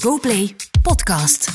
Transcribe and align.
GoPlay 0.00 0.56
Podcast. 0.82 1.50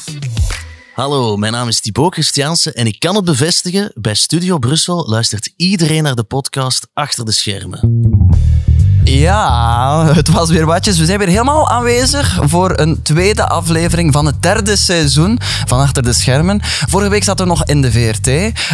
Hallo, 0.93 1.37
mijn 1.37 1.51
naam 1.51 1.67
is 1.67 1.79
Thibaut 1.79 2.13
Christiaanse 2.13 2.73
en 2.73 2.85
ik 2.85 2.99
kan 2.99 3.15
het 3.15 3.25
bevestigen, 3.25 3.91
bij 3.95 4.13
Studio 4.13 4.57
Brussel 4.57 5.09
luistert 5.09 5.53
iedereen 5.55 6.03
naar 6.03 6.15
de 6.15 6.23
podcast 6.23 6.87
Achter 6.93 7.25
de 7.25 7.31
Schermen. 7.31 8.08
Ja, 9.03 10.05
het 10.13 10.29
was 10.29 10.49
weer 10.49 10.65
watjes. 10.65 10.97
We 10.99 11.05
zijn 11.05 11.19
weer 11.19 11.27
helemaal 11.27 11.69
aanwezig 11.69 12.39
voor 12.41 12.79
een 12.79 13.01
tweede 13.01 13.47
aflevering 13.47 14.13
van 14.13 14.25
het 14.25 14.41
derde 14.41 14.75
seizoen 14.75 15.39
van 15.65 15.79
Achter 15.79 16.03
de 16.03 16.13
Schermen. 16.13 16.59
Vorige 16.63 17.09
week 17.09 17.23
zaten 17.23 17.45
we 17.45 17.51
nog 17.51 17.65
in 17.65 17.81
de 17.81 17.91
VRT. 17.91 18.29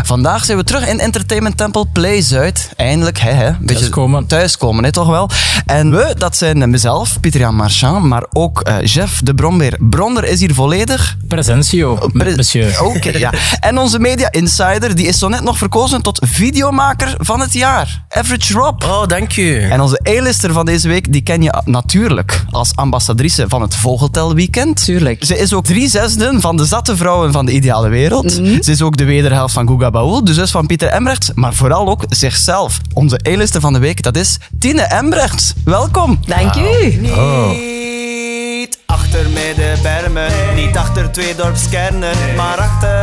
Vandaag 0.05 0.45
zijn 0.45 0.57
we 0.57 0.63
terug 0.63 0.87
in 0.87 0.99
Entertainment 0.99 1.57
Temple 1.57 1.85
Play 1.93 2.21
Zuid. 2.21 2.69
Eindelijk, 2.75 3.19
hè, 3.19 3.31
hè. 3.31 3.51
Beetje 3.51 3.75
Thuiskomen. 3.75 4.27
Thuiskomen, 4.27 4.83
hè, 4.83 4.91
toch 4.91 5.07
wel. 5.07 5.29
En 5.65 5.91
we, 5.91 6.15
dat 6.17 6.37
zijn 6.37 6.69
mezelf, 6.69 7.19
Pieter-Jan 7.19 7.55
Marchand, 7.55 8.03
maar 8.05 8.25
ook 8.33 8.61
eh, 8.61 8.75
Jeff 8.83 9.21
de 9.23 9.33
Brombeer. 9.33 9.77
Bronder 9.79 10.23
is 10.23 10.39
hier 10.39 10.53
volledig. 10.53 11.17
Presentio, 11.27 12.09
Pre- 12.13 12.35
monsieur. 12.35 12.81
Oké, 12.85 13.17
ja. 13.17 13.33
En 13.59 13.77
onze 13.77 13.99
media 13.99 14.31
insider, 14.31 14.95
die 14.95 15.07
is 15.07 15.19
zo 15.19 15.27
net 15.27 15.43
nog 15.43 15.57
verkozen 15.57 16.01
tot 16.01 16.19
videomaker 16.25 17.15
van 17.17 17.39
het 17.39 17.53
jaar. 17.53 18.03
Average 18.09 18.53
Rob. 18.53 18.83
Oh, 18.83 19.07
dank 19.07 19.37
u. 19.37 19.61
En 19.69 19.81
onze 19.81 19.99
A-lister 20.19 20.53
van 20.53 20.65
deze 20.65 20.87
week, 20.87 21.11
die 21.11 21.21
ken 21.21 21.41
je 21.41 21.61
natuurlijk 21.65 22.45
als 22.49 22.71
ambassadrice 22.75 23.45
van 23.47 23.61
het 23.61 23.75
Vogeltel 23.75 24.35
Weekend. 24.35 24.83
Tuurlijk. 24.83 25.25
Ze 25.25 25.37
is 25.37 25.53
ook 25.53 25.65
drie 25.65 25.89
zesden 25.89 26.41
van 26.41 26.57
de 26.57 26.65
zatte 26.65 26.97
vrouwen 26.97 27.31
van 27.31 27.45
de 27.45 27.51
ideale 27.51 27.89
wereld. 27.89 28.39
Mhm. 28.39 28.61
Ze 28.61 28.71
is 28.71 28.81
ook 28.81 28.97
de 28.97 29.03
wederhelft 29.03 29.53
van 29.53 29.67
Guga 29.67 29.89
Baul, 29.89 30.23
de 30.23 30.33
zus 30.33 30.51
van 30.51 30.65
Pieter 30.65 30.87
Embrechts, 30.87 31.31
maar 31.33 31.53
vooral 31.53 31.87
ook 31.89 32.03
zichzelf. 32.09 32.79
Onze 32.93 33.19
A-lister 33.27 33.61
van 33.61 33.73
de 33.73 33.79
week, 33.79 34.01
dat 34.01 34.17
is 34.17 34.37
Tine 34.59 34.81
Embrechts. 34.81 35.53
Welkom. 35.65 36.19
Dank 36.25 36.55
u. 36.55 36.99
Niet 37.01 38.77
achter 38.85 39.29
middenbermen, 39.29 40.31
niet 40.55 40.77
achter 40.77 41.11
twee 41.11 41.35
dorpskernen, 41.35 42.15
maar 42.35 42.57
achter, 42.57 43.01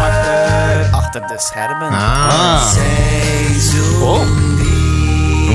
achter, 0.00 0.88
achter 0.90 1.20
de 1.20 1.36
schermen. 1.38 1.92
Seizoen 3.50 4.61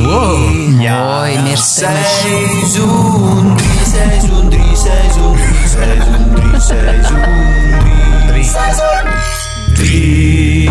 drie. 0.03 0.87
Mooi, 0.87 1.39
meer. 1.41 1.57
Seizoen 1.57 3.55
drie, 3.57 3.85
seizoen 3.85 4.49
drie, 4.49 4.75
seizoen 4.75 5.35
drie, 5.35 5.67
seizoen 5.69 6.35
drie, 6.35 6.59
seizoen 6.61 7.21
drie. 8.27 8.43
Seizoen 8.43 9.11
drie. 9.75 10.69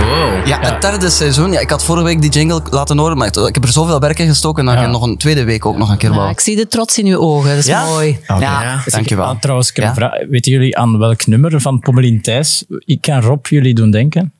Wow. 0.00 0.46
Ja, 0.46 0.58
het 0.60 0.82
derde 0.82 1.10
seizoen. 1.10 1.52
Ja, 1.52 1.60
ik 1.60 1.70
had 1.70 1.84
vorige 1.84 2.04
week 2.04 2.20
die 2.20 2.30
jingle 2.30 2.62
laten 2.70 2.98
horen, 2.98 3.16
maar 3.16 3.26
ik 3.26 3.54
heb 3.54 3.64
er 3.64 3.72
zoveel 3.72 4.00
werk 4.00 4.18
in 4.18 4.28
gestoken 4.28 4.64
dat 4.64 4.74
Ja. 4.74 4.82
ik 4.84 4.88
nog 4.90 5.02
een 5.02 5.16
tweede 5.16 5.44
week 5.44 5.66
ook 5.66 5.76
nog 5.76 5.90
een 5.90 5.96
keer 5.96 6.10
Ja, 6.10 6.16
wou. 6.16 6.30
ik 6.30 6.40
zie 6.40 6.56
de 6.56 6.66
trots 6.66 6.98
in 6.98 7.06
uw 7.06 7.18
ogen, 7.18 7.48
dat 7.48 7.58
is 7.58 7.66
Ja? 7.66 7.84
mooi. 7.84 8.18
Ja. 8.38 8.82
Dankjewel. 8.86 9.24
Ah, 9.26 9.38
trouwens, 9.40 9.68
ik 9.70 9.76
heb 9.76 9.84
Ja? 9.84 9.90
een 9.90 9.96
vraag. 9.96 10.12
weten 10.28 10.52
jullie 10.52 10.78
aan 10.78 10.98
welk 10.98 11.26
nummer 11.26 11.60
van 11.60 11.78
Pommelien 11.78 12.22
Thijs 12.22 12.64
ik 12.84 13.00
kan 13.00 13.20
Rob 13.20 13.46
jullie 13.46 13.74
doen 13.74 13.90
denken? 13.90 14.32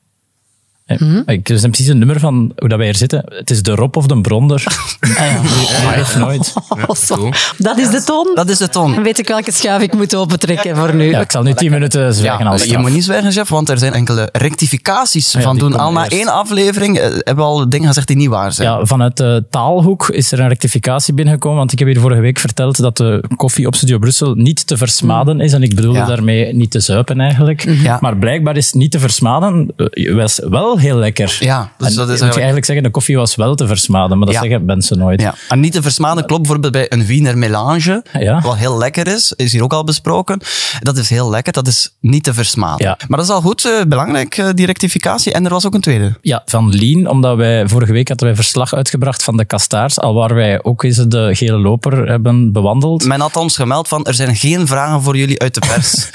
Eh, 0.88 0.98
Mhm. 0.98 1.22
Ik 1.26 1.48
is 1.48 1.60
precies 1.60 1.86
een 1.86 1.98
nummer 1.98 2.20
van 2.20 2.52
hoe 2.56 2.68
dat 2.68 2.78
wij 2.78 2.86
hier 2.86 2.96
zitten. 2.96 3.22
Het 3.28 3.50
is 3.50 3.62
de 3.62 3.74
Rob 3.74 3.96
of 3.96 4.06
de 4.06 4.20
Bronder. 4.20 4.64
Ah, 5.18 6.00
of 6.00 6.16
nooit. 6.18 6.52
Oh, 6.86 6.94
cool. 7.06 7.32
Dat 7.58 7.78
is 7.78 7.90
de 7.90 8.02
ton. 8.04 8.30
Dat 8.34 8.48
is 8.48 8.58
de 8.58 8.68
Dan 8.72 8.92
toon. 8.94 9.02
weet 9.02 9.18
ik 9.18 9.28
welke 9.28 9.52
schuif 9.52 9.82
ik 9.82 9.94
moet 9.94 10.14
opentrekken 10.14 10.76
voor 10.76 10.94
nu. 10.94 11.04
Ja, 11.10 11.20
ik 11.20 11.30
zal 11.30 11.42
nu 11.42 11.54
tien 11.54 11.70
minuten 11.70 12.14
zwijgen 12.14 12.44
Ja, 12.44 12.50
als 12.50 12.64
je 12.64 12.78
moet 12.78 12.90
niet 12.92 13.04
zwijgen, 13.04 13.32
chef, 13.32 13.48
want 13.48 13.68
er 13.68 13.78
zijn 13.78 13.92
enkele 13.92 14.28
rectificaties 14.32 15.32
ja, 15.32 15.40
van 15.40 15.58
doen. 15.58 15.74
Al 15.78 15.92
na 15.92 16.00
eerst. 16.02 16.12
één 16.16 16.28
aflevering 16.28 16.98
eh, 16.98 17.02
hebben 17.04 17.36
we 17.36 17.42
al 17.42 17.68
dingen 17.68 17.86
gezegd 17.86 18.06
die 18.06 18.16
niet 18.16 18.28
waar 18.28 18.52
zijn. 18.52 18.68
Ja, 18.68 18.84
vanuit 18.84 19.16
de 19.16 19.44
taalhoek 19.50 20.08
is 20.08 20.32
er 20.32 20.40
een 20.40 20.48
rectificatie 20.48 21.14
binnengekomen. 21.14 21.58
Want 21.58 21.72
ik 21.72 21.78
heb 21.78 21.88
hier 21.88 22.00
vorige 22.00 22.20
week 22.20 22.38
verteld 22.38 22.76
dat 22.80 22.96
de 22.96 23.24
koffie 23.36 23.66
op 23.66 23.74
Studio 23.74 23.98
Brussel 23.98 24.34
niet 24.34 24.66
te 24.66 24.76
versmaden 24.76 25.40
is. 25.40 25.52
En 25.52 25.62
ik 25.62 25.74
bedoelde 25.74 25.98
Ja. 25.98 26.06
daarmee 26.06 26.54
niet 26.54 26.70
te 26.70 26.80
zuipen 26.80 27.20
eigenlijk. 27.20 27.64
Ja. 27.82 27.98
Maar 28.00 28.16
blijkbaar 28.16 28.56
is 28.56 28.72
niet 28.72 28.90
te 28.90 28.98
versmaden 28.98 29.68
eh, 29.76 30.14
was 30.14 30.40
wel 30.48 30.77
heel 30.78 30.96
lekker. 30.96 31.36
Ja, 31.40 31.72
dus 31.78 31.88
En 31.88 31.94
dat 31.94 31.94
is 31.94 31.96
moet 31.96 31.98
je 31.98 32.04
eigenlijk- 32.08 32.34
eigenlijk 32.36 32.64
zeggen, 32.66 32.84
de 32.84 32.90
koffie 32.90 33.16
was 33.16 33.34
wel 33.36 33.54
te 33.54 33.66
versmaden. 33.66 34.16
Maar 34.18 34.26
dat 34.26 34.34
Ja. 34.36 34.42
zeggen 34.42 34.64
mensen 34.64 34.98
nooit. 34.98 35.20
Ja. 35.20 35.34
En 35.48 35.60
niet 35.60 35.72
te 35.72 35.82
versmaden 35.82 36.26
klopt 36.26 36.42
bijvoorbeeld 36.42 36.72
bij 36.72 36.86
een 36.88 37.06
Wiener 37.06 37.38
Melange, 37.38 38.02
Ja. 38.18 38.40
wat 38.40 38.56
heel 38.56 38.78
lekker 38.78 39.06
is, 39.06 39.32
is 39.36 39.52
hier 39.52 39.62
ook 39.62 39.72
al 39.72 39.84
besproken. 39.84 40.40
Dat 40.80 40.96
is 40.96 41.08
heel 41.10 41.30
lekker, 41.30 41.52
dat 41.52 41.66
is 41.66 41.94
niet 42.00 42.22
te 42.24 42.34
versmaden. 42.34 42.86
Ja. 42.86 42.98
Maar 43.08 43.18
dat 43.18 43.26
is 43.28 43.32
al 43.34 43.40
goed, 43.40 43.64
eh, 43.64 43.72
belangrijk, 43.88 44.36
eh, 44.36 44.48
die 44.54 44.66
rectificatie. 44.66 45.32
En 45.32 45.44
er 45.44 45.50
was 45.50 45.66
ook 45.66 45.74
een 45.74 45.80
tweede. 45.80 46.16
Ja, 46.20 46.42
van 46.46 46.68
Lien, 46.68 47.08
omdat 47.08 47.36
wij 47.36 47.68
vorige 47.68 47.92
week 47.92 48.08
hadden 48.08 48.26
wij 48.26 48.36
verslag 48.36 48.74
uitgebracht 48.74 49.22
van 49.22 49.36
de 49.36 49.44
Kastaars, 49.44 49.98
al 50.00 50.14
waar 50.14 50.34
wij 50.34 50.62
ook 50.62 50.82
eens 50.82 50.96
de 50.96 51.30
gele 51.34 51.58
loper 51.58 52.08
hebben 52.08 52.52
bewandeld. 52.52 53.04
Men 53.04 53.20
had 53.20 53.36
ons 53.36 53.56
gemeld 53.56 53.88
van, 53.88 54.04
er 54.06 54.14
zijn 54.14 54.36
geen 54.36 54.66
vragen 54.66 55.02
voor 55.02 55.16
jullie 55.16 55.40
uit 55.40 55.54
de 55.54 55.60
pers. 55.60 55.94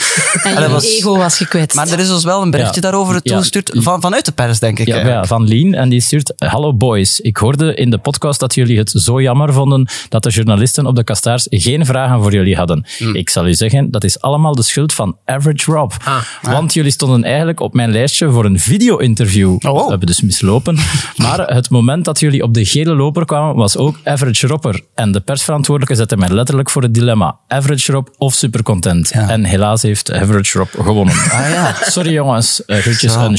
En 0.43 0.61
je 0.61 0.69
was- 0.69 0.85
ego 0.85 1.17
was 1.17 1.37
gekwetst. 1.37 1.75
maar 1.75 1.87
er 1.87 1.99
is 1.99 2.07
dus 2.07 2.23
wel 2.23 2.41
een 2.41 2.51
berichtje 2.51 2.81
Ja. 2.81 2.89
daarover 2.89 3.13
Ja. 3.13 3.19
toegestuurd, 3.21 3.71
van, 3.73 4.01
vanuit 4.01 4.25
de 4.25 4.31
pers, 4.31 4.52
denk 4.59 4.79
ik. 4.79 4.87
Ja, 4.87 5.07
ja, 5.07 5.25
van 5.25 5.43
Lien. 5.43 5.75
En 5.75 5.89
die 5.89 6.01
stuurt... 6.01 6.33
Hallo 6.37 6.73
boys, 6.73 7.19
ik 7.19 7.37
hoorde 7.37 7.73
in 7.75 7.89
de 7.89 7.97
podcast 7.97 8.39
dat 8.39 8.55
jullie 8.55 8.77
het 8.77 8.89
zo 8.95 9.21
jammer 9.21 9.53
vonden 9.53 9.87
dat 10.09 10.23
de 10.23 10.29
journalisten 10.29 10.85
op 10.85 10.95
de 10.95 11.03
Kastaars 11.03 11.47
geen 11.49 11.85
vragen 11.85 12.21
voor 12.21 12.33
jullie 12.33 12.55
hadden. 12.55 12.85
Hmm. 12.97 13.15
Ik 13.15 13.29
zal 13.29 13.47
u 13.47 13.53
zeggen, 13.53 13.91
dat 13.91 14.03
is 14.03 14.21
allemaal 14.21 14.55
de 14.55 14.63
schuld 14.63 14.93
van 14.93 15.17
Average 15.25 15.71
Rob. 15.71 15.91
Ah. 16.03 16.21
Want 16.41 16.73
jullie 16.73 16.91
stonden 16.91 17.23
eigenlijk 17.23 17.59
op 17.59 17.73
mijn 17.73 17.91
lijstje 17.91 18.31
voor 18.31 18.45
een 18.45 18.59
video-interview. 18.59 19.55
Oh. 19.59 19.83
We 19.83 19.89
hebben 19.89 20.07
dus 20.07 20.21
mislopen. 20.21 20.77
maar 21.23 21.39
het 21.39 21.69
moment 21.69 22.05
dat 22.05 22.19
jullie 22.19 22.43
op 22.43 22.53
de 22.53 22.65
gele 22.65 22.95
loper 22.95 23.25
kwamen, 23.25 23.55
was 23.55 23.77
ook 23.77 23.99
Average 24.03 24.47
Robber. 24.47 24.81
En 24.95 25.11
de 25.11 25.19
persverantwoordelijke 25.19 25.95
zette 25.95 26.17
mij 26.17 26.29
letterlijk 26.29 26.69
voor 26.69 26.81
het 26.81 26.93
dilemma. 26.93 27.37
Average 27.47 27.91
Rob 27.91 28.07
of 28.17 28.33
Supercontent. 28.33 29.11
En 29.11 29.43
helaas 29.43 29.81
heeft 29.81 30.11
Average 30.11 30.57
Rob 30.57 30.67
gewonnen. 30.69 31.15
Ah 31.15 31.49
ja. 31.49 31.75
Sorry 31.81 32.11
jongens, 32.13 32.63
uh, 32.67 32.77
Zo. 32.77 33.19
een 33.19 33.37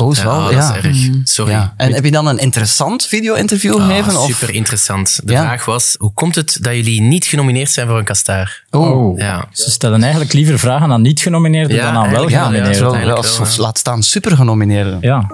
Oh, 0.00 0.14
Ja, 0.14 0.22
zo, 0.22 0.42
dat 0.42 0.52
ja. 0.52 0.74
is 0.74 0.84
erg. 0.84 0.96
Sorry. 1.24 1.52
Ja. 1.52 1.74
En 1.76 1.92
heb 1.92 2.04
je 2.04 2.10
dan 2.10 2.26
een 2.26 2.38
interessant 2.38 3.06
video-interview 3.06 3.76
Ah, 3.78 3.86
gegeven? 3.86 4.16
of? 4.16 4.26
super 4.26 4.54
interessant. 4.54 5.20
De 5.24 5.32
Ja. 5.32 5.40
vraag 5.42 5.64
was, 5.64 5.94
hoe 5.98 6.12
komt 6.14 6.34
het 6.34 6.58
dat 6.60 6.74
jullie 6.74 7.00
niet 7.00 7.24
genomineerd 7.24 7.70
zijn 7.70 7.86
voor 7.88 7.98
een 7.98 8.04
kastaar? 8.04 8.64
Oh. 8.70 9.18
Ja. 9.18 9.44
Ze 9.52 9.70
stellen 9.70 10.02
eigenlijk 10.02 10.32
liever 10.32 10.58
vragen 10.58 10.92
aan 10.92 11.02
niet-genomineerden 11.02 11.76
Ja, 11.76 11.82
dan 11.92 11.94
aan 12.02 12.10
wel 12.10 12.28
eigenlijk 12.28 12.74
Ja, 13.04 13.14
of 13.14 13.56
ja. 13.56 13.62
laat 13.62 13.78
staan 13.78 14.02
super 14.02 14.36
genomineerden. 14.36 14.98
Ja. 15.00 15.30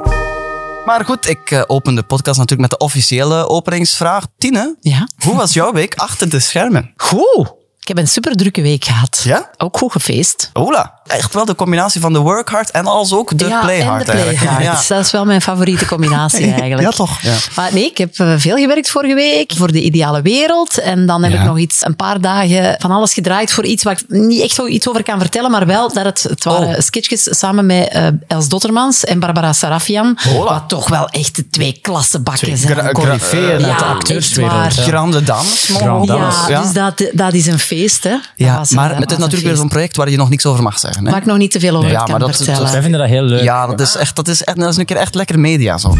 Maar 0.86 1.04
goed, 1.04 1.28
ik 1.28 1.50
eh, 1.50 1.62
open 1.66 1.94
de 1.94 2.02
podcast 2.02 2.38
natuurlijk 2.38 2.70
met 2.70 2.78
de 2.78 2.84
officiële 2.84 3.48
openingsvraag. 3.48 4.26
Tine, 4.38 4.76
Ja. 4.80 5.08
hoe 5.24 5.36
was 5.36 5.52
jouw 5.52 5.72
week 5.72 5.94
achter 5.94 6.28
de 6.30 6.40
schermen? 6.40 6.92
Goed. 6.96 7.52
Ik 7.86 7.94
heb 7.94 8.04
een 8.04 8.10
super 8.10 8.36
drukke 8.36 8.62
week 8.62 8.84
gehad. 8.84 9.20
Ja? 9.24 9.50
Ook 9.56 9.76
goed 9.78 9.92
gefeest. 9.92 10.50
Ola, 10.52 11.00
echt 11.06 11.34
wel 11.34 11.44
de 11.44 11.54
combinatie 11.54 12.00
van 12.00 12.12
de 12.12 12.18
work 12.18 12.48
hard 12.48 12.70
en 12.70 12.86
als 12.86 13.12
ook 13.12 13.38
de 13.38 13.48
ja, 13.48 13.60
play 13.60 13.82
hard 13.82 14.08
en 14.08 14.16
de 14.16 14.22
play 14.22 14.36
hard. 14.36 14.62
Ja. 14.62 14.94
Dat 14.94 15.04
is 15.04 15.10
wel 15.10 15.24
mijn 15.24 15.42
favoriete 15.42 15.86
combinatie 15.86 16.52
eigenlijk. 16.60 16.80
Ja, 16.82 16.90
toch? 16.90 17.20
Ja. 17.20 17.34
Maar 17.56 17.72
nee, 17.72 17.84
ik 17.84 17.98
heb 17.98 18.18
eh, 18.18 18.32
veel 18.36 18.56
gewerkt 18.56 18.90
vorige 18.90 19.14
week 19.14 19.52
voor 19.56 19.72
de 19.72 19.82
ideale 19.82 20.22
wereld. 20.22 20.78
En 20.78 21.06
dan 21.06 21.22
heb 21.22 21.32
ik 21.32 21.42
nog 21.42 21.58
iets, 21.58 21.84
een 21.84 21.96
paar 21.96 22.20
dagen 22.20 22.76
van 22.78 22.90
alles 22.90 23.14
gedraaid 23.14 23.52
voor 23.52 23.64
iets 23.64 23.82
waar 23.82 23.92
ik 23.92 24.04
niet 24.08 24.40
echt 24.42 24.58
iets 24.58 24.88
over 24.88 25.02
kan 25.02 25.18
vertellen, 25.20 25.50
maar 25.50 25.66
wel 25.66 25.92
dat 25.92 26.04
het, 26.04 26.22
het 26.22 26.44
waren 26.44 26.68
Oh. 26.68 26.80
sketchjes 26.80 27.38
samen 27.38 27.66
met 27.66 27.88
eh, 27.88 28.06
Els 28.26 28.48
Dottermans 28.48 29.04
en 29.04 29.18
Barbara 29.18 29.52
Sarafian. 29.52 30.18
Wat 30.38 30.68
toch 30.68 30.88
wel 30.88 31.08
echt 31.08 31.36
de 31.36 31.48
twee 31.48 31.78
klassenbakken 31.82 32.56
zijn. 32.58 32.92
Coryfeeën 32.92 33.64
uit 33.64 33.78
de 33.78 33.84
acteurswereld. 33.84 34.72
Grande 34.74 35.22
dames. 35.22 35.68
wel. 35.68 36.04
Ja, 36.48 36.62
dus 36.62 36.72
dat, 36.72 37.10
dat 37.12 37.32
is 37.32 37.46
een 37.46 37.58
feest, 37.58 37.74
hè. 38.02 38.10
Dat 38.10 38.20
Ja, 38.36 38.58
was, 38.58 38.70
maar 38.70 38.88
het 38.96 39.10
is 39.10 39.16
natuurlijk 39.18 39.30
weer 39.32 39.40
feest. 39.42 39.56
zo'n 39.58 39.68
project 39.68 39.96
waar 39.96 40.10
je 40.10 40.16
nog 40.16 40.28
niks 40.28 40.46
over 40.46 40.62
mag 40.62 40.78
zeggen. 40.78 41.04
Hè? 41.04 41.10
Waar 41.10 41.20
ik 41.20 41.26
nog 41.26 41.36
niet 41.38 41.50
te 41.50 41.60
veel 41.60 41.76
over 41.76 41.90
Ja, 41.90 41.98
kan 41.98 42.10
maar 42.10 42.18
dat- 42.18 42.36
vertellen. 42.36 42.72
Wij 42.72 42.82
vinden 42.82 43.00
dat 43.00 43.08
heel 43.08 43.22
leuk. 43.22 43.42
Ja, 43.42 43.66
dat 43.66 43.80
is 43.80 43.94
echt, 43.96 44.16
dat 44.16 44.28
is 44.28 44.44
echt, 44.44 44.56
dat 44.58 44.68
is 44.68 44.76
een 44.76 44.84
keer 44.84 44.96
echt 44.96 45.14
lekker 45.14 45.38
media 45.38 45.78
zo. 45.78 45.96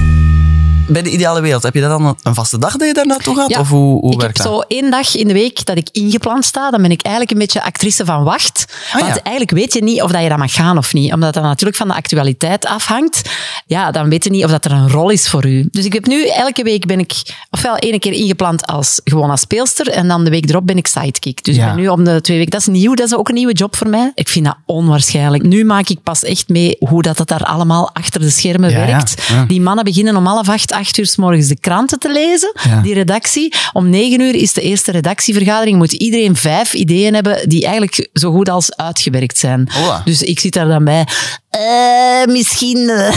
Bij 0.89 1.03
de 1.03 1.11
ideale 1.11 1.41
wereld, 1.41 1.63
heb 1.63 1.75
je 1.75 1.81
dat 1.81 1.91
dan 1.99 2.17
een 2.23 2.35
vaste 2.35 2.59
dag 2.59 2.77
dat 2.77 2.87
je 2.89 2.95
daar 2.95 3.07
naartoe 3.07 3.37
gaat? 3.37 3.51
Ja, 3.51 3.61
Of 3.61 3.69
hoe, 3.69 4.01
hoe 4.01 4.13
ik 4.13 4.21
werkt 4.21 4.39
heb 4.39 4.47
dat? 4.47 4.55
zo 4.57 4.75
één 4.77 4.91
dag 4.91 5.15
in 5.17 5.29
de 5.29 5.33
week 5.35 5.65
dat 5.65 5.77
ik 5.77 5.89
ingepland 5.93 6.45
sta. 6.45 6.71
Dan 6.71 6.83
ben 6.83 6.91
ik 6.91 7.03
eigenlijk 7.03 7.35
een 7.35 7.39
beetje 7.41 7.63
actrice 7.63 8.05
van 8.05 8.23
wacht. 8.25 8.65
Ah, 8.93 9.01
Want 9.01 9.15
ja. 9.15 9.23
eigenlijk 9.23 9.51
weet 9.51 9.73
je 9.73 9.83
niet 9.83 10.03
of 10.03 10.11
dat 10.11 10.23
je 10.23 10.29
dat 10.29 10.39
mag 10.39 10.53
gaan 10.53 10.79
of 10.79 10.93
niet. 10.93 11.13
Omdat 11.13 11.35
dat 11.35 11.43
natuurlijk 11.43 11.77
van 11.77 11.89
de 11.89 11.95
actualiteit 11.95 12.67
afhangt. 12.67 13.31
Ja, 13.67 13.91
dan 13.91 14.09
weet 14.09 14.25
je 14.25 14.31
niet 14.31 14.45
of 14.45 14.51
dat 14.51 14.65
er 14.65 14.73
een 14.73 14.91
rol 14.91 15.11
is 15.11 15.29
voor 15.29 15.47
u. 15.47 15.69
Dus 15.71 15.85
ik 15.85 15.93
heb 15.93 16.07
nu, 16.07 16.27
elke 16.29 16.63
week 16.63 16.87
ben 16.87 16.99
ik 16.99 17.13
ofwel 17.51 17.77
één 17.77 17.99
keer 17.99 18.13
ingepland 18.13 18.67
als, 18.67 19.01
gewoon 19.05 19.31
als 19.31 19.41
speelster. 19.41 19.89
En 19.89 20.09
dan 20.09 20.25
de 20.25 20.31
week 20.31 20.49
erop 20.51 20.67
ben 20.67 20.77
ik 20.77 20.87
sidekick. 20.87 21.45
Dus 21.45 21.57
Ja. 21.57 21.63
ik 21.69 21.75
ben 21.75 21.83
nu 21.83 21.89
om 21.89 22.05
de 22.05 22.21
twee 22.21 22.37
weken. 22.37 22.53
Dat 22.53 22.61
is 22.61 22.67
nieuw, 22.67 22.95
dat 22.95 23.07
is 23.07 23.15
ook 23.15 23.29
een 23.29 23.35
nieuwe 23.35 23.53
job 23.53 23.77
voor 23.77 23.89
mij. 23.89 24.13
Ik 24.15 24.29
vind 24.29 24.45
dat 24.45 24.57
onwaarschijnlijk. 24.67 25.43
Nu 25.43 25.65
maak 25.65 25.89
ik 25.89 26.03
pas 26.03 26.23
echt 26.23 26.49
mee 26.49 26.77
hoe 26.79 27.03
dat, 27.03 27.17
dat 27.17 27.29
daar 27.29 27.45
allemaal 27.45 27.91
achter 27.93 28.21
de 28.21 28.31
schermen 28.31 28.73
werkt. 28.75 29.15
Die 29.49 29.61
mannen 29.61 29.85
beginnen 29.85 30.17
om 30.17 30.27
half 30.27 30.49
acht 30.49 30.73
8 30.77 30.99
uur 30.99 31.07
s 31.07 31.17
morgens 31.17 31.47
de 31.47 31.59
kranten 31.61 31.99
te 31.99 32.13
lezen, 32.13 32.53
Ja. 32.69 32.81
die 32.81 32.95
redactie. 32.95 33.55
Om 33.73 33.89
9 33.91 34.21
uur 34.21 34.35
is 34.35 34.53
de 34.53 34.61
eerste 34.61 34.91
redactievergadering. 34.93 35.77
Moet 35.79 35.93
iedereen 35.93 36.37
vijf 36.37 36.73
ideeën 36.75 37.15
hebben 37.15 37.49
die 37.49 37.65
eigenlijk 37.65 38.09
zo 38.13 38.31
goed 38.33 38.49
als 38.49 38.77
uitgewerkt 38.77 39.39
zijn. 39.39 39.69
Dus 40.05 40.23
ik 40.23 40.41
zit 40.41 40.53
daar 40.53 40.69
dan 40.69 40.85
bij. 40.85 41.07
eh, 41.51 42.27
misschien 42.33 42.89
eh, 42.89 43.13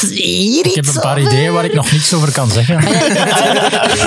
hier 0.10 0.66
Ik 0.66 0.74
heb 0.74 0.86
een 0.86 1.00
paar 1.00 1.18
over? 1.18 1.32
ideeën 1.32 1.52
waar 1.52 1.64
ik 1.64 1.74
nog 1.74 1.92
niks 1.92 2.14
over 2.14 2.32
kan 2.32 2.50
zeggen. 2.50 2.80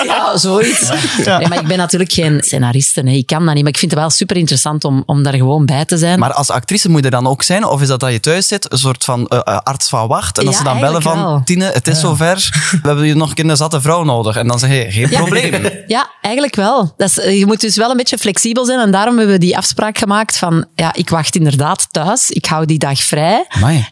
Ja, 0.06 0.38
zoiets. 0.38 0.89
Nee, 1.25 1.47
maar 1.47 1.59
ik 1.61 1.67
ben 1.67 1.77
natuurlijk 1.77 2.11
geen 2.11 2.38
scenariste. 2.41 3.01
Nee. 3.01 3.17
Ik 3.17 3.25
kan 3.27 3.45
dat 3.45 3.53
niet. 3.53 3.63
Maar 3.63 3.71
ik 3.73 3.77
vind 3.79 3.91
het 3.91 3.99
wel 3.99 4.09
super 4.09 4.38
interessant 4.38 4.83
om, 4.83 5.03
om 5.06 5.23
daar 5.23 5.33
gewoon 5.33 5.65
bij 5.65 5.85
te 5.85 5.97
zijn. 5.97 6.19
Maar 6.19 6.33
als 6.33 6.49
actrice 6.49 6.89
moet 6.89 6.99
je 6.99 7.06
er 7.06 7.11
dan 7.11 7.27
ook 7.27 7.44
zijn? 7.44 7.65
Of 7.65 7.81
is 7.81 7.88
dat 7.88 7.99
dat 7.99 8.11
je 8.11 8.19
thuis 8.19 8.47
zit, 8.47 8.71
een 8.71 8.77
soort 8.77 9.03
van 9.03 9.27
eh, 9.27 9.39
arts 9.57 9.89
van 9.89 10.07
wacht, 10.07 10.38
en 10.38 10.45
als 10.47 10.56
Ja, 10.56 10.61
ze 10.61 10.67
dan 10.67 10.79
bellen 10.79 11.01
van, 11.01 11.17
wel. 11.23 11.41
Tine, 11.45 11.65
het 11.65 11.88
is 11.88 11.99
zover, 11.99 12.49
we 12.83 12.93
hebben 12.94 13.06
hier 13.12 13.16
nog 13.18 13.30
een 13.30 13.36
keer 13.36 13.50
een 13.50 13.57
zatte 13.57 13.81
vrouw 13.81 14.04
nodig. 14.04 14.36
En 14.36 14.48
dan 14.48 14.60
zeg 14.60 14.69
je, 14.69 14.92
geen 14.92 15.10
Ja. 15.10 15.18
probleem. 15.18 15.51
Ja, 15.88 16.10
eigenlijk 16.22 16.56
wel. 16.56 16.94
Dat 16.98 17.10
is, 17.10 17.19
eh, 17.19 17.38
je 17.40 17.45
moet 17.45 17.62
dus 17.62 17.75
wel 17.75 17.90
een 17.92 17.98
beetje 17.98 18.18
flexibel 18.18 18.66
zijn. 18.66 18.80
En 18.80 18.92
daarom 18.92 19.18
hebben 19.18 19.34
we 19.36 19.40
die 19.42 19.57
afspraak 19.57 19.98
gemaakt 19.98 20.38
van... 20.38 20.66
Ja, 20.75 20.94
ik 20.94 21.10
wacht 21.10 21.36
inderdaad 21.36 21.88
thuis. 21.92 22.30
Ik 22.30 22.45
hou 22.45 22.66
die 22.66 22.78
dag 22.80 23.00
vrij. 23.04 23.45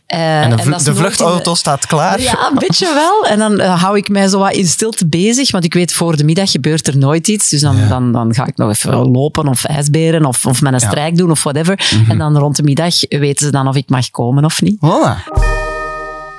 Eh, 0.07 0.41
En 0.43 0.49
de, 0.49 0.57
vl- 0.63 0.83
de 0.83 0.95
vluchtauto 0.95 1.51
de- 1.51 1.57
staat 1.57 1.85
klaar. 1.87 2.21
Ja, 2.21 2.47
een 2.51 2.57
beetje 2.59 2.93
wel. 2.93 3.25
En 3.31 3.39
dan 3.39 3.59
eh, 3.59 3.81
hou 3.81 3.97
ik 3.97 4.09
mij 4.09 4.27
zo 4.27 4.39
wat 4.39 4.53
in 4.53 4.67
stilte 4.67 5.07
bezig. 5.07 5.51
Want 5.51 5.63
ik 5.63 5.73
weet, 5.73 5.93
voor 5.93 6.17
de 6.17 6.23
middag 6.23 6.51
gebeurt 6.51 6.87
er 6.87 6.97
nooit 6.97 7.27
iets. 7.27 7.49
Dus 7.49 7.61
dan, 7.61 7.75
dan, 7.89 8.11
dan 8.11 8.33
ga 8.33 8.45
ik 8.45 8.57
nog 8.57 8.69
even 8.69 8.93
lopen 9.11 9.47
of 9.47 9.63
ijsberen 9.65 10.25
of, 10.25 10.45
of 10.45 10.61
met 10.61 10.73
een 10.73 10.79
strijk 10.79 11.17
doen 11.17 11.31
of 11.31 11.43
whatever. 11.43 11.91
Mhm. 12.01 12.11
En 12.11 12.17
dan 12.17 12.37
rond 12.37 12.55
de 12.55 12.63
middag 12.63 12.95
weten 13.09 13.45
ze 13.45 13.51
dan 13.51 13.67
of 13.67 13.75
ik 13.75 13.89
mag 13.89 14.09
komen 14.09 14.45
of 14.45 14.61
niet. 14.61 14.75
Voilà. 14.85 15.50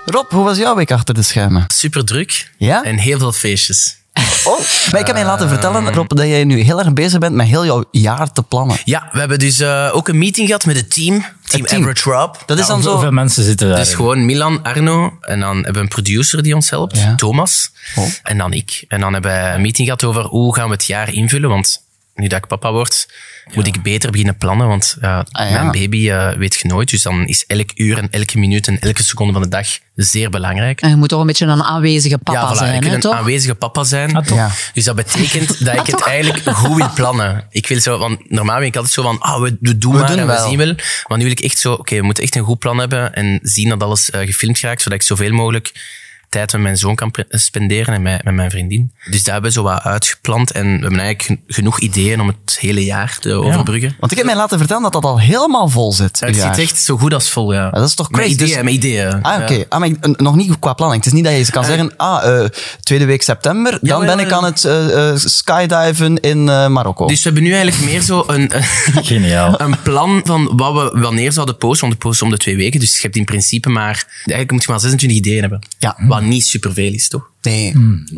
Rob, 0.04 0.30
hoe 0.30 0.44
was 0.44 0.58
jouw 0.58 0.74
week 0.74 0.90
achter 0.90 1.14
de 1.14 1.22
schermen? 1.22 1.64
Super 1.66 2.04
druk. 2.04 2.50
Ja? 2.56 2.84
En 2.84 2.98
heel 2.98 3.18
veel 3.18 3.32
feestjes. 3.32 3.96
Oh, 4.44 4.60
maar 4.90 5.00
ik 5.00 5.06
heb 5.06 5.14
mij 5.14 5.24
laten 5.24 5.48
vertellen, 5.48 5.94
Rob, 5.94 6.08
dat 6.08 6.26
jij 6.26 6.44
nu 6.44 6.60
heel 6.60 6.78
erg 6.78 6.92
bezig 6.92 7.18
bent 7.18 7.34
met 7.34 7.46
heel 7.46 7.64
jouw 7.64 7.84
jaar 7.90 8.32
te 8.32 8.42
plannen. 8.42 8.76
Ja, 8.84 9.08
we 9.12 9.18
hebben 9.18 9.38
dus 9.38 9.60
eh, 9.60 9.90
ook 9.92 10.08
een 10.08 10.18
meeting 10.18 10.46
gehad 10.46 10.64
met 10.64 10.76
het 10.76 10.94
team. 10.94 11.24
Team, 11.46 11.66
team. 11.66 11.82
Average 11.82 12.10
Rob. 12.10 12.34
Dat 12.46 12.58
is 12.58 12.66
dan 12.66 12.80
Hoeveel 12.82 13.00
zo... 13.00 13.10
mensen 13.10 13.44
zitten 13.44 13.68
daar? 13.68 13.76
Dus 13.76 13.94
gewoon 13.94 14.24
Milan, 14.24 14.62
Arno. 14.62 15.16
En 15.20 15.40
dan 15.40 15.54
hebben 15.54 15.72
we 15.74 15.80
een 15.80 15.88
producer 15.88 16.42
die 16.42 16.54
ons 16.54 16.70
helpt, 16.70 16.98
Ja. 16.98 17.14
Thomas. 17.14 17.70
Oh. 17.94 18.04
En 18.22 18.38
dan 18.38 18.52
ik. 18.52 18.84
En 18.88 19.00
dan 19.00 19.12
hebben 19.12 19.32
we 19.32 19.48
een 19.54 19.60
meeting 19.60 19.86
gehad 19.86 20.04
over 20.04 20.22
hoe 20.24 20.54
gaan 20.54 20.66
we 20.66 20.72
het 20.72 20.86
jaar 20.86 21.12
invullen. 21.12 21.48
Want 21.48 21.82
nu 22.14 22.26
dat 22.26 22.38
ik 22.38 22.46
papa 22.46 22.72
word, 22.72 23.08
moet 23.54 23.66
ik 23.66 23.82
beter 23.82 24.10
beginnen 24.10 24.36
plannen. 24.36 24.66
Want 24.68 24.96
ja, 25.00 25.24
Ah, 25.30 25.50
ja. 25.50 25.52
mijn 25.62 25.70
baby 25.72 26.10
eh, 26.10 26.32
weet 26.32 26.54
je 26.62 26.68
nooit. 26.68 26.90
Dus 26.90 27.02
dan 27.02 27.26
is 27.26 27.44
elk 27.46 27.70
uur 27.74 27.98
en 27.98 28.10
elke 28.10 28.38
minuut 28.38 28.68
en 28.68 28.78
elke 28.78 29.02
seconde 29.02 29.32
van 29.32 29.42
de 29.42 29.48
dag 29.48 29.66
zeer 29.94 30.30
belangrijk. 30.30 30.80
En 30.80 30.88
je 30.90 30.96
moet 30.96 31.08
toch 31.08 31.20
een 31.20 31.26
beetje 31.26 31.46
een 31.46 31.62
aanwezige 31.62 32.18
papa 32.18 32.40
ja, 32.40 32.54
voilà, 32.54 32.56
zijn, 32.58 32.74
ik 32.74 32.80
wil 32.80 32.88
hè, 32.88 32.94
een 32.94 33.00
toch? 33.00 33.14
aanwezige 33.14 33.54
papa 33.54 33.84
zijn. 33.84 34.16
Ah. 34.16 34.52
Dus 34.74 34.84
dat 34.84 34.96
betekent 34.96 35.48
dat 35.64 35.74
ik 35.74 35.86
het 35.86 36.02
eigenlijk 36.02 36.56
goed 36.56 36.76
wil 36.76 36.90
plannen. 36.94 37.46
Ik 37.50 37.66
wil 37.68 37.80
zo, 37.80 37.98
want 37.98 38.30
normaal 38.30 38.58
ben 38.58 38.66
ik 38.66 38.76
altijd 38.76 38.94
zo 38.94 39.02
van, 39.02 39.18
ah, 39.20 39.42
we, 39.42 39.56
we 39.60 39.78
doen 39.78 39.92
We 39.92 39.98
maar 39.98 40.08
doen 40.08 40.18
en 40.18 40.26
wel. 40.26 40.42
we 40.42 40.48
zien 40.48 40.58
wel. 40.58 40.74
Maar 41.06 41.18
nu 41.18 41.24
wil 41.24 41.32
ik 41.32 41.40
echt 41.40 41.58
zo, 41.58 41.72
oké, 41.72 41.96
we 41.96 42.02
moeten 42.02 42.24
echt 42.24 42.34
een 42.34 42.44
goed 42.44 42.58
plan 42.58 42.78
hebben 42.78 43.14
en 43.14 43.38
zien 43.42 43.68
dat 43.68 43.82
alles 43.82 44.10
eh, 44.10 44.20
gefilmd 44.26 44.60
raakt, 44.60 44.82
zodat 44.82 45.00
ik 45.00 45.06
zoveel 45.06 45.32
mogelijk 45.32 45.72
tijd 46.32 46.52
met 46.52 46.60
mijn 46.60 46.76
zoon 46.76 46.94
kan 46.94 47.12
spenderen 47.28 47.94
en 47.94 48.02
met, 48.02 48.24
met 48.24 48.34
mijn 48.34 48.50
vriendin. 48.50 48.92
Dus 49.10 49.22
daar 49.24 49.32
hebben 49.32 49.50
we 49.52 49.56
zo 49.58 49.62
wat 49.62 49.82
uitgepland 49.82 50.50
en 50.50 50.64
we 50.64 50.70
hebben 50.70 51.00
eigenlijk 51.00 51.22
gen- 51.22 51.40
genoeg 51.46 51.80
ideeën 51.80 52.20
om 52.20 52.26
het 52.26 52.58
hele 52.60 52.84
jaar 52.84 53.16
te 53.18 53.32
overbruggen. 53.32 53.96
Want 54.00 54.12
ik 54.12 54.18
heb 54.18 54.26
mij 54.26 54.36
laten 54.36 54.58
vertellen 54.58 54.82
dat 54.82 54.92
dat 54.92 55.04
al 55.04 55.20
helemaal 55.20 55.68
vol 55.68 55.92
zit. 55.92 56.20
Het 56.20 56.36
zit 56.36 56.58
echt 56.58 56.78
zo 56.82 56.96
goed 56.96 57.14
als 57.14 57.30
vol, 57.30 57.52
ja. 57.52 57.70
dat 57.70 57.88
is 57.88 57.94
toch 57.94 58.10
Met 58.10 58.20
crazy. 58.20 58.34
ideeën, 58.34 58.54
Dus- 58.54 58.62
met 58.64 58.72
ideeën. 58.72 59.22
Ah, 59.22 59.42
oké. 59.42 59.52
Ja. 59.52 59.64
Ah, 59.68 59.78
maar 59.78 59.88
ik- 59.88 60.06
n- 60.06 60.14
nog 60.22 60.36
niet 60.36 60.58
qua 60.58 60.72
planning. 60.72 61.04
Het 61.04 61.12
is 61.12 61.18
niet 61.20 61.28
dat 61.28 61.46
je 61.46 61.52
kan 61.52 61.64
zeggen, 61.64 61.96
ah, 61.96 62.40
eh, 62.42 62.48
tweede 62.80 63.04
week 63.04 63.22
september, 63.22 63.70
dan 63.70 63.80
Ja, 63.82 63.98
ben 64.06 64.16
ja, 64.16 64.22
ik 64.24 64.30
ja. 64.30 64.36
aan 64.36 64.44
het 64.44 64.64
eh, 64.64 65.08
eh, 65.10 65.16
skydiven 65.16 66.20
in 66.20 66.48
eh, 66.48 66.66
Marokko. 66.68 67.06
Dus 67.06 67.16
we 67.16 67.22
hebben 67.24 67.42
nu 67.42 67.52
eigenlijk 67.54 67.90
meer 67.90 68.00
zo 68.00 68.24
een, 68.26 68.50
Geniaal. 69.10 69.60
een 69.64 69.76
plan 69.82 70.20
van 70.24 70.52
wat 70.56 70.92
we 70.92 71.00
wanneer 71.00 71.32
zouden 71.32 71.56
posten. 71.56 71.80
Want 71.88 71.92
we 72.02 72.08
posten 72.08 72.26
om 72.26 72.32
de 72.32 72.38
twee 72.38 72.56
weken. 72.56 72.80
Dus 72.80 72.94
je 72.94 73.02
hebt 73.02 73.16
in 73.16 73.24
principe 73.24 73.68
maar... 73.68 74.04
Eigenlijk 74.16 74.50
moet 74.50 74.62
je 74.64 74.70
maar 74.70 74.80
26 74.80 75.18
ideeën 75.18 75.40
hebben. 75.40 75.58
Ja. 75.78 75.96
Wat 76.22 76.30
niet 76.30 76.46
superveel 76.46 76.92
is, 76.92 77.08
toch? 77.08 77.30
nee. 77.42 77.74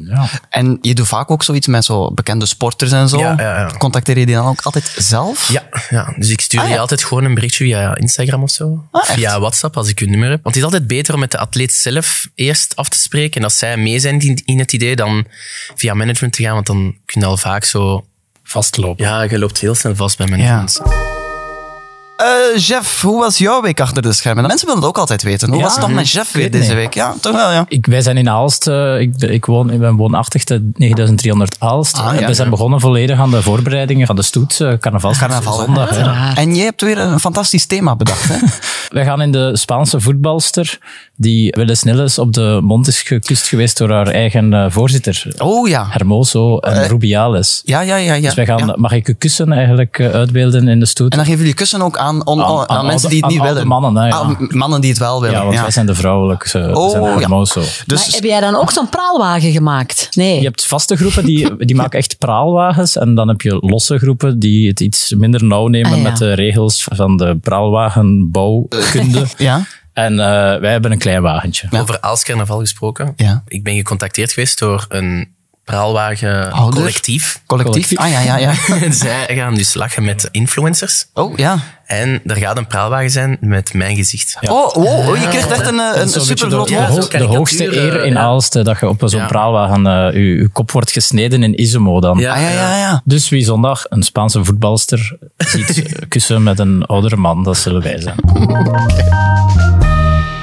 Ja. 0.08 0.28
En 0.50 0.78
je 0.80 0.94
doet 0.94 1.06
vaak 1.06 1.30
ook 1.30 1.42
zoiets 1.42 1.66
met 1.66 1.84
zo 1.84 2.10
bekende 2.10 2.46
sporters 2.46 2.92
en 2.92 3.08
zo. 3.08 3.18
Ja, 3.18 3.34
ja, 3.38 3.58
ja. 3.58 3.70
Contacteer 3.78 4.18
je 4.18 4.26
die 4.26 4.34
dan 4.34 4.46
ook 4.46 4.60
altijd 4.62 4.94
zelf? 4.96 5.48
Ja, 5.48 5.62
ja. 5.90 6.14
dus 6.18 6.28
ik 6.30 6.40
stuur 6.40 6.60
Ah, 6.60 6.66
je 6.66 6.72
ja. 6.72 6.80
altijd 6.80 7.04
gewoon 7.04 7.24
een 7.24 7.34
berichtje 7.34 7.64
via 7.64 7.96
Instagram 7.96 8.42
of 8.42 8.50
zo. 8.50 8.84
Ah, 8.90 9.04
via 9.04 9.40
WhatsApp, 9.40 9.76
als 9.76 9.88
ik 9.88 9.98
hun 9.98 10.10
nummer 10.10 10.30
heb. 10.30 10.42
Want 10.42 10.54
het 10.54 10.64
is 10.64 10.70
altijd 10.70 10.86
beter 10.86 11.14
om 11.14 11.20
met 11.20 11.30
de 11.30 11.38
atleet 11.38 11.72
zelf 11.74 12.28
eerst 12.34 12.76
af 12.76 12.88
te 12.88 12.98
spreken. 12.98 13.38
En 13.40 13.44
als 13.44 13.58
zij 13.58 13.76
mee 13.76 13.98
zijn 13.98 14.20
in, 14.20 14.42
in 14.44 14.58
het 14.58 14.72
idee, 14.72 14.96
dan 14.96 15.26
via 15.74 15.94
management 15.94 16.34
te 16.34 16.42
gaan. 16.42 16.54
Want 16.54 16.66
dan 16.66 16.96
kun 17.04 17.20
je 17.20 17.26
al 17.26 17.36
vaak 17.36 17.64
zo... 17.64 18.04
Vastlopen. 18.46 19.04
Ja, 19.04 19.22
je 19.22 19.38
loopt 19.38 19.58
heel 19.58 19.74
snel 19.74 19.94
vast 19.96 20.16
bij 20.18 20.26
management. 20.26 20.80
Eh, 22.16 22.56
Jeff, 22.60 23.00
hoe 23.02 23.18
was 23.20 23.38
jouw 23.38 23.62
week 23.62 23.80
achter 23.80 24.02
de 24.02 24.12
schermen? 24.12 24.42
De 24.42 24.48
mensen 24.48 24.66
willen 24.66 24.80
het 24.82 24.90
ook 24.90 24.98
altijd 24.98 25.22
weten. 25.22 25.48
Hoe 25.48 25.56
Ja, 25.56 25.62
was 25.62 25.72
het 25.72 25.80
toch 25.82 25.92
met 25.92 26.10
Jeff 26.10 26.32
weer 26.32 26.50
deze 26.50 26.74
week? 26.74 26.94
Ja, 26.94 27.14
toch 27.20 27.32
wel, 27.36 27.50
ja. 27.52 27.64
Ik, 27.68 27.86
wij 27.86 28.00
zijn 28.02 28.16
in 28.16 28.28
Aalst. 28.28 28.66
eh, 28.66 29.00
ik, 29.00 29.16
ik, 29.22 29.44
woon, 29.44 29.70
ik 29.70 29.78
ben 29.78 29.96
woonachtig 29.96 30.44
te 30.44 30.70
9300 30.74 31.56
Aalst. 31.58 31.98
Ah, 31.98 32.20
ja. 32.20 32.26
we 32.26 32.34
zijn 32.34 32.50
begonnen 32.50 32.80
volledig 32.80 33.18
aan 33.18 33.30
de 33.30 33.42
voorbereidingen 33.42 34.06
van 34.06 34.16
de 34.16 34.22
stoet. 34.22 34.60
eh, 34.60 34.72
carnaval. 34.80 35.12
Carnaval? 35.12 35.52
Zondag. 35.64 36.36
En 36.36 36.54
jij 36.54 36.64
hebt 36.64 36.80
weer 36.80 36.98
een 36.98 37.20
fantastisch 37.20 37.66
thema 37.66 37.96
bedacht, 37.96 38.28
hè? 38.28 38.36
Wij 38.96 39.04
gaan 39.04 39.20
in 39.22 39.32
de 39.32 39.56
Spaanse 39.56 40.00
voetbalster, 40.00 40.78
die 41.16 41.52
wel 41.56 41.68
eens 41.68 41.78
snel 41.78 42.02
is 42.02 42.18
op 42.18 42.32
de 42.32 42.58
mond 42.62 42.86
is 42.86 43.02
gekust 43.02 43.48
geweest 43.48 43.78
door 43.78 43.90
haar 43.90 44.06
eigen 44.06 44.52
eh, 44.52 44.66
voorzitter, 44.68 45.26
Oh 45.38 45.68
ja. 45.68 45.86
Hermoso 45.90 46.58
en 46.58 46.86
Rubiales. 46.88 47.62
Ja, 47.64 47.80
ja, 47.80 47.96
ja. 47.96 48.14
ja. 48.14 48.20
Dus 48.20 48.34
wij 48.34 48.46
gaan, 48.46 48.66
Ja. 48.66 48.74
mag 48.76 48.92
ik 48.92 49.08
u 49.08 49.12
kussen 49.12 49.52
eigenlijk 49.52 49.98
eh, 49.98 50.10
uitbeelden 50.10 50.68
in 50.68 50.80
de 50.80 50.86
stoet? 50.86 51.10
En 51.10 51.16
dan 51.16 51.26
geven 51.26 51.40
jullie 51.40 51.54
kussen 51.54 51.82
ook 51.82 51.96
aan, 51.98 52.26
on- 52.26 52.42
Aan- 52.42 52.50
on- 52.50 52.68
aan 52.70 52.76
aan 52.78 52.86
mensen 52.86 53.08
die 53.10 53.18
het 53.20 53.30
niet 53.30 53.40
willen. 53.42 53.66
mannen, 53.66 53.96
hè, 53.96 54.08
ja. 54.08 54.14
Ah, 54.16 54.38
mannen 54.50 54.80
die 54.80 54.90
het 54.90 54.98
wel 54.98 55.20
willen. 55.20 55.36
ja, 55.38 55.44
want 55.44 55.60
wij 55.60 55.70
zijn 55.70 55.86
de 55.86 55.94
vrouwelijke, 55.94 56.58
we 56.58 56.76
Oh, 56.78 56.90
zijn 56.90 57.02
ja. 57.02 57.18
Hermoso. 57.18 57.60
Maar 57.60 57.82
Dus 57.86 58.14
heb 58.14 58.24
jij 58.24 58.40
dan 58.40 58.54
ook 58.56 58.70
zo'n 58.70 58.88
praalwagen 58.88 59.52
gemaakt? 59.52 60.08
Nee. 60.16 60.38
Je 60.38 60.44
hebt 60.44 60.66
vaste 60.66 60.96
groepen 60.96 61.24
die, 61.24 61.56
die 61.66 61.76
maken 61.76 61.98
echt 61.98 62.18
praalwagens. 62.18 62.96
En 62.98 63.14
dan 63.14 63.28
heb 63.28 63.40
je 63.40 63.58
losse 63.60 63.98
groepen 63.98 64.38
die 64.38 64.68
het 64.68 64.80
iets 64.80 65.14
minder 65.16 65.44
nauw 65.44 65.66
nemen 65.66 65.90
Ah, 65.90 65.96
ja. 65.96 66.02
met 66.02 66.16
de 66.16 66.32
regels 66.32 66.86
van 66.92 67.16
de 67.16 67.36
praalwagenbouwkunde. 67.40 69.24
ja. 69.38 69.62
En 69.94 70.12
eh, 70.12 70.60
wij 70.60 70.70
hebben 70.70 70.92
een 70.92 70.98
klein 70.98 71.22
wagentje. 71.22 71.68
Over 71.70 72.00
Aals 72.00 72.24
Carnaval 72.24 72.58
gesproken. 72.58 73.12
Ja. 73.16 73.42
Ik 73.46 73.62
ben 73.62 73.74
gecontacteerd 73.74 74.32
geweest 74.32 74.58
door 74.58 74.86
een 74.88 75.34
praalwagen 75.64 76.50
collectief. 76.70 77.42
Collectief. 77.46 77.98
Ah, 77.98 78.10
ja, 78.10 78.20
ja, 78.20 78.36
ja. 78.36 78.54
Zij 78.92 79.26
gaan 79.28 79.54
dus 79.54 79.74
lachen 79.74 80.04
met 80.04 80.28
influencers. 80.30 81.06
Oh, 81.14 81.36
ja. 81.38 81.58
En 81.86 82.20
er 82.26 82.36
gaat 82.36 82.56
een 82.56 82.66
praalwagen 82.66 83.10
zijn 83.10 83.36
met 83.40 83.74
mijn 83.74 83.96
gezicht. 83.96 84.36
Oh, 84.40 84.74
wow, 84.74 85.08
oh, 85.08 85.16
je 85.16 85.28
krijgt 85.28 85.50
echt 85.50 85.66
een, 85.66 85.78
eh, 85.78 86.00
een, 86.00 86.06
de, 86.06 86.34
de, 86.48 86.54
hoogste 86.56 87.08
karikatuur, 87.08 87.76
eer 87.76 88.04
in 88.04 88.12
ja. 88.12 88.18
Aalst, 88.18 88.56
eh, 88.56 88.64
dat 88.64 88.80
je 88.80 88.88
op 88.88 89.02
zo'n 89.04 89.20
Ja. 89.20 89.26
praalwagen 89.26 89.86
eh, 89.86 90.12
je, 90.12 90.36
je 90.36 90.48
kop 90.48 90.70
wordt 90.70 90.90
gesneden 90.90 91.42
in 91.42 91.60
Izumo 91.60 92.00
dan. 92.00 92.18
Ja. 92.18 92.34
Ah, 92.34 92.40
ja, 92.40 92.50
ja, 92.50 92.76
ja. 92.78 93.02
Dus 93.04 93.28
wie 93.28 93.44
zondag 93.44 93.84
een 93.88 94.02
Spaanse 94.02 94.44
voetbalster 94.44 95.16
ziet 95.36 95.82
eh, 95.82 95.92
kussen 96.08 96.42
met 96.42 96.58
een 96.58 96.84
oudere 96.84 97.16
man, 97.16 97.42
dat 97.42 97.56
zullen 97.56 97.82
wij 97.82 98.00
zijn. 98.00 98.16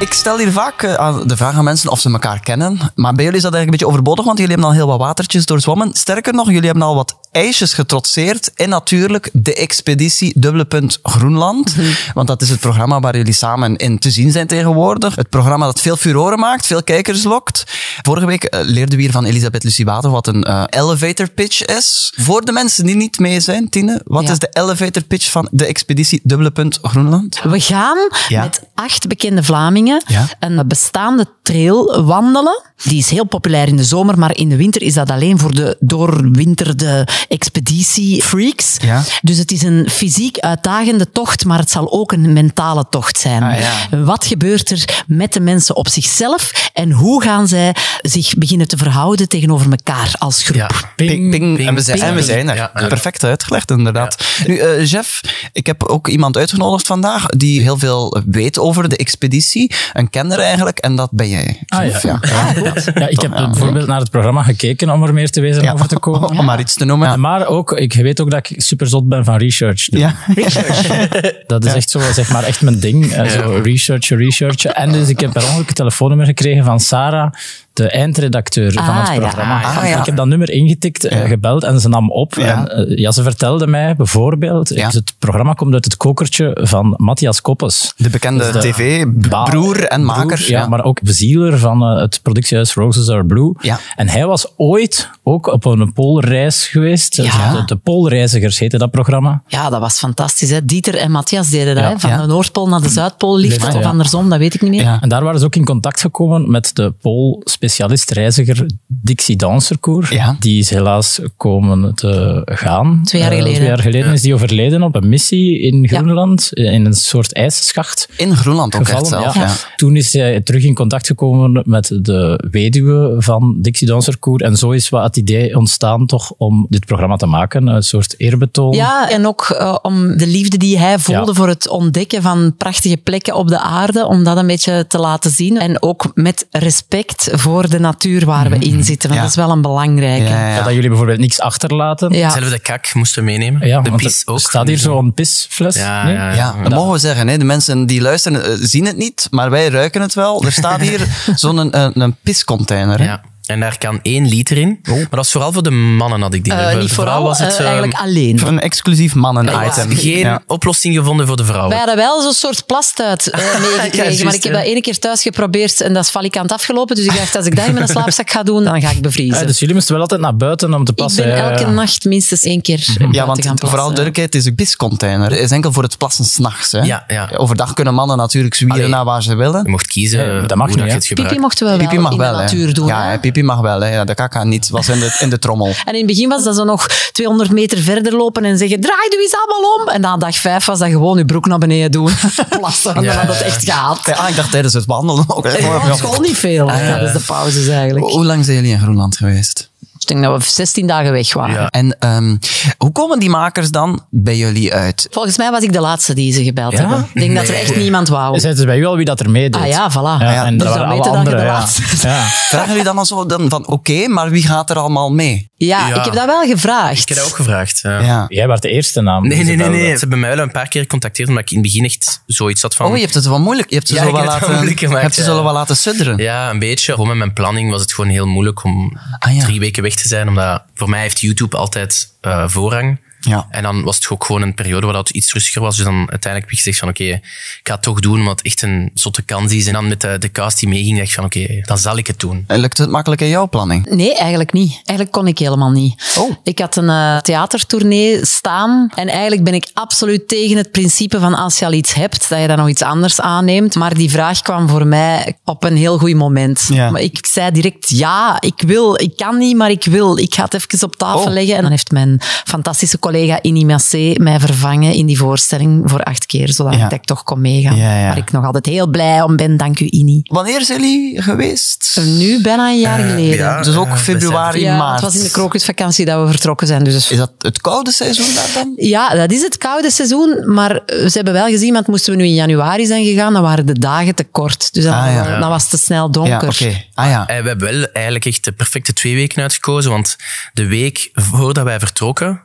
Ik 0.02 0.14
stel 0.14 0.38
hier 0.38 0.52
vaak 0.52 0.84
eh, 0.84 1.18
de 1.26 1.38
vraag 1.38 1.56
aan 1.56 1.64
mensen 1.64 1.90
of 1.90 2.00
ze 2.00 2.12
elkaar 2.12 2.40
kennen. 2.40 2.80
Maar 2.96 3.14
bij 3.14 3.24
jullie 3.24 3.38
is 3.38 3.44
dat 3.44 3.54
eigenlijk 3.54 3.64
een 3.64 3.72
beetje 3.72 3.88
overbodig, 3.88 4.26
want 4.26 4.38
jullie 4.38 4.54
hebben 4.54 4.72
al 4.72 4.78
heel 4.78 4.88
wat 4.88 5.00
watertjes 5.00 5.46
doorzwommen. 5.46 5.94
Sterker 5.94 6.34
nog, 6.34 6.48
jullie 6.48 6.66
hebben 6.66 6.84
al 6.84 6.96
wat 6.96 7.18
ijsjes 7.32 7.74
getrotseerd. 7.74 8.52
En 8.56 8.70
natuurlijk 8.70 9.30
de 9.34 9.54
expeditie 9.56 10.34
Dubbele 10.40 10.66
Punt 10.66 11.00
Groenland. 11.04 11.76
Want 12.14 12.28
dat 12.28 12.42
is 12.42 12.50
het 12.50 12.60
programma 12.60 13.00
waar 13.00 13.18
jullie 13.18 13.34
samen 13.34 13.76
in 13.76 14.00
te 14.00 14.12
zien 14.12 14.32
zijn 14.32 14.48
tegenwoordig. 14.48 15.16
Het 15.16 15.30
programma 15.30 15.66
dat 15.66 15.82
veel 15.82 15.96
furoren 15.98 16.40
maakt, 16.40 16.66
veel 16.66 16.84
kijkers 16.84 17.24
lokt. 17.24 17.64
Vorige 18.02 18.26
week 18.26 18.44
eh, 18.44 18.60
leerden 18.64 18.96
we 18.96 19.02
hier 19.02 19.12
van 19.12 19.26
Elisabeth 19.26 19.64
Lucibato 19.64 20.10
wat 20.10 20.28
een 20.28 20.44
eh, 20.44 20.64
elevator 20.70 21.30
pitch 21.30 21.66
is. 21.66 22.14
Voor 22.16 22.46
de 22.46 22.52
mensen 22.52 22.86
die 22.86 22.96
niet 22.96 23.20
mee 23.20 23.40
zijn, 23.40 23.70
Tine, 23.70 24.02
wat 24.04 24.24
Ja. 24.24 24.32
is 24.32 24.40
de 24.40 24.50
elevator 24.52 25.04
pitch 25.04 25.32
van 25.32 25.48
de 25.52 25.66
expeditie 25.66 26.20
Dubbele 26.24 26.52
Punt 26.52 26.80
Groenland? 26.82 27.42
We 27.44 27.60
gaan 27.60 27.98
Ja. 28.28 28.42
met 28.42 28.62
acht 28.76 29.08
bekende 29.08 29.44
Vlamingen 29.44 30.04
Ja. 30.08 30.28
een 30.40 30.68
bestaande 30.68 31.26
trail 31.52 32.06
wandelen. 32.06 32.62
Die 32.84 32.98
is 32.98 33.10
heel 33.10 33.26
populair 33.26 33.68
in 33.68 33.76
de 33.76 33.84
zomer, 33.84 34.18
maar 34.18 34.38
in 34.38 34.50
de 34.50 34.56
winter 34.56 34.82
is 34.82 34.94
dat 34.94 35.10
alleen 35.10 35.40
voor 35.40 35.54
de 35.54 35.78
doorwinterde 35.80 37.08
expeditie-freaks. 37.28 38.78
Ja. 38.82 39.04
Dus 39.22 39.38
het 39.38 39.52
is 39.52 39.62
een 39.62 39.90
fysiek 39.90 40.38
uitdagende 40.38 41.12
tocht, 41.12 41.46
maar 41.46 41.60
het 41.60 41.70
zal 41.70 41.92
ook 41.92 42.12
een 42.12 42.34
mentale 42.34 42.86
tocht 42.90 43.18
zijn. 43.18 43.44
Ah, 43.44 43.60
ja. 43.60 44.04
Wat 44.04 44.26
gebeurt 44.26 44.70
er 44.72 45.04
met 45.08 45.34
de 45.34 45.40
mensen 45.40 45.76
op 45.76 45.88
zichzelf 45.88 46.70
en 46.74 46.92
hoe 46.92 47.24
gaan 47.24 47.48
zij 47.48 47.76
zich 48.02 48.36
beginnen 48.36 48.68
te 48.68 48.78
verhouden 48.78 49.28
tegenover 49.28 49.72
elkaar 49.72 50.14
als 50.18 50.44
groep? 50.44 50.56
Ja. 50.56 50.70
Ping, 50.96 51.32
ping, 51.32 51.68
en, 51.68 51.76
we 51.76 51.82
zijn, 51.82 51.98
ping. 51.98 52.10
en 52.10 52.16
we 52.16 52.24
zijn 52.24 52.50
er. 52.50 52.72
Perfect 52.88 53.24
uitgelegd, 53.24 53.72
inderdaad. 53.72 54.26
Nu, 54.48 54.58
eh, 54.58 54.86
Jeff, 54.86 55.22
ik 55.54 55.66
heb 55.66 55.84
ook 55.84 56.08
iemand 56.08 56.38
uitgenodigd 56.38 56.88
vandaag 56.88 57.26
die 57.26 57.62
heel 57.62 57.78
veel 57.78 58.22
weet 58.26 58.60
over 58.60 58.90
de 58.90 58.98
expeditie. 58.98 59.72
Een 59.94 60.10
kenner 60.10 60.40
eigenlijk, 60.40 60.80
en 60.80 60.96
dat 60.96 61.10
ben 61.12 61.30
jij. 61.30 61.41
Jij. 61.44 61.60
Ah, 61.68 62.02
ja. 62.02 62.20
Ja. 62.22 62.74
Ja, 62.94 63.08
ik 63.08 63.22
heb 63.22 63.32
bijvoorbeeld 63.32 63.88
naar 63.88 64.00
het 64.00 64.10
programma 64.12 64.44
gekeken 64.44 64.90
om 64.90 65.04
er 65.04 65.14
meer 65.14 65.30
te 65.30 65.42
weten 65.42 65.62
Ja, 65.64 65.72
over 65.74 65.88
te 65.88 66.00
komen. 66.00 66.30
Om 66.40 66.46
maar 66.46 66.60
iets 66.60 66.74
te 66.74 66.86
noemen. 66.86 67.20
Maar 67.20 67.48
ook, 67.48 67.72
ik 67.72 67.94
weet 67.94 68.22
ook 68.22 68.32
dat 68.32 68.50
ik 68.50 68.62
super 68.62 68.88
zot 68.88 69.08
ben 69.10 69.26
van 69.26 69.38
research. 69.38 69.86
doen. 69.90 70.00
Ja. 70.00 70.14
Dat 71.48 71.66
is 71.66 71.74
echt 71.74 71.90
zo, 71.90 72.00
zeg 72.14 72.32
maar, 72.32 72.44
echt 72.44 72.62
mijn 72.62 72.80
ding. 72.80 73.12
Eh, 73.12 73.30
Zo 73.30 73.60
researchen, 73.64 74.18
researchen. 74.18 74.76
En 74.76 74.92
dus 74.92 75.08
ik 75.10 75.20
heb 75.20 75.32
per 75.32 75.44
ongeluk 75.44 75.68
een 75.68 75.74
telefoonnummer 75.74 76.26
gekregen 76.26 76.64
van 76.66 76.80
Sarah, 76.80 77.32
de 77.74 77.90
eindredacteur 77.90 78.72
van 78.74 78.84
Ah, 78.84 79.00
het 79.00 79.14
ja. 79.14 79.20
programma. 79.20 79.62
Ah, 79.64 79.88
ja. 79.90 80.00
Ik 80.00 80.06
heb 80.06 80.16
dat 80.16 80.28
nummer 80.28 80.50
ingetikt, 80.50 81.04
eh, 81.06 81.20
gebeld 81.28 81.64
en 81.64 81.80
ze 81.80 81.90
nam 81.90 82.12
op. 82.12 82.34
Ja. 82.36 82.68
En 82.68 82.88
eh, 82.90 82.98
ja, 82.98 83.12
ze 83.12 83.24
vertelde 83.24 83.68
mij 83.68 83.96
bijvoorbeeld, 83.96 84.70
Ja. 84.70 84.90
het 84.90 85.14
programma 85.20 85.54
komt 85.54 85.74
uit 85.74 85.86
het 85.86 85.98
kokertje 85.98 86.58
van 86.62 86.94
Matthias 86.98 87.42
Koppes. 87.42 87.94
De 87.98 88.10
bekende 88.10 88.52
Dus 88.52 88.64
de 88.64 88.70
tv-broer 88.70 89.84
en 89.84 90.04
maker. 90.06 90.26
Broer, 90.26 90.50
ja, 90.50 90.68
maar 90.68 90.84
ook 90.84 91.00
bezieler 91.22 91.58
van 91.60 91.82
eh, 91.84 92.02
het 92.02 92.20
productiehuis 92.24 92.74
Roses 92.74 93.10
Are 93.10 93.26
Blue. 93.26 93.54
Ja. 93.62 93.80
En 93.96 94.10
hij 94.10 94.26
was 94.26 94.48
ooit 94.58 95.10
ook 95.24 95.48
op 95.48 95.66
een 95.66 95.94
poolreis 95.94 96.68
geweest. 96.68 97.16
Ja. 97.16 97.54
De, 97.54 97.66
de 97.66 97.76
Poolreizigers 97.76 98.60
heette 98.60 98.78
dat 98.78 98.92
programma. 98.92 99.44
Ja, 99.48 99.70
dat 99.70 99.80
was 99.80 99.98
fantastisch. 99.98 100.50
Hè? 100.50 100.66
Dieter 100.66 100.96
en 100.96 101.12
Matthias 101.12 101.50
deden 101.50 101.76
dat. 101.76 101.84
Hè? 101.84 102.00
Van 102.00 102.10
Ja. 102.10 102.22
de 102.22 102.28
Noordpool 102.28 102.68
naar 102.68 102.82
de 102.82 102.90
Zuidpool 102.90 103.38
liefde, 103.38 103.72
Ja. 103.72 103.78
of 103.78 103.84
andersom, 103.86 104.30
dat 104.30 104.40
weet 104.40 104.54
ik 104.54 104.62
niet 104.62 104.72
meer. 104.72 104.82
Ja. 104.82 104.98
En 105.02 105.10
daar 105.10 105.24
waren 105.24 105.40
ze 105.40 105.46
ook 105.46 105.56
in 105.56 105.66
contact 105.66 106.02
gekomen 106.02 106.52
met 106.52 106.72
de 106.76 106.94
Pool-specialist 107.02 108.12
reiziger 108.12 108.66
Dixie 108.88 109.36
Danserkoer. 109.36 110.14
Ja. 110.14 110.36
Die 110.40 110.60
is 110.60 110.70
helaas 110.70 111.20
komen 111.38 111.96
te 111.96 112.42
gaan. 112.46 113.02
Twee 113.04 113.22
jaar 113.22 113.32
Eh, 113.32 113.38
geleden. 113.38 113.56
twee 113.58 113.68
jaar 113.70 113.80
geleden 113.80 114.14
is 114.14 114.22
die 114.22 114.34
overleden 114.34 114.84
op 114.84 114.96
een 114.96 115.10
missie 115.10 115.60
in 115.60 115.88
Groenland, 115.88 116.54
eh, 116.54 116.74
in 116.74 116.86
een 116.86 116.94
soort 116.94 117.34
ijsschacht. 117.34 118.10
In 118.18 118.36
Groenland 118.36 118.76
ook 118.76 118.82
echt 118.82 118.90
gevallen. 118.90 119.10
zelf. 119.10 119.36
ja. 119.36 119.42
Ja. 119.42 119.54
Toen 119.76 119.96
is 119.96 120.14
hij 120.14 120.42
terug 120.42 120.64
in 120.64 120.74
contact 120.74 121.11
gekomen 121.16 121.64
met 121.66 121.98
de 122.02 122.48
weduwe 122.52 123.16
van 123.18 123.56
Dixie 123.62 123.88
Danserkoer. 123.88 124.42
En 124.42 124.58
zo 124.58 124.72
is 124.72 124.90
wat 124.90 125.04
het 125.04 125.18
idee 125.18 125.58
ontstaan 125.58 126.06
toch 126.06 126.32
om 126.38 126.66
dit 126.70 126.86
programma 126.86 127.16
te 127.16 127.26
maken. 127.26 127.68
Een 127.68 127.84
soort 127.84 128.14
eerbetoon. 128.18 128.76
Ja, 128.76 129.10
en 129.10 129.28
ook 129.28 129.42
eh, 129.50 129.78
om 129.82 130.18
de 130.18 130.28
liefde 130.28 130.58
die 130.58 130.78
hij 130.80 131.00
voelde 131.00 131.26
Ja. 131.32 131.34
voor 131.34 131.48
het 131.48 131.68
ontdekken 131.70 132.22
van 132.22 132.54
prachtige 132.58 132.98
plekken 132.98 133.36
op 133.36 133.48
de 133.48 133.60
aarde, 133.60 134.06
om 134.08 134.24
dat 134.24 134.38
een 134.38 134.48
beetje 134.48 134.86
te 134.88 134.98
laten 134.98 135.32
zien. 135.32 135.58
En 135.60 135.82
ook 135.82 136.12
met 136.14 136.48
respect 136.52 137.30
voor 137.32 137.70
de 137.70 137.80
natuur 137.80 138.26
waar 138.26 138.50
we 138.50 138.56
in 138.58 138.84
zitten, 138.84 139.10
want 139.10 139.14
Ja. 139.14 139.28
dat 139.28 139.30
is 139.30 139.36
wel 139.46 139.52
een 139.52 139.62
belangrijke. 139.62 140.24
Ja, 140.30 140.48
ja. 140.50 140.56
Ja, 140.56 140.64
Dat 140.64 140.74
jullie 140.74 140.90
bijvoorbeeld 140.90 141.20
niks 141.20 141.40
achterlaten. 141.40 142.12
Ja. 142.14 142.30
Zelfs 142.30 142.50
de 142.50 142.60
kak 142.60 142.94
moesten 142.94 143.24
meenemen. 143.24 143.68
Ja, 143.68 143.82
de 143.82 143.92
pis 143.92 144.22
er 144.26 144.34
ook. 144.34 144.40
staat 144.40 144.68
hier 144.68 144.78
zo'n 144.78 145.14
pisfles. 145.14 145.76
Ja, 145.76 146.04
nee? 146.04 146.14
ja, 146.14 146.30
ja. 146.30 146.36
Ja, 146.36 146.64
dat 146.64 146.74
mogen 146.74 146.92
we 146.92 146.98
zeggen. 146.98 147.28
Hè. 147.28 147.38
De 147.38 147.44
mensen 147.46 147.86
die 147.86 148.02
luisteren 148.02 148.44
eh, 148.46 148.52
zien 148.60 148.86
het 148.86 148.98
niet, 148.98 149.28
maar 149.32 149.50
wij 149.50 149.70
ruiken 149.70 150.02
het 150.02 150.14
wel. 150.14 150.44
Er 150.46 150.52
staat 150.52 150.82
hier 150.82 151.01
zo'n 151.36 151.58
een, 151.58 151.80
een, 151.80 152.02
een 152.02 152.16
piscontainer. 152.24 153.00
Hè. 153.00 153.16
En 153.46 153.60
daar 153.60 153.78
kan 153.78 154.00
één 154.02 154.28
liter 154.28 154.58
in. 154.58 154.80
Maar 154.84 155.08
dat 155.10 155.26
is 155.26 155.32
vooral 155.32 155.52
voor 155.52 155.64
de 155.64 155.70
mannen, 155.72 156.22
had 156.22 156.34
ik 156.34 156.44
die. 156.44 156.54
Eh, 156.54 156.64
Voor 156.64 156.72
de 156.72 156.78
niet 156.78 156.92
vrouw 156.92 157.06
vooral, 157.06 157.24
was 157.24 157.40
het 157.40 157.52
eh, 157.54 157.60
eh, 157.60 157.66
eigenlijk 157.66 157.94
alleen. 157.94 158.40
Voor 158.40 158.48
een 158.48 158.60
exclusief 158.60 159.14
mannen-item. 159.16 159.96
geen 159.96 160.18
Ja. 160.18 160.42
oplossing 160.48 160.96
gevonden 160.96 161.28
voor 161.28 161.36
de 161.38 161.46
vrouwen. 161.46 161.70
Wij 161.70 161.78
hadden 161.78 161.96
wel 161.96 162.22
zo'n 162.22 162.34
soort 162.34 162.66
plastuit 162.66 163.30
eh, 163.30 163.40
meegekregen, 163.62 164.26
maar 164.26 164.34
ik 164.34 164.44
heb 164.44 164.54
dat 164.54 164.64
ene 164.64 164.82
keer 164.82 165.00
thuis 165.00 165.22
geprobeerd 165.22 165.82
en 165.82 165.94
dat 165.94 166.04
is 166.04 166.10
valikant 166.12 166.52
afgelopen. 166.52 166.96
Dus 166.96 167.06
ik 167.06 167.16
dacht, 167.16 167.36
als 167.36 167.46
ik 167.46 167.56
dat 167.56 167.66
in 167.68 167.74
mijn 167.74 167.88
slaapzak 167.88 168.30
ga 168.30 168.44
doen, 168.44 168.64
dan 168.64 168.82
ga 168.82 168.90
ik 168.90 169.02
bevriezen. 169.02 169.40
Ja, 169.40 169.46
dus 169.46 169.60
jullie 169.60 169.74
moesten 169.76 169.94
wel 169.94 170.02
altijd 170.02 170.22
naar 170.22 170.36
buiten 170.36 170.74
om 170.74 170.84
te 170.86 170.92
ik 170.92 170.98
passen. 170.98 171.24
ben 171.24 171.32
ja, 171.36 171.38
ja, 171.44 171.50
elke 171.50 171.62
ja. 171.64 171.70
nacht 171.70 172.06
minstens 172.06 172.44
één 172.44 172.62
keer 172.62 172.88
Ja, 173.12 173.26
want 173.26 173.46
gaan 173.46 173.60
vooral 173.60 173.86
duidelijkheid, 173.86 174.34
het 174.34 174.42
is 174.42 174.48
een 174.48 174.56
piscontainer. 174.56 175.30
Het 175.32 175.40
is 175.40 175.52
enkel 175.52 175.72
voor 175.72 175.84
het 175.84 175.98
plassen 175.98 176.26
s'nachts. 176.26 176.72
Ja, 176.72 177.04
ja. 177.08 177.30
Overdag 177.36 177.74
kunnen 177.74 177.94
mannen 177.94 178.18
natuurlijk 178.18 178.56
zwieren 178.56 178.90
naar 178.90 179.06
waar 179.06 179.24
ze 179.24 179.36
willen. 179.36 179.64
Je 179.64 179.70
mocht 179.70 179.88
kiezen 179.88 180.26
Ja, 180.26 180.42
dat 180.42 180.58
mag 180.58 180.76
niet. 180.76 181.14
Pipi 181.14 181.40
mochten 181.40 181.66
we 181.66 181.78
wel 181.78 181.88
Pipi 181.88 182.00
mag 182.00 182.12
in 182.12 182.18
wel, 182.18 182.32
de 182.32 182.38
hè. 182.38 182.44
natuur 182.44 182.74
doen. 182.74 182.88
Ja, 182.88 183.18
pipi 183.32 183.46
mag 183.46 183.60
wel. 183.60 183.82
Hè. 183.82 184.06
De 184.06 184.16
kaka 184.16 184.44
niet. 184.44 184.70
was 184.70 184.90
in 184.90 185.00
de, 185.00 185.18
in 185.20 185.30
de 185.30 185.40
trommel. 185.40 185.74
En 185.86 185.94
in 185.94 185.98
het 185.98 186.06
begin 186.06 186.30
was 186.30 186.44
dat 186.44 186.56
zo 186.56 186.64
nog 186.64 186.88
200 187.12 187.52
meter 187.52 187.78
verder 187.78 188.14
lopen 188.16 188.46
en 188.46 188.58
zeggen, 188.58 188.82
draai 188.82 189.10
doe 189.10 189.22
eens 189.22 189.36
allemaal 189.36 189.74
om. 189.74 189.88
En 189.88 190.02
na 190.02 190.18
dag 190.18 190.36
vijf 190.36 190.66
was 190.66 190.80
dat 190.80 190.90
gewoon 190.90 191.18
je 191.18 191.26
broek 191.26 191.46
naar 191.46 191.58
beneden 191.58 191.92
doen. 191.92 192.12
Plassen, 192.60 192.96
en 192.96 193.04
dan 193.04 193.16
had 193.16 193.28
het 193.28 193.42
echt 193.42 193.64
gehad. 193.64 194.00
Ja, 194.06 194.28
ik 194.28 194.36
dacht 194.36 194.52
tijdens 194.52 194.74
het 194.74 194.86
wandelen 194.86 195.24
ook. 195.28 195.44
hè. 195.44 195.58
Ja, 195.58 195.76
op 195.76 195.98
school 195.98 196.20
niet 196.20 196.38
veel. 196.38 196.70
Ah, 196.70 196.80
ja. 196.80 196.86
tijdens 196.88 197.14
de 197.14 197.20
pauzes 197.20 197.68
eigenlijk. 197.68 198.06
Hoe 198.12 198.26
lang 198.26 198.46
zijn 198.46 198.58
jullie 198.58 198.72
in 198.72 198.80
Groenland 198.80 199.18
geweest? 199.18 199.71
Ik 200.02 200.08
denk 200.08 200.22
dat 200.24 200.44
we 200.46 200.50
16 200.52 200.88
dagen 200.88 201.12
weg 201.12 201.34
waren. 201.34 201.54
Ja. 201.56 201.68
En 201.70 201.96
ehm, 202.00 202.36
hoe 202.78 202.92
komen 202.92 203.20
die 203.20 203.30
makers 203.30 203.70
dan 203.70 204.06
bij 204.10 204.38
jullie 204.38 204.74
uit? 204.74 205.08
Volgens 205.12 205.38
mij 205.38 205.52
was 205.52 205.64
ik 205.64 205.74
de 205.74 205.80
laatste 205.80 206.14
die 206.14 206.34
ze 206.34 206.44
gebeld 206.44 206.72
Ja? 206.72 206.78
hebben. 206.80 207.08
Ik 207.14 207.22
denk 207.22 207.36
dat 207.36 207.48
er 207.48 207.54
echt 207.56 207.76
niemand 207.76 208.08
wou. 208.08 208.40
Zeiden 208.40 208.62
ze 208.62 208.68
bij 208.68 208.78
u 208.78 208.86
al 208.86 208.96
wie 208.96 209.06
dat 209.06 209.20
er 209.20 209.30
meedeed? 209.30 209.62
Ah 209.62 209.68
ja, 209.68 209.92
voilà. 209.92 210.22
Ja, 210.24 210.46
en 210.46 210.58
Dus 210.58 210.68
dat 210.68 210.78
dan 210.78 210.88
waren 210.88 210.98
weet 210.98 211.08
alle 211.08 211.18
je 211.18 211.24
dat 211.24 211.34
je 211.34 211.38
de 211.40 211.46
ja. 211.46 211.52
laatste. 211.52 211.82
Vragen 212.52 212.68
jullie 212.68 212.84
dan 212.84 212.98
al 212.98 213.06
zo 213.06 213.26
dan 213.26 213.50
van, 213.50 213.68
oké, 213.68 214.08
maar 214.08 214.30
wie 214.30 214.46
gaat 214.46 214.70
er 214.70 214.78
allemaal 214.78 215.12
mee? 215.12 215.50
Ja, 215.56 215.88
Ja. 215.88 215.96
ik 215.96 216.04
heb 216.06 216.14
dat 216.14 216.26
wel 216.26 216.42
gevraagd. 216.46 217.02
Ik 217.02 217.08
heb 217.08 217.18
dat 217.18 217.28
ook 217.28 217.36
gevraagd. 217.36 217.80
ja. 217.82 218.00
Ja. 218.00 218.26
Jij 218.28 218.48
werd 218.48 218.62
de 218.62 218.70
eerste 218.70 219.02
naam. 219.02 219.28
Nee, 219.28 219.44
nee, 219.44 219.56
nee. 219.70 219.94
Ze 219.94 220.00
hebben 220.00 220.20
mij 220.20 220.36
wel 220.36 220.44
een 220.46 220.52
paar 220.52 220.68
keer 220.68 220.82
gecontacteerd, 220.82 221.28
omdat 221.30 221.44
ik 221.44 221.50
in 221.52 221.58
het 221.58 221.66
begin 221.66 221.86
echt 221.86 222.24
zoiets 222.26 222.62
had 222.62 222.76
van... 222.76 222.86
Oh, 222.86 222.96
je 222.96 223.02
hebt 223.02 223.14
het 223.14 223.26
wel 223.28 223.40
moeilijk. 223.40 223.70
Je 223.70 223.76
hebt 223.76 223.88
ze 223.88 223.94
Ja, 223.96 224.04
zo 224.04 224.12
wel 224.12 224.24
laten, 224.24 224.56
hebt 225.00 225.16
ze 225.16 225.22
ja. 225.22 225.28
zo 225.28 225.44
wel 225.44 225.54
laten 225.54 225.76
sudderen. 225.78 226.18
Ja, 226.18 226.50
een 226.50 226.60
beetje. 226.60 226.92
Gewoon 226.94 227.08
met 227.08 227.18
mijn 227.18 227.34
planning 227.34 227.72
was 227.72 227.82
het 227.82 227.94
gewoon 227.94 228.10
heel 228.10 228.26
moeilijk 228.26 228.64
om 228.64 228.98
Ah, 229.20 229.36
ja. 229.36 229.44
drie 229.44 229.60
weken 229.60 229.84
weg 229.84 229.91
te 229.96 230.08
zijn. 230.08 230.28
Omdat 230.28 230.64
voor 230.74 230.90
mij 230.90 231.02
heeft 231.02 231.20
YouTube 231.20 231.58
altijd 231.58 232.14
eh, 232.22 232.48
voorrang. 232.48 233.00
Ja. 233.30 233.48
En 233.50 233.64
dan 233.64 233.84
was 233.84 233.96
het 233.96 234.10
ook 234.10 234.24
gewoon 234.26 234.42
een 234.42 234.54
periode 234.54 234.86
waar 234.86 234.96
het 234.96 235.10
iets 235.10 235.34
rustiger 235.34 235.62
was. 235.62 235.76
Dus 235.76 235.86
dan 235.86 235.96
uiteindelijk 236.10 236.42
heb 236.42 236.52
ik 236.52 236.58
gezegd 236.58 236.80
van 236.80 236.90
oké, 236.90 237.04
ik 237.04 237.60
ga 237.64 237.74
het 237.74 237.82
toch 237.82 238.00
doen, 238.00 238.20
omdat 238.20 238.38
het 238.38 238.46
echt 238.46 238.62
een 238.62 238.92
zotte 238.94 239.22
kans 239.22 239.52
is. 239.54 239.68
En 239.68 239.74
dan 239.74 239.88
met 239.88 240.02
de, 240.02 240.18
de 240.18 240.32
cast 240.32 240.60
die 240.60 240.70
meeging, 240.70 240.98
dacht 240.98 241.10
ik 241.10 241.16
van 241.16 241.26
oké, 241.26 241.62
dan 241.62 241.78
zal 241.78 241.98
ik 241.98 242.08
het 242.08 242.20
doen. 242.20 242.44
En 242.48 242.60
lukt 242.60 242.78
het 242.78 242.90
makkelijk 242.90 243.22
in 243.22 243.28
jouw 243.28 243.50
planning? 243.50 243.90
Nee, 243.90 244.16
eigenlijk 244.18 244.54
niet. 244.54 244.72
Eigenlijk 244.72 245.12
kon 245.12 245.28
ik 245.28 245.38
helemaal 245.40 245.70
niet. 245.72 246.14
Oh. 246.18 246.32
Ik 246.44 246.60
had 246.60 246.76
een 246.76 246.90
eh, 246.90 247.18
theatertournee 247.18 248.26
staan 248.26 248.92
en 248.96 249.08
eigenlijk 249.08 249.44
ben 249.44 249.54
ik 249.54 249.70
absoluut 249.74 250.28
tegen 250.28 250.58
het 250.58 250.72
principe 250.72 251.20
van 251.20 251.34
als 251.34 251.60
je 251.60 251.66
al 251.66 251.74
iets 251.74 251.94
hebt, 251.94 252.30
dat 252.30 252.40
je 252.40 252.48
dan 252.48 252.58
nog 252.58 252.70
iets 252.70 252.82
anders 252.82 253.22
aanneemt. 253.22 253.76
Maar 253.76 253.94
die 253.94 254.10
vraag 254.10 254.42
kwam 254.42 254.70
voor 254.70 254.88
mij 254.88 255.38
op 255.46 255.64
een 255.64 255.76
heel 255.76 255.98
goed 255.98 256.16
moment. 256.16 256.68
Ja. 256.74 256.90
Maar 256.90 257.02
ik 257.02 257.26
zei 257.32 257.52
direct 257.52 257.90
ja, 257.90 258.38
ik 258.42 258.62
wil. 258.66 259.02
Ik 259.02 259.16
kan 259.18 259.38
niet, 259.38 259.56
maar 259.56 259.72
ik 259.72 259.84
wil. 259.84 260.18
Ik 260.18 260.34
ga 260.36 260.44
het 260.44 260.54
even 260.54 260.84
op 260.88 260.96
tafel 260.96 261.20
Oh. 261.22 261.34
leggen. 261.34 261.56
En 261.56 261.62
dan 261.62 261.72
heeft 261.72 261.92
mijn 261.92 262.22
fantastische 262.46 263.00
collega 263.00 263.10
Inni 263.42 263.66
Massé 263.66 264.14
mij 264.18 264.40
vervangen 264.40 264.94
in 264.94 265.06
die 265.06 265.18
voorstelling 265.18 265.82
voor 265.86 266.04
acht 266.04 266.26
keer, 266.26 266.50
zodat 266.50 266.76
Ja. 266.76 266.92
ik 266.92 267.04
toch 267.04 267.24
kon 267.24 267.42
meegaan. 267.42 267.76
Ja, 267.76 267.98
ja. 268.00 268.08
Waar 268.08 268.18
ik 268.18 268.32
nog 268.32 268.46
altijd 268.46 268.66
heel 268.66 268.88
blij 268.88 269.22
om 269.22 269.36
ben. 269.36 269.58
Dank 269.58 269.80
u, 269.80 269.88
Inni. 269.90 270.22
Wanneer 270.24 270.62
zijn 270.62 270.82
jullie 270.82 271.22
geweest? 271.22 272.00
Nu 272.04 272.42
bijna 272.42 272.70
een 272.70 272.80
jaar 272.80 273.00
geleden. 273.00 273.36
ja. 273.38 273.62
Dus 273.62 273.76
ook 273.76 273.88
Eh, 273.88 273.96
februari, 273.98 274.60
Ja, 274.62 274.78
maart. 274.78 275.02
het 275.02 275.02
was 275.14 275.16
in 275.16 275.24
de 275.24 275.32
krokusvakantie 275.32 276.06
dat 276.06 276.24
we 276.26 276.30
vertrokken 276.32 276.68
zijn. 276.68 276.84
Dus 276.84 277.12
Is 277.12 277.18
dat 277.18 277.32
het 277.38 277.62
koude 277.62 277.92
seizoen 277.92 278.36
daar 278.36 278.50
dan? 278.54 278.74
ja, 278.76 279.16
dat 279.16 279.32
is 279.32 279.42
het 279.42 279.58
koude 279.58 279.92
seizoen. 279.92 280.44
Maar 280.46 280.76
eh, 280.76 280.98
ze 281.08 281.12
hebben 281.14 281.34
wel 281.34 281.48
gezien, 281.48 281.74
want 281.74 281.88
moesten 281.88 282.12
we 282.14 282.20
nu 282.22 282.26
in 282.28 282.34
januari 282.34 282.86
zijn 282.86 283.06
gegaan, 283.06 283.34
dan 283.34 283.42
waren 283.42 283.66
de 283.66 283.80
dagen 283.80 284.16
te 284.16 284.24
kort. 284.24 284.74
Dus 284.74 284.84
dan, 284.84 284.94
Ah, 284.94 285.14
ja. 285.14 285.40
dan 285.40 285.50
was 285.50 285.62
het 285.62 285.72
te 285.72 285.78
snel 285.78 286.06
Ja, 286.06 286.12
donker. 286.12 286.48
oké. 286.50 286.84
Ah 286.94 287.10
ja. 287.10 287.28
Eh, 287.28 287.42
we 287.42 287.48
hebben 287.48 287.72
wel 287.72 287.86
eigenlijk 287.92 288.26
echt 288.26 288.44
de 288.44 288.52
perfecte 288.52 288.94
twee 288.94 289.16
weken 289.16 289.42
uitgekozen. 289.42 289.92
Want 289.92 290.16
de 290.54 290.68
week 290.68 291.10
voordat 291.14 291.64
wij 291.64 291.80
vertrokken, 291.80 292.42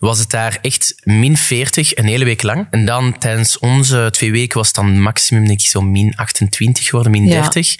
was 0.00 0.18
het 0.18 0.30
daar 0.30 0.58
echt 0.62 0.94
min 1.02 1.36
40 1.36 1.96
een 1.96 2.04
hele 2.04 2.24
week 2.24 2.42
lang. 2.42 2.66
En 2.70 2.84
dan 2.84 3.18
tijdens 3.18 3.58
onze 3.58 4.08
twee 4.10 4.30
weken 4.32 4.56
was 4.58 4.66
het 4.66 4.76
dan 4.76 5.00
maximum 5.00 5.46
denk 5.46 5.60
ik 5.60 5.66
zo 5.66 5.80
min 5.80 6.12
28 6.16 6.84
geworden, 6.86 7.12
min 7.12 7.26
Ja. 7.26 7.40
30. 7.40 7.74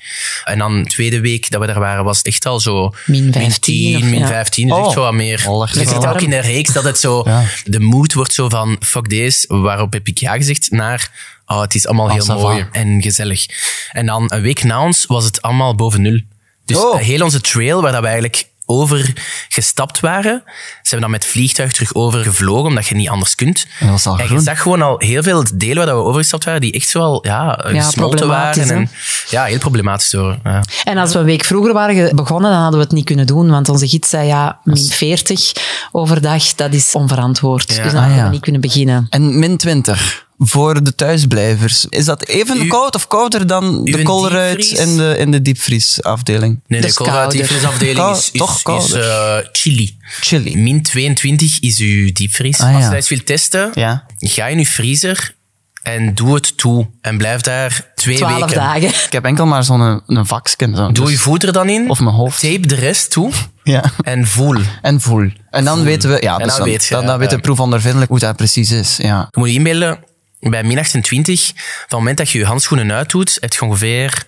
En 0.44 0.58
dan 0.58 0.82
de 0.82 0.88
tweede 0.88 1.20
week 1.20 1.50
dat 1.50 1.60
we 1.60 1.66
daar 1.66 1.78
waren, 1.80 2.04
was 2.04 2.18
het 2.18 2.26
echt 2.26 2.46
al 2.46 2.60
zo 2.60 2.94
Min 3.06 3.32
15 3.32 3.96
of- 3.96 4.02
min 4.02 4.18
ja. 4.18 4.26
15. 4.26 4.68
Dus 4.68 4.76
echt 4.76 4.86
Oh. 4.86 4.92
zo 4.92 5.00
wat 5.00 5.12
meer. 5.14 5.34
Echt 5.62 5.74
je 5.74 5.86
ziet 5.88 6.06
ook 6.06 6.20
in 6.20 6.30
de 6.30 6.38
reeks 6.40 6.72
dat 6.72 6.84
het 6.84 6.98
zo, 6.98 7.22
Ja. 7.24 7.44
de 7.64 7.80
mood 7.80 8.12
wordt 8.14 8.32
zo 8.32 8.48
van 8.48 8.76
fuck 8.80 9.08
deze, 9.08 9.44
waarop 9.48 9.92
heb 9.92 10.06
ik 10.08 10.18
ja 10.18 10.32
gezegd, 10.36 10.70
naar 10.70 11.10
oh, 11.46 11.60
het 11.60 11.74
is 11.74 11.86
allemaal 11.86 12.08
Ah, 12.08 12.14
heel 12.14 12.38
mooi 12.38 12.66
en 12.72 13.02
gezellig. 13.02 13.46
En 13.92 14.06
dan 14.06 14.24
een 14.32 14.42
week 14.42 14.62
na 14.62 14.82
ons 14.84 15.04
was 15.06 15.24
het 15.24 15.42
allemaal 15.42 15.74
boven 15.74 16.02
nul. 16.02 16.20
Dus 16.64 16.76
Oh. 16.76 16.96
heel 16.98 17.22
onze 17.22 17.40
trail, 17.40 17.82
waar 17.82 17.92
dat 17.92 18.00
we 18.00 18.06
eigenlijk 18.06 18.44
over 18.70 19.12
gestapt 19.48 20.00
waren, 20.00 20.42
ze 20.46 20.52
hebben 20.82 21.00
dan 21.00 21.10
met 21.10 21.26
vliegtuig 21.26 21.72
terug 21.72 21.94
overgevlogen, 21.94 22.64
omdat 22.66 22.86
je 22.86 22.94
niet 22.94 23.08
anders 23.08 23.34
kunt. 23.34 23.66
dat 23.80 23.88
was 23.88 24.06
al 24.06 24.16
en 24.16 24.22
je 24.22 24.28
groen. 24.28 24.40
zag 24.40 24.60
gewoon 24.62 24.82
al 24.82 24.94
heel 24.98 25.22
veel 25.22 25.44
delen 25.54 25.76
waar 25.76 25.86
dat 25.86 25.94
we 25.94 26.02
overgestapt 26.02 26.44
waren, 26.44 26.60
die 26.60 26.72
echt 26.72 26.88
zo 26.88 27.00
al 27.00 27.26
ja, 27.26 27.58
gesmolten 27.62 28.18
problematisch, 28.18 28.62
waren. 28.68 28.76
hè? 28.76 28.80
En, 28.82 28.90
ja, 29.30 29.44
heel 29.44 29.58
problematisch 29.58 30.10
door. 30.10 30.38
Ja. 30.44 30.62
En 30.84 30.98
als 30.98 31.12
we 31.12 31.18
een 31.18 31.24
week 31.24 31.44
vroeger 31.44 31.72
waren 31.72 32.16
begonnen, 32.16 32.50
dan 32.50 32.60
hadden 32.60 32.78
we 32.78 32.84
het 32.84 32.94
niet 32.94 33.04
kunnen 33.04 33.26
doen. 33.26 33.50
Want 33.50 33.68
onze 33.68 33.88
gids 33.88 34.08
zei, 34.08 34.26
ja, 34.26 34.60
min 34.64 34.86
40 34.88 35.52
overdag, 35.92 36.54
dat 36.54 36.72
is 36.74 36.92
onverantwoord. 36.92 37.74
Ja. 37.74 37.82
Dus 37.82 37.92
dan 37.92 37.94
Ah, 37.94 38.00
hadden 38.00 38.16
ja. 38.18 38.24
we 38.24 38.30
niet 38.30 38.40
kunnen 38.42 38.60
beginnen. 38.60 39.06
En 39.10 39.38
min 39.38 39.56
20 39.56 40.28
voor 40.42 40.82
de 40.82 40.94
thuisblijvers. 40.94 41.86
Is 41.88 42.04
dat 42.04 42.26
even 42.26 42.62
U- 42.62 42.66
koud 42.66 42.94
of 42.94 43.06
kouder 43.06 43.46
dan 43.46 43.84
de 43.84 44.02
koolruit 44.02 44.64
in 44.70 44.96
de, 44.96 45.14
in 45.18 45.30
de 45.30 45.42
diepvriesafdeling? 45.42 46.60
Nee, 46.66 46.80
Dus 46.80 46.90
de 46.90 46.96
coloratiefrisafdeling 47.04 47.96
kouder. 47.96 48.22
is, 48.22 48.30
Toch 48.30 48.78
is, 48.78 48.84
is 48.84 48.92
eh, 48.92 49.36
chili. 49.52 49.96
Chili. 50.20 50.56
Min 50.56 50.82
22 50.82 51.60
is 51.60 51.78
uw 51.78 52.12
diepvries. 52.12 52.60
Ah, 52.60 52.68
ja. 52.68 52.74
Als 52.74 52.82
je 52.82 52.88
dat 52.88 52.96
eens 52.98 53.08
wilt 53.08 53.26
testen, 53.26 53.70
Ja. 53.74 54.04
ga 54.18 54.46
in 54.46 54.58
uw 54.58 54.64
vriezer 54.64 55.34
En 55.82 56.14
doe 56.14 56.34
het 56.34 56.56
toe. 56.56 56.86
En 57.00 57.16
blijf 57.18 57.40
daar 57.40 57.90
twee 57.94 58.16
Twaalf 58.16 58.40
weken. 58.40 58.54
dagen. 58.54 58.82
Ik 58.88 59.06
heb 59.12 59.24
enkel 59.24 59.46
maar 59.46 59.64
zo'n 59.64 59.80
een, 59.80 60.02
een 60.06 60.26
vaksken. 60.26 60.76
Zo. 60.76 60.92
Doe 60.92 61.04
Dus- 61.04 61.12
je 61.14 61.18
voet 61.20 61.42
er 61.42 61.52
dan 61.52 61.68
in. 61.68 61.90
Of 61.90 62.00
mijn 62.00 62.14
hoofd. 62.14 62.40
Tape 62.40 62.66
de 62.66 62.74
rest 62.74 63.10
toe. 63.10 63.30
Ja. 63.64 63.84
En 64.02 64.26
voel. 64.26 64.56
En 64.82 65.00
voel. 65.00 65.30
En 65.50 65.64
dan 65.64 65.82
weten 65.82 66.10
we, 66.10 66.16
ja, 66.22 66.38
En 66.38 66.46
dus 66.46 66.56
dan 66.56 66.64
weet 66.68 66.84
je, 66.84 66.94
dan, 66.94 67.00
ja, 67.02 67.06
dan 67.06 67.18
weet 67.18 67.30
ja. 67.30 67.36
de 67.36 67.42
proefondervindelijk 67.42 68.10
hoe 68.10 68.18
dat 68.18 68.36
precies 68.36 68.70
is. 68.70 68.96
Ja. 68.96 69.28
Je 69.30 69.38
moet 69.40 69.48
je 69.48 69.54
inbeelden, 69.54 69.98
bij 70.40 70.62
min 70.62 70.78
28, 70.78 71.46
van 71.46 71.56
het 71.78 71.90
moment 71.90 72.16
dat 72.16 72.30
je 72.30 72.38
je 72.38 72.44
handschoenen 72.44 72.92
uitdoet, 72.92 73.36
heb 73.40 73.52
je 73.52 73.60
ongeveer 73.64 74.26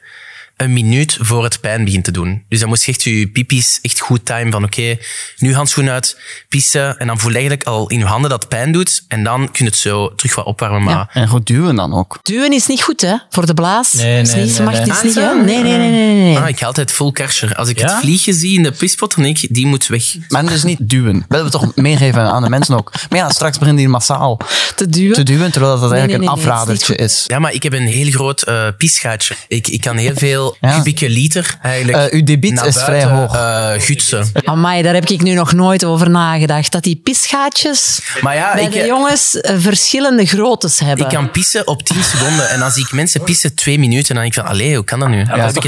een 0.57 0.73
minuut 0.73 1.17
voor 1.21 1.45
het 1.45 1.61
pijn 1.61 1.85
begint 1.85 2.05
te 2.05 2.11
doen. 2.11 2.45
Dus 2.49 2.61
dan 2.61 2.69
moet 2.69 2.83
je 2.83 2.93
echt 2.93 3.03
je 3.03 3.29
pipi's 3.29 3.79
echt 3.83 4.01
goed 4.01 4.25
time 4.25 4.51
van 4.51 4.65
oké, 4.65 4.97
nu 5.39 5.55
handschoenen 5.55 5.93
uit, 5.93 6.21
pissen, 6.49 6.99
en 6.99 7.07
dan 7.07 7.19
voel 7.19 7.31
je 7.31 7.37
eigenlijk 7.37 7.67
al 7.69 7.89
in 7.89 7.99
je 7.99 8.05
handen 8.05 8.31
dat 8.31 8.41
het 8.41 8.49
pijn 8.49 8.73
doet, 8.73 9.05
en 9.09 9.25
dan 9.25 9.51
kun 9.51 9.65
je 9.65 9.71
het 9.71 9.77
zo 9.81 10.15
terug 10.15 10.35
wat 10.35 10.45
opwarmen. 10.45 10.83
Maar 10.83 11.11
En 11.13 11.29
goed 11.29 11.47
duwen 11.47 11.75
dan 11.77 11.95
ook. 11.95 12.19
Duwen 12.23 12.53
is 12.53 12.67
niet 12.67 12.83
goed, 12.83 13.01
hè? 13.01 13.15
Voor 13.31 13.47
de 13.47 13.55
blaas. 13.55 13.93
Nee, 13.93 14.21
Is 14.21 14.33
nee, 14.35 14.45
niet, 14.45 14.57
nee, 14.57 14.63
mag 14.67 14.75
het 14.79 14.87
nee. 14.87 14.97
is 14.97 15.03
niet, 15.03 15.19
Ah? 15.19 15.45
Nee, 15.45 15.63
nee, 15.63 15.77
nee, 15.77 15.91
nee. 15.91 16.15
nee. 16.15 16.37
ah, 16.39 16.49
ik 16.49 16.59
ga 16.59 16.67
altijd 16.67 16.91
full 16.93 17.13
karcher. 17.13 17.55
Als 17.55 17.69
ik 17.69 17.79
Ja? 17.79 17.87
het 17.93 18.01
vliegje 18.01 18.33
zie 18.33 18.57
in 18.57 18.63
de 18.63 18.73
pispot, 18.73 19.15
dan 19.15 19.25
denk 19.25 19.39
ik, 19.39 19.55
die 19.55 19.67
moet 19.67 19.87
weg. 19.87 20.05
Maar 20.29 20.47
dus 20.47 20.63
niet 20.63 20.79
duwen. 20.81 21.25
Willen 21.29 21.45
we 21.45 21.51
toch 21.51 21.75
meegeven 21.75 22.23
aan 22.23 22.43
de 22.43 22.49
mensen 22.49 22.77
ook. 22.77 22.93
Maar 23.11 23.19
ja, 23.19 23.29
straks 23.31 23.59
begint 23.59 23.79
die 23.79 23.89
massaal 23.89 24.41
Te 24.77 24.89
duwen. 24.89 25.15
te 25.15 25.23
duwen, 25.23 25.51
terwijl 25.53 25.81
dat 25.81 25.91
Nee, 25.91 25.99
eigenlijk 25.99 26.31
nee, 26.31 26.31
een 26.31 26.45
nee, 26.45 26.45
nee, 26.45 26.55
is 26.55 26.61
afradertje 26.61 26.95
is. 26.97 27.25
Ja, 27.27 27.39
maar 27.39 27.53
ik 27.53 27.63
heb 27.63 27.73
een 27.73 27.87
heel 27.87 28.11
groot 28.11 28.43
eh 28.43 28.67
piesgaatje. 28.79 29.35
Ik, 29.49 29.69
ik 29.69 29.81
kan 29.81 29.97
heel 29.97 30.15
veel 30.15 30.52
Ja. 30.61 30.77
kubieke 30.77 31.09
liter 31.09 31.57
eigenlijk 31.63 31.99
Eh, 31.99 32.19
uw 32.19 32.25
debiet 32.25 32.63
is 32.65 32.83
vrij 32.83 33.05
hoog. 33.05 33.35
eh, 33.35 33.71
gutsen. 33.79 34.33
Amai, 34.45 34.83
daar 34.83 34.95
heb 34.95 35.09
ik 35.09 35.23
nu 35.23 35.35
nog 35.35 35.53
nooit 35.53 35.85
over 35.85 36.11
nagedacht. 36.11 36.73
Dat 36.73 36.83
die 36.83 37.01
pisgaatjes 37.05 38.01
Maar 38.21 38.35
ja, 38.35 38.55
bij 38.55 38.65
ik, 38.65 38.73
de 38.73 38.85
jongens 38.87 39.41
eh, 39.41 39.57
verschillende 39.59 40.27
groottes 40.27 40.79
hebben. 40.79 41.05
Ik 41.07 41.13
kan 41.13 41.31
pissen 41.31 41.67
op 41.67 41.83
10 41.83 42.03
seconden 42.05 42.49
en 42.49 42.59
dan 42.61 42.71
zie 42.71 42.85
ik 42.85 42.93
mensen 42.93 43.23
pissen 43.23 43.55
twee 43.55 43.79
minuten 43.79 44.09
en 44.09 44.15
dan 44.15 44.23
denk 44.23 44.35
ik 44.37 44.41
van, 44.43 44.51
allee, 44.51 44.75
hoe 44.75 44.85
kan 44.85 44.99
dat 44.99 45.09
nu? 45.09 45.19
Ja, 45.19 45.25
dat 45.37 45.57
is 45.57 45.65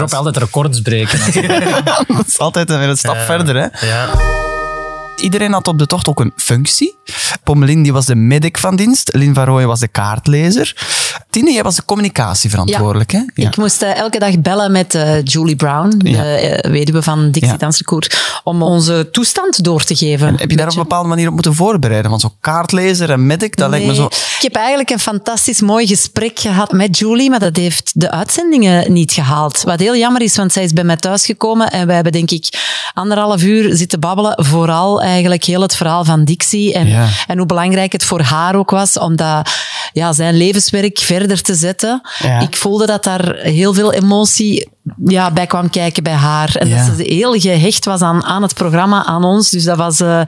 een 0.00 0.14
altijd 0.14 0.36
records 0.36 0.80
breken. 0.80 1.18
Dat 2.16 2.26
is 2.26 2.38
altijd 2.38 2.68
weer 2.68 2.88
een 2.88 2.96
stap 2.96 3.18
verder, 3.18 3.54
hè. 3.56 3.86
Ja. 3.86 4.08
Iedereen 5.20 5.52
had 5.52 5.68
op 5.68 5.78
de 5.78 5.86
tocht 5.86 6.08
ook 6.08 6.20
een 6.20 6.32
functie. 6.36 6.96
Pommelien 7.44 7.82
die 7.82 7.92
was 7.92 8.06
de 8.06 8.14
medic 8.14 8.58
van 8.58 8.76
dienst. 8.76 9.14
Lin 9.14 9.34
van 9.34 9.44
Rooyen 9.44 9.68
was 9.68 9.80
de 9.80 9.88
kaartlezer. 9.88 10.76
Tine, 11.30 11.52
jij 11.52 11.62
was 11.62 11.76
de 11.76 11.84
communicatieverantwoordelijk, 11.84 13.10
hè? 13.12 13.20
Ik 13.34 13.56
moest 13.56 13.82
eh, 13.82 13.96
elke 13.96 14.18
dag 14.18 14.40
bellen 14.40 14.72
met 14.72 14.94
eh, 14.94 15.22
Julie 15.22 15.56
Brown, 15.56 15.94
de 15.98 16.10
Ja. 16.10 16.36
eh, 16.36 16.70
weduwe 16.70 17.02
van 17.02 17.30
Dixie 17.30 17.56
Ja. 17.60 17.98
Om 18.44 18.62
onze 18.62 19.08
toestand 19.12 19.64
door 19.64 19.84
te 19.84 19.96
geven. 19.96 20.36
Heb 20.36 20.50
je 20.50 20.56
daar 20.56 20.66
op 20.66 20.72
een 20.76 20.82
bepaalde 20.82 21.08
manier 21.08 21.28
op 21.28 21.34
moeten 21.34 21.54
voorbereiden? 21.54 22.10
Want 22.10 22.22
zo'n 22.22 22.32
kaartlezer 22.40 23.10
en 23.10 23.26
medic, 23.26 23.56
dat 23.56 23.70
lijkt 23.70 23.86
me 23.86 23.94
zo... 23.94 24.06
Ik 24.06 24.44
heb 24.44 24.54
eigenlijk 24.54 24.90
een 24.90 24.98
fantastisch 24.98 25.60
mooi 25.60 25.86
gesprek 25.86 26.38
gehad 26.38 26.72
met 26.72 26.98
Julie, 26.98 27.30
maar 27.30 27.38
dat 27.38 27.56
heeft 27.56 27.90
de 27.94 28.10
uitzendingen 28.10 28.92
niet 28.92 29.12
gehaald. 29.12 29.62
Wat 29.62 29.80
heel 29.80 29.96
jammer 29.96 30.22
is, 30.22 30.36
want 30.36 30.52
zij 30.52 30.62
is 30.64 30.72
bij 30.72 30.84
mij 30.84 30.96
thuisgekomen 30.96 31.70
en 31.70 31.86
wij 31.86 31.94
hebben 31.94 32.12
denk 32.12 32.30
ik 32.30 32.48
anderhalf 32.94 33.42
uur 33.42 33.76
zitten 33.76 34.00
babbelen. 34.00 34.44
Vooral 34.44 35.02
eigenlijk 35.08 35.44
heel 35.44 35.60
het 35.62 35.76
verhaal 35.76 36.04
van 36.04 36.24
Dixie 36.24 36.74
en, 36.74 36.86
Ja. 36.88 37.06
en 37.26 37.36
hoe 37.38 37.46
belangrijk 37.46 37.92
het 37.92 38.04
voor 38.04 38.20
haar 38.20 38.54
ook 38.54 38.70
was 38.70 38.98
om 38.98 39.16
dat, 39.16 39.50
ja, 39.92 40.12
zijn 40.12 40.36
levenswerk 40.36 40.98
verder 40.98 41.42
te 41.42 41.54
zetten. 41.54 42.00
Ja. 42.18 42.40
Ik 42.40 42.56
voelde 42.56 42.86
dat 42.86 43.04
daar 43.04 43.34
heel 43.36 43.74
veel 43.74 43.92
emotie 43.92 44.68
ja, 45.04 45.30
bij 45.30 45.46
kwam 45.46 45.70
kijken 45.70 46.02
bij 46.02 46.12
haar. 46.12 46.54
En 46.54 46.68
Ja. 46.68 46.86
dat 46.86 46.96
ze 46.96 47.02
heel 47.02 47.32
gehecht 47.40 47.84
was 47.84 48.00
aan, 48.00 48.24
aan 48.24 48.42
het 48.42 48.54
programma, 48.54 49.04
aan 49.04 49.24
ons. 49.24 49.50
Dus 49.50 49.64
dat 49.64 49.76
was 49.76 50.00
eh, 50.00 50.20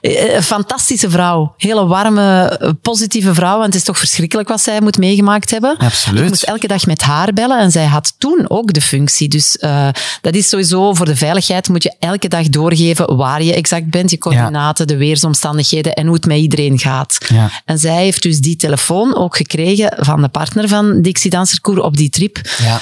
een 0.00 0.42
fantastische 0.42 1.10
vrouw. 1.10 1.54
Hele 1.56 1.86
warme, 1.86 2.42
eh, 2.42 2.70
positieve 2.82 3.34
vrouw. 3.34 3.52
Want 3.54 3.66
het 3.66 3.74
is 3.74 3.84
toch 3.84 3.98
verschrikkelijk 3.98 4.48
wat 4.48 4.60
zij 4.60 4.80
moet 4.80 4.98
meegemaakt 4.98 5.50
hebben. 5.50 5.76
Absoluut. 5.78 6.22
Ik 6.22 6.28
moest 6.28 6.42
elke 6.42 6.66
dag 6.66 6.86
met 6.86 7.02
haar 7.02 7.32
bellen 7.32 7.58
en 7.58 7.70
zij 7.70 7.86
had 7.86 8.14
toen 8.18 8.44
ook 8.48 8.72
de 8.72 8.80
functie. 8.80 9.28
Dus 9.28 9.56
eh, 9.58 9.88
dat 10.20 10.34
is 10.34 10.48
sowieso 10.48 10.94
voor 10.94 11.06
de 11.06 11.16
veiligheid 11.16 11.68
moet 11.68 11.82
je 11.82 11.94
elke 11.98 12.28
dag 12.28 12.48
doorgeven 12.48 13.16
waar 13.16 13.42
je 13.42 13.54
exact 13.54 13.90
bent, 13.90 14.10
je 14.10 14.18
coördinaten, 14.18 14.86
de 14.86 14.96
weersomstandigheden 14.96 15.94
en 15.94 16.06
hoe 16.06 16.14
het 16.14 16.26
met 16.26 16.38
iedereen 16.38 16.78
gaat. 16.78 17.18
Ja. 17.28 17.50
En 17.64 17.78
zij 17.78 18.02
heeft 18.02 18.22
dus 18.22 18.40
die 18.40 18.56
telefoon 18.56 19.16
ook 19.16 19.36
gekregen 19.36 19.96
van 19.98 20.22
de 20.22 20.28
partner 20.28 20.68
van 20.68 21.02
Dixie 21.02 21.30
Danserkoer 21.30 21.82
op 21.82 21.96
die 21.96 22.10
trip 22.10 22.40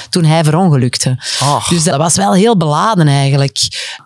toen 0.09 0.23
hij 0.23 0.43
verongelukte. 0.43 1.17
Dus 1.69 1.83
dat 1.83 1.97
was 1.97 2.15
wel 2.15 2.33
heel 2.33 2.57
beladen 2.57 3.07
eigenlijk. 3.07 3.57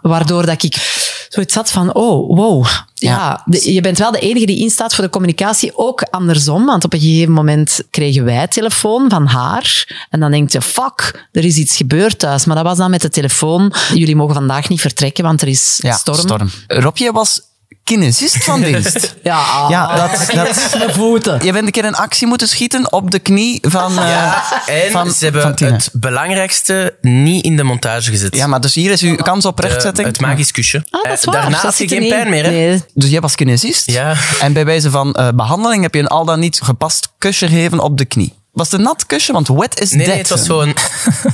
Waardoor 0.01 0.45
dat 0.45 0.63
ik 0.63 1.01
zoiets 1.29 1.55
had 1.55 1.71
van, 1.71 1.93
oh, 1.93 2.35
wow. 2.37 2.65
Ja, 2.93 3.41
de- 3.45 3.73
je 3.73 3.81
bent 3.81 3.97
wel 3.97 4.11
de 4.11 4.19
enige 4.19 4.45
die 4.45 4.59
instaat 4.59 4.95
voor 4.95 5.03
de 5.03 5.09
communicatie. 5.09 5.77
Ook 5.77 6.01
andersom, 6.01 6.65
want 6.65 6.83
op 6.83 6.93
een 6.93 6.99
gegeven 6.99 7.31
moment 7.33 7.81
kregen 7.89 8.23
wij 8.25 8.47
telefoon 8.47 9.09
van 9.09 9.25
haar. 9.25 9.85
En 10.09 10.19
dan 10.19 10.31
denk 10.31 10.51
je, 10.51 10.61
fuck, 10.61 11.27
er 11.31 11.45
is 11.45 11.57
iets 11.57 11.75
gebeurd 11.77 12.19
thuis. 12.19 12.45
Maar 12.45 12.55
dat 12.55 12.65
was 12.65 12.77
dan 12.77 12.89
met 12.91 13.01
de 13.01 13.09
telefoon. 13.09 13.73
Jullie 13.93 14.15
mogen 14.15 14.33
vandaag 14.35 14.69
niet 14.69 14.81
vertrekken, 14.81 15.23
want 15.23 15.41
er 15.41 15.47
is 15.47 15.79
Ja, 15.81 15.93
storm. 15.95 16.17
storm. 16.19 16.49
Rob, 16.67 16.97
jij 16.97 17.11
was 17.11 17.41
kinesist 17.83 18.43
van 18.43 18.61
dienst. 18.71 19.15
Ja, 19.23 19.65
Ja, 19.69 19.95
dat, 19.95 20.25
dat, 20.33 20.75
mijn 20.77 20.93
voeten. 20.93 21.39
je 21.45 21.51
bent 21.51 21.65
een 21.65 21.71
keer 21.71 21.85
een 21.85 21.95
actie 21.95 22.27
moeten 22.27 22.47
schieten 22.47 22.91
op 22.91 23.11
de 23.11 23.19
knie 23.19 23.59
van... 23.61 23.99
eh, 23.99 24.07
Ja, 24.09 24.43
en 24.65 24.91
van, 24.91 25.11
ze 25.11 25.23
hebben 25.23 25.41
van 25.41 25.67
het 25.67 25.89
belangrijkste 25.93 26.95
niet 27.01 27.43
in 27.45 27.57
de 27.57 27.63
montage 27.63 28.09
gezet. 28.11 28.35
Ja, 28.35 28.47
maar 28.47 28.61
dus 28.61 28.73
hier 28.75 28.91
is 28.91 29.01
uw 29.01 29.15
kans 29.15 29.45
op 29.45 29.59
Eh, 29.63 29.69
rechtzetting. 29.69 30.07
het 30.07 30.19
magisch 30.19 30.51
kusje. 30.51 30.85
Ah, 30.89 31.03
dat 31.03 31.13
is 31.17 31.19
Eh, 31.19 31.25
waar. 31.25 31.41
Daarna 31.41 31.49
Dat 31.61 31.61
had 31.65 31.77
je 31.77 31.87
geen 31.87 32.07
pijn 32.09 32.29
meer, 32.29 32.43
hè? 32.43 32.49
Nee, 32.49 32.83
Dus 32.93 33.09
jij 33.09 33.19
was 33.21 33.35
kinesist. 33.35 33.91
Ja. 33.91 34.15
En 34.41 34.53
bij 34.53 34.65
wijze 34.65 34.89
van 34.89 35.13
eh, 35.13 35.27
behandeling 35.35 35.81
heb 35.83 35.93
je 35.93 35.99
een 35.99 36.07
al 36.07 36.25
dan 36.25 36.39
niet 36.39 36.59
gepast 36.63 37.09
kusje 37.17 37.47
gegeven 37.47 37.79
op 37.79 37.97
de 37.97 38.05
knie. 38.05 38.33
Was 38.53 38.71
het 38.71 38.79
een 38.79 38.85
nat 38.85 39.05
kusje? 39.05 39.33
Want 39.33 39.47
wet 39.47 39.79
is 39.79 39.89
Nee, 39.91 39.97
dead. 39.99 40.09
nee, 40.09 40.17
het 40.17 40.29
was 40.29 40.45
zo'n... 40.45 40.73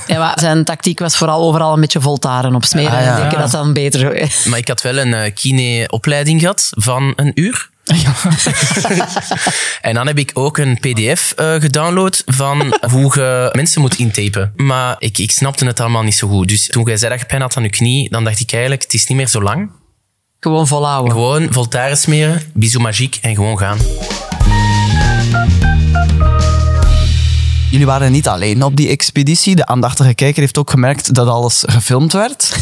Ja, 0.08 0.19
maar 0.19 0.39
zijn 0.39 0.63
tactiek 0.63 0.99
was 0.99 1.17
vooral 1.17 1.47
overal 1.47 1.73
een 1.73 1.82
beetje 1.82 2.01
voltaren 2.01 2.55
op 2.55 2.65
smeren. 2.65 2.91
Ah, 2.91 3.01
ja. 3.01 3.10
En 3.10 3.15
denken 3.15 3.39
dat 3.39 3.51
dat 3.51 3.62
dan 3.62 3.73
beter 3.73 4.32
Maar 4.45 4.58
ik 4.58 4.67
had 4.67 4.82
wel 4.82 4.97
een 4.97 5.13
eh, 5.13 5.34
kine-opleiding 5.34 6.39
gehad 6.39 6.69
van 6.71 7.13
een 7.15 7.32
uur. 7.36 7.69
en 9.82 9.93
dan 9.93 10.08
heb 10.08 10.17
ik 10.17 10.32
ook 10.34 10.58
een 10.58 10.79
pdf 10.79 11.32
eh, 11.32 11.53
gedownload 11.53 12.21
van 12.25 12.77
hoe 12.91 13.12
je 13.13 13.49
mensen 13.51 13.82
moet 13.82 13.95
intapen. 13.95 14.53
Maar 14.55 14.95
ik, 14.99 15.17
ik 15.17 15.32
snapte 15.32 15.65
het 15.65 15.79
allemaal 15.79 16.03
niet 16.03 16.15
zo 16.15 16.27
goed. 16.27 16.47
Dus 16.47 16.67
toen 16.67 16.84
jij 16.84 16.97
zei 16.97 17.12
dat 17.12 17.19
je 17.19 17.25
pijn 17.25 17.41
had 17.41 17.58
aan 17.58 17.63
je 17.63 17.69
knie, 17.69 18.10
dan 18.10 18.23
dacht 18.23 18.39
ik 18.39 18.51
eigenlijk, 18.51 18.82
het 18.84 18.93
is 18.93 19.08
niet 19.08 19.17
meer 19.17 19.27
zo 19.27 19.41
lang. 19.41 19.71
Gewoon 20.39 20.67
volhouden. 20.67 21.12
Gewoon 21.12 21.47
voltaren 21.53 21.97
smeren, 21.97 22.41
bisou 22.53 22.84
magiek 22.84 23.17
en 23.21 23.36
gewoon 23.36 23.58
gaan. 23.58 23.77
Jullie 27.71 27.86
waren 27.86 28.12
niet 28.12 28.27
alleen 28.27 28.63
op 28.63 28.75
die 28.75 28.89
expeditie. 28.89 29.55
De 29.55 29.65
aandachtige 29.65 30.13
kijker 30.13 30.41
heeft 30.41 30.58
ook 30.58 30.69
gemerkt 30.69 31.13
dat 31.13 31.27
alles 31.27 31.63
gefilmd 31.67 32.13
werd. 32.13 32.55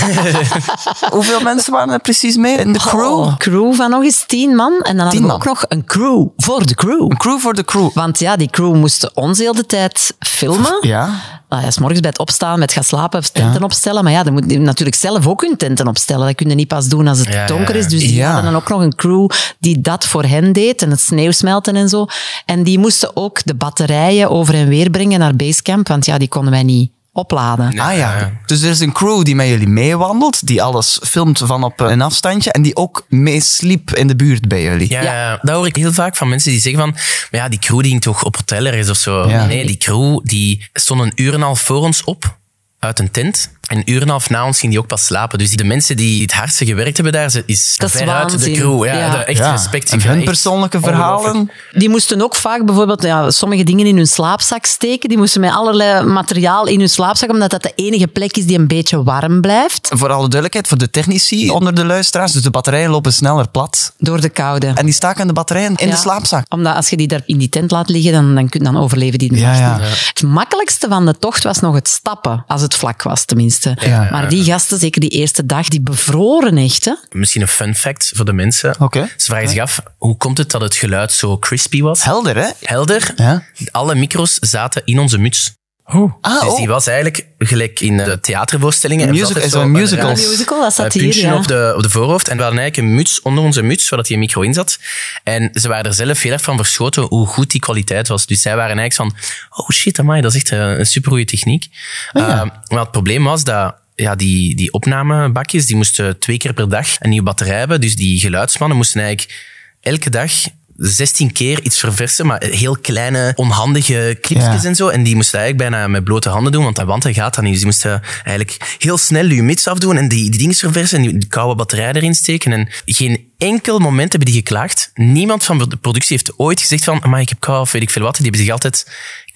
Hoeveel 1.10 1.40
mensen 1.40 1.72
waren 1.72 1.92
er 1.92 2.00
precies 2.00 2.36
mee 2.36 2.56
in 2.56 2.72
de 2.72 2.78
crew? 2.78 3.18
Oh, 3.18 3.36
crew 3.36 3.74
van 3.74 3.90
nog 3.90 4.02
eens 4.02 4.24
tien 4.26 4.54
man. 4.54 4.80
En 4.82 4.96
dan 4.96 5.06
hadden 5.06 5.26
we 5.26 5.32
ook 5.32 5.44
nog 5.44 5.64
een 5.68 5.84
crew 5.84 6.26
voor 6.36 6.66
de 6.66 6.74
crew. 6.74 7.10
Een 7.10 7.16
crew 7.16 7.38
voor 7.38 7.54
de 7.54 7.64
crew. 7.64 7.90
Want 7.94 8.18
ja, 8.18 8.36
die 8.36 8.50
crew 8.50 8.74
moest 8.74 9.14
ons 9.14 9.38
heel 9.38 9.54
de 9.54 9.66
tijd 9.66 10.14
filmen. 10.18 10.78
Ja. 10.80 11.10
Nou 11.48 11.62
ja, 11.62 11.70
s 11.70 11.78
morgens 11.78 12.00
bij 12.00 12.10
het 12.10 12.18
opstaan, 12.18 12.58
met 12.58 12.72
gaan 12.72 12.84
slapen, 12.84 13.32
tenten 13.32 13.62
opstellen. 13.62 14.04
Maar 14.04 14.12
ja, 14.12 14.22
dan 14.22 14.32
moet 14.32 14.50
je 14.50 14.58
natuurlijk 14.58 14.96
zelf 14.96 15.26
ook 15.26 15.40
hun 15.40 15.56
tenten 15.56 15.86
opstellen. 15.86 16.26
Dat 16.26 16.34
kun 16.34 16.48
je 16.48 16.54
niet 16.54 16.68
pas 16.68 16.88
doen 16.88 17.08
als 17.08 17.18
het 17.18 17.28
Ja, 17.28 17.46
donker 17.46 17.76
is. 17.76 17.88
Dus 17.88 18.00
die 18.00 18.24
hadden 18.24 18.44
dan 18.44 18.60
ook 18.60 18.68
nog 18.68 18.80
een 18.80 18.94
crew 18.94 19.28
die 19.58 19.80
dat 19.80 20.06
voor 20.06 20.24
hen 20.24 20.52
deed. 20.52 20.82
En 20.82 20.90
het 20.90 21.00
sneeuwsmelten 21.00 21.76
en 21.76 21.88
zo. 21.88 22.06
En 22.44 22.62
die 22.62 22.78
moesten 22.78 23.16
ook 23.16 23.40
de 23.44 23.54
batterijen 23.54 24.30
over 24.30 24.54
en 24.54 24.68
weer 24.68 24.90
brengen 24.90 25.18
naar 25.18 25.36
Basecamp. 25.36 25.88
Want 25.88 26.06
ja, 26.06 26.18
die 26.18 26.28
konden 26.28 26.50
wij 26.50 26.62
niet 26.62 26.90
opladen. 27.16 27.66
Ah 27.66 27.96
ja. 27.96 27.96
ja. 27.96 28.32
Dus 28.46 28.62
er 28.62 28.70
is 28.70 28.80
een 28.80 28.92
crew 28.92 29.24
die 29.24 29.34
met 29.34 29.48
jullie 29.48 29.68
meewandelt, 29.68 30.46
die 30.46 30.62
alles 30.62 31.00
filmt 31.04 31.38
van 31.38 31.64
op 31.64 31.80
een 31.80 32.02
afstandje 32.02 32.52
en 32.52 32.62
die 32.62 32.76
ook 32.76 33.06
meesliep 33.08 33.94
in 33.94 34.06
de 34.06 34.16
buurt 34.16 34.48
bij 34.48 34.62
jullie. 34.62 34.90
Ja, 34.90 35.02
ja. 35.02 35.38
dat 35.42 35.54
hoor 35.54 35.66
ik 35.66 35.76
heel 35.76 35.92
vaak 35.92 36.16
van 36.16 36.28
mensen 36.28 36.50
die 36.50 36.60
zeggen 36.60 36.80
van, 36.80 36.90
maar 37.30 37.40
ja, 37.40 37.48
die 37.48 37.58
crew 37.58 37.80
die 37.80 37.90
ging 37.90 38.02
toch 38.02 38.24
op 38.24 38.36
hotel 38.36 38.64
ergens 38.64 38.88
of 38.88 38.96
zo. 38.96 39.28
Ja. 39.28 39.46
Nee, 39.46 39.66
die 39.66 39.76
crew 39.76 40.20
die 40.22 40.68
stond 40.72 41.00
een 41.00 41.12
uur 41.14 41.28
en 41.28 41.34
een 41.34 41.42
half 41.42 41.60
voor 41.60 41.80
ons 41.80 42.04
op 42.04 42.36
uit 42.78 42.98
een 42.98 43.10
tent. 43.10 43.50
En 43.66 43.76
een 43.76 43.90
uur 43.90 43.96
en 43.96 44.02
een 44.02 44.08
half 44.08 44.30
na 44.30 44.46
ons 44.46 44.58
ging 44.58 44.72
die 44.72 44.80
ook 44.80 44.86
pas 44.86 45.04
slapen. 45.04 45.38
Dus 45.38 45.50
de 45.50 45.64
mensen 45.64 45.96
die 45.96 46.22
het 46.22 46.32
hardste 46.32 46.64
gewerkt 46.66 46.94
hebben 46.94 47.12
daar, 47.14 47.30
ze- 47.30 47.42
is 47.46 47.74
Dat 47.76 47.94
is 47.94 48.00
veruit 48.00 48.30
de 48.44 48.50
crew. 48.50 48.84
Ja, 48.84 48.94
Ja. 48.94 49.10
de- 49.10 49.16
echt 49.24 49.38
Ja. 49.38 49.50
respect. 49.50 49.90
En 49.90 50.02
hun 50.02 50.24
persoonlijke 50.24 50.80
verhalen. 50.80 51.50
Die 51.72 51.88
moesten 51.88 52.22
ook 52.22 52.34
vaak 52.36 52.64
bijvoorbeeld 52.64 53.02
ja, 53.02 53.30
sommige 53.30 53.62
dingen 53.64 53.86
in 53.86 53.96
hun 53.96 54.06
slaapzak 54.06 54.64
steken. 54.66 55.08
Die 55.08 55.18
moesten 55.18 55.40
met 55.40 55.50
allerlei 55.52 56.04
materiaal 56.04 56.66
in 56.66 56.78
hun 56.78 56.88
slaapzak, 56.88 57.30
omdat 57.30 57.50
dat 57.50 57.62
de 57.62 57.72
enige 57.74 58.06
plek 58.06 58.36
is 58.36 58.46
die 58.46 58.58
een 58.58 58.66
beetje 58.66 59.02
warm 59.02 59.40
blijft. 59.40 59.88
Voor 59.94 60.08
alle 60.08 60.18
duidelijkheid, 60.28 60.68
voor 60.68 60.78
de 60.78 60.90
technici 60.90 61.50
onder 61.50 61.74
de 61.74 61.84
luisteraars, 61.84 62.32
dus 62.32 62.42
de 62.42 62.50
batterijen 62.50 62.90
lopen 62.90 63.12
sneller 63.12 63.48
plat. 63.48 63.92
Door 63.98 64.20
de 64.20 64.28
koude. 64.28 64.66
En 64.66 64.84
die 64.84 64.94
staken 64.94 65.26
de 65.26 65.32
batterijen 65.32 65.72
in 65.76 65.86
Ja. 65.86 65.92
de 65.94 66.00
slaapzak. 66.00 66.44
Omdat 66.48 66.74
als 66.76 66.88
je 66.90 66.96
die 66.96 67.06
daar 67.08 67.22
in 67.26 67.38
die 67.38 67.48
tent 67.48 67.70
laat 67.70 67.88
liggen, 67.88 68.12
dan, 68.12 68.34
dan, 68.34 68.48
kun, 68.48 68.62
dan 68.62 68.76
overleven 68.76 69.18
die 69.18 69.28
de 69.32 69.38
Ja, 69.38 69.46
nacht 69.46 69.58
ja. 69.58 69.76
niet. 69.88 70.06
Het 70.08 70.22
makkelijkste 70.22 70.88
van 70.88 71.06
de 71.06 71.18
tocht 71.18 71.42
was 71.42 71.60
nog 71.60 71.74
het 71.74 71.88
stappen, 71.88 72.44
als 72.46 72.62
het 72.62 72.74
vlak 72.74 73.02
was 73.02 73.24
tenminste. 73.24 73.54
Tenminste. 73.58 73.90
Ja. 73.90 74.08
Maar 74.10 74.28
die 74.28 74.44
gasten, 74.44 74.78
zeker 74.78 75.00
die 75.00 75.10
eerste 75.10 75.46
dag, 75.46 75.68
die 75.68 75.80
bevroren 75.80 76.56
echt. 76.56 76.84
Hè? 76.84 76.94
Misschien 77.10 77.42
een 77.42 77.48
fun 77.48 77.74
fact 77.74 78.12
voor 78.14 78.24
de 78.24 78.32
mensen. 78.32 78.80
Oké. 78.80 79.08
Ze 79.16 79.24
vragen 79.24 79.48
zich 79.48 79.58
af, 79.58 79.82
hoe 79.98 80.16
komt 80.16 80.38
het 80.38 80.50
dat 80.50 80.60
het 80.60 80.74
geluid 80.74 81.12
zo 81.12 81.38
crispy 81.38 81.82
was? 81.82 82.04
Helder, 82.04 82.36
hè? 82.36 82.48
Helder. 82.62 83.12
Ja. 83.16 83.42
Alle 83.70 83.94
micro's 83.94 84.34
zaten 84.40 84.82
in 84.84 84.98
onze 84.98 85.18
muts. 85.18 85.54
Oh. 85.88 86.12
Ah, 86.20 86.40
Dus 86.40 86.50
oh. 86.50 86.56
die 86.56 86.68
was 86.68 86.86
eigenlijk 86.86 87.26
gelijk 87.38 87.80
in 87.80 87.96
de 87.96 88.20
theatervoorstellingen. 88.20 89.08
Een 89.08 89.14
hebben 89.14 89.34
ze 89.34 89.34
musical- 89.34 89.60
altijd 89.62 89.94
is 89.94 89.98
zo 89.98 90.00
een 90.00 90.06
musical. 90.06 90.10
een, 90.10 90.24
Een 90.24 90.30
musical, 90.30 90.60
dat 90.60 90.72
staat 90.72 90.94
een 90.94 91.00
hier, 91.00 91.16
ja. 91.16 91.36
op, 91.36 91.46
de, 91.46 91.72
op 91.76 91.82
de 91.82 91.90
voorhoofd. 91.90 92.28
En 92.28 92.36
we 92.36 92.42
hadden 92.42 92.60
eigenlijk 92.60 92.88
een 92.88 92.94
muts 92.96 93.22
onder 93.22 93.44
onze 93.44 93.62
muts, 93.62 93.86
zodat 93.86 94.06
die 94.06 94.18
micro 94.18 94.42
in 94.42 94.54
zat. 94.54 94.78
En 95.24 95.50
ze 95.52 95.68
waren 95.68 95.84
er 95.84 95.94
zelf 95.94 96.22
heel 96.22 96.32
erg 96.32 96.42
van 96.42 96.56
verschoten 96.56 97.02
hoe 97.02 97.26
goed 97.26 97.50
die 97.50 97.60
kwaliteit 97.60 98.08
was. 98.08 98.26
Dus 98.26 98.40
zij 98.40 98.56
waren 98.56 98.78
eigenlijk 98.78 99.12
van, 99.12 99.20
oh 99.64 99.70
shit, 99.70 99.98
amai, 99.98 100.20
dat 100.20 100.34
is 100.34 100.36
echt 100.36 100.50
een, 100.50 100.78
een 100.78 100.86
supergoeie 100.86 101.24
techniek. 101.24 101.66
Oh 102.12 102.22
Uh, 102.22 102.42
maar 102.68 102.80
het 102.80 102.90
probleem 102.90 103.24
was 103.24 103.44
dat 103.44 103.74
ja, 103.94 104.14
die, 104.14 104.56
die 104.56 104.72
opnamebakjes, 104.72 105.66
die 105.66 105.76
moesten 105.76 106.18
twee 106.18 106.36
keer 106.36 106.52
per 106.52 106.68
dag 106.68 106.86
een 106.98 107.08
nieuwe 107.10 107.24
batterij 107.24 107.58
hebben. 107.58 107.80
Dus 107.80 107.96
die 107.96 108.20
geluidsmannen 108.20 108.76
moesten 108.76 109.00
eigenlijk 109.00 109.44
elke 109.80 110.10
dag 110.10 110.32
16 110.76 111.32
keer 111.32 111.62
iets 111.62 111.78
verversen, 111.78 112.26
maar 112.26 112.42
heel 112.44 112.76
kleine, 112.76 113.32
onhandige 113.36 114.18
clipjes 114.20 114.62
Ja. 114.62 114.68
en 114.68 114.74
zo. 114.74 114.88
En 114.88 115.02
die 115.02 115.14
moesten 115.14 115.38
eigenlijk 115.40 115.70
bijna 115.70 115.88
met 115.88 116.04
blote 116.04 116.28
handen 116.28 116.52
doen, 116.52 116.62
want 116.64 116.76
dat 116.76 116.86
wand 116.86 117.02
dat 117.02 117.14
gaat 117.14 117.34
dat 117.34 117.44
niet. 117.44 117.52
Dus 117.52 117.62
die 117.62 117.70
moesten 117.70 118.02
eigenlijk 118.24 118.76
heel 118.78 118.98
snel 118.98 119.26
je 119.26 119.42
mits 119.42 119.66
afdoen 119.66 119.96
en 119.96 120.08
die, 120.08 120.30
die 120.30 120.38
dingen 120.38 120.54
verversen 120.54 120.98
en 120.98 121.04
die, 121.04 121.18
die 121.18 121.28
koude 121.28 121.54
batterij 121.54 121.92
erin 121.92 122.14
steken. 122.14 122.52
En 122.52 122.68
geen 122.84 123.32
enkel 123.38 123.78
moment 123.78 124.12
hebben 124.12 124.32
die 124.32 124.38
geklaagd. 124.42 124.90
Niemand 124.94 125.44
van 125.44 125.58
de 125.58 125.76
productie 125.76 126.16
heeft 126.16 126.32
ooit 126.38 126.60
gezegd 126.60 126.84
van, 126.84 127.02
maar 127.06 127.20
ik 127.20 127.28
heb 127.28 127.40
kou 127.40 127.60
of 127.60 127.72
weet 127.72 127.82
ik 127.82 127.90
veel 127.90 128.02
wat. 128.02 128.14
Die 128.14 128.22
hebben 128.22 128.40
zich 128.40 128.52
altijd 128.52 128.86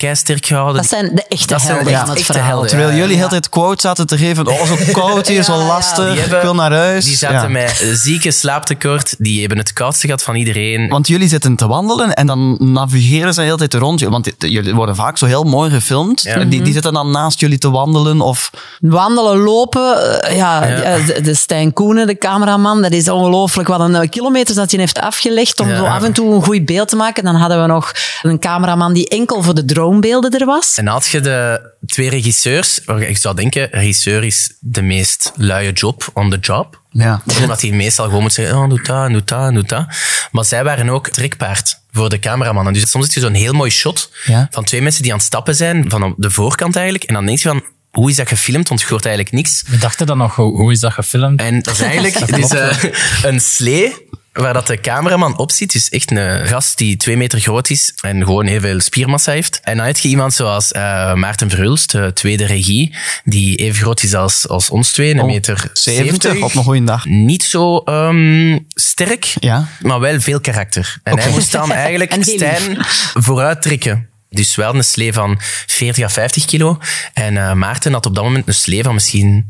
keisterk 0.00 0.46
gehouden. 0.46 0.76
Dat 0.76 0.90
zijn 0.90 1.10
de 1.14 1.24
echte 1.28 1.46
Dat 1.46 1.60
zijn 1.60 1.74
helden 1.74 1.92
de 1.92 1.98
van 1.98 2.08
het 2.08 2.18
echte 2.18 2.32
verhaal. 2.32 2.50
helden. 2.50 2.68
Terwijl 2.68 2.92
jullie 2.92 3.12
ja. 3.12 3.16
heel 3.18 3.28
tijd 3.28 3.48
quotes 3.48 3.82
zaten 3.82 4.06
te 4.06 4.18
geven. 4.18 4.46
Oh, 4.46 4.62
zo 4.64 4.76
koud 4.92 5.26
hier, 5.28 5.44
zo 5.50 5.52
Ja, 5.54 5.60
ja. 5.60 5.66
lastig. 5.66 6.12
Die 6.26 6.36
Ik 6.36 6.42
wil 6.42 6.54
naar 6.54 6.72
huis. 6.72 7.04
Die 7.04 7.16
zaten 7.16 7.36
Ja. 7.36 7.48
met 7.48 7.90
zieke 7.94 8.30
slaaptekort. 8.30 9.14
Die 9.18 9.40
hebben 9.40 9.58
het 9.58 9.72
koudste 9.72 10.06
gehad 10.06 10.22
van 10.22 10.34
iedereen. 10.34 10.88
Want 10.88 11.06
jullie 11.06 11.28
zitten 11.28 11.56
te 11.56 11.66
wandelen 11.66 12.14
en 12.14 12.26
dan 12.26 12.56
navigeren 12.58 13.34
ze 13.34 13.40
de 13.40 13.46
hele 13.46 13.56
tijd 13.58 13.74
rond. 13.74 14.00
Want 14.00 14.30
jullie 14.38 14.74
worden 14.74 14.96
vaak 14.96 15.18
zo 15.18 15.26
heel 15.26 15.44
mooi 15.44 15.70
gefilmd. 15.70 16.22
Ja. 16.22 16.44
Die, 16.44 16.62
die 16.62 16.72
zitten 16.72 16.92
dan 16.92 17.10
naast 17.10 17.40
jullie 17.40 17.58
te 17.58 17.70
wandelen 17.70 18.20
of... 18.20 18.50
Wandelen, 18.80 19.38
lopen. 19.38 20.22
eh, 20.22 20.36
ja, 20.36 20.66
Ja. 20.66 20.98
de, 21.22 21.34
Stijn 21.34 21.72
Koenen, 21.72 22.06
de 22.06 22.18
cameraman, 22.18 22.82
dat 22.82 22.92
is 22.92 23.08
ongelooflijk 23.08 23.68
wat 23.68 23.80
een 23.80 23.94
eh, 23.94 24.08
kilometers 24.08 24.56
dat 24.56 24.70
hij 24.70 24.80
heeft 24.80 25.00
afgelegd 25.00 25.60
om 25.60 25.68
Ja. 25.68 25.76
zo 25.76 25.84
af 25.84 26.02
en 26.02 26.12
toe 26.12 26.34
een 26.34 26.42
goed 26.42 26.64
beeld 26.64 26.88
te 26.88 26.96
maken. 26.96 27.24
Dan 27.24 27.34
hadden 27.34 27.60
we 27.60 27.66
nog 27.66 27.92
een 28.22 28.38
cameraman 28.38 28.92
die 28.92 29.08
enkel 29.08 29.42
voor 29.42 29.54
de 29.54 29.64
droombeelden 29.90 30.40
er 30.40 30.46
was. 30.46 30.79
En 30.79 30.87
had 30.87 31.07
je 31.07 31.20
de 31.20 31.61
twee 31.87 32.11
regisseurs, 32.11 32.81
waar 32.85 33.03
ik 33.03 33.16
zou 33.18 33.35
denken, 33.37 33.68
regisseur 33.70 34.24
is 34.24 34.53
de 34.61 34.83
meest 34.83 35.33
luie 35.37 35.72
job 35.72 36.11
on 36.14 36.31
the 36.31 36.38
job. 36.38 36.81
Ja. 36.90 37.22
Omdat 37.40 37.61
hij 37.61 37.70
meestal 37.70 38.05
gewoon 38.05 38.22
moet 38.22 38.33
zeggen, 38.33 38.59
oh, 38.59 38.68
doe 38.68 38.83
dat, 38.83 39.11
doe 39.11 39.24
dat, 39.24 39.55
doe 39.55 39.62
dat. 39.64 39.87
Maar 40.31 40.44
zij 40.44 40.64
waren 40.64 40.88
ook 40.88 41.09
trekpaard 41.09 41.79
voor 41.92 42.09
de 42.09 42.18
cameramannen. 42.18 42.72
Dus 42.72 42.90
soms 42.90 43.05
zit 43.05 43.14
je 43.14 43.20
zo'n 43.20 43.35
heel 43.35 43.53
mooi 43.53 43.70
shot 43.70 44.11
Ja. 44.24 44.48
van 44.50 44.64
twee 44.64 44.83
mensen 44.83 45.03
die 45.03 45.12
aan 45.12 45.18
het 45.18 45.26
stappen 45.26 45.55
zijn, 45.55 45.85
van 45.90 46.03
op 46.03 46.14
de 46.16 46.31
voorkant 46.31 46.74
eigenlijk. 46.76 47.05
En 47.05 47.14
dan 47.14 47.26
denk 47.26 47.38
je 47.38 47.48
van, 47.48 47.64
hoe 47.90 48.11
is 48.11 48.16
dat 48.16 48.29
gefilmd? 48.29 48.68
Want 48.68 48.81
je 48.81 48.87
hoort 48.88 49.07
eigenlijk 49.07 49.35
niks. 49.35 49.64
We 49.66 49.79
dachten 49.79 50.07
dan 50.07 50.18
nog, 50.18 50.35
hoe, 50.37 50.57
hoe 50.57 50.72
is 50.72 50.81
dat 50.81 50.92
gefilmd? 50.92 51.40
En 51.40 51.62
dat 51.62 51.74
is 51.74 51.81
eigenlijk 51.81 52.14
eh, 52.53 52.83
een 53.22 53.40
slee 53.40 54.09
waar 54.33 54.53
dat 54.53 54.66
de 54.66 54.81
cameraman 54.81 55.38
op 55.38 55.51
zit. 55.51 55.73
Dus 55.73 55.88
echt 55.88 56.11
een 56.11 56.47
gast 56.47 56.79
die 56.79 56.97
twee 56.97 57.16
meter 57.16 57.40
groot 57.40 57.71
is 57.71 57.93
en 58.01 58.25
gewoon 58.25 58.47
heel 58.47 58.61
veel 58.61 58.81
spiermassa 58.81 59.33
heeft. 59.33 59.61
En 59.62 59.77
dan 59.77 59.87
heb 59.87 59.97
je 59.97 60.09
iemand 60.09 60.35
zoals 60.35 60.73
eh, 60.73 61.14
Maarten 61.14 61.51
Verhulst, 61.51 61.90
de 61.93 62.11
tweede 62.12 62.47
regie, 62.47 62.95
die 63.25 63.57
even 63.57 63.83
groot 63.83 64.03
is 64.03 64.14
als, 64.14 64.49
als 64.49 64.71
ons 64.71 64.93
twee, 64.93 65.14
een 65.14 65.27
meter 65.27 65.71
70 65.73 66.23
70. 66.23 66.43
op 66.43 66.55
een 66.55 66.62
goede 66.62 66.85
dag. 66.85 67.05
Niet 67.05 67.43
zo 67.43 67.79
ehm, 67.79 68.59
sterk, 68.75 69.35
Ja. 69.40 69.69
maar 69.81 70.01
wel 70.01 70.21
veel 70.21 70.40
karakter. 70.40 70.99
En 71.03 71.19
hij 71.19 71.31
moest 71.31 71.53
dan 71.53 71.73
eigenlijk 71.87 72.16
Stijn 72.21 72.77
vooruit 73.14 73.62
trekken. 73.62 74.09
Dus 74.31 74.55
wel 74.55 74.75
een 74.75 74.85
slee 74.85 75.12
van 75.12 75.38
40 75.66 76.05
à 76.05 76.09
50 76.09 76.45
kilo. 76.45 76.79
En 77.14 77.37
eh, 77.37 77.53
Maarten 77.53 77.93
had 77.93 78.07
op 78.07 78.14
dat 78.14 78.25
moment 78.25 78.49
een 78.49 78.55
slee 78.55 78.83
van 78.83 78.95
misschien 78.95 79.49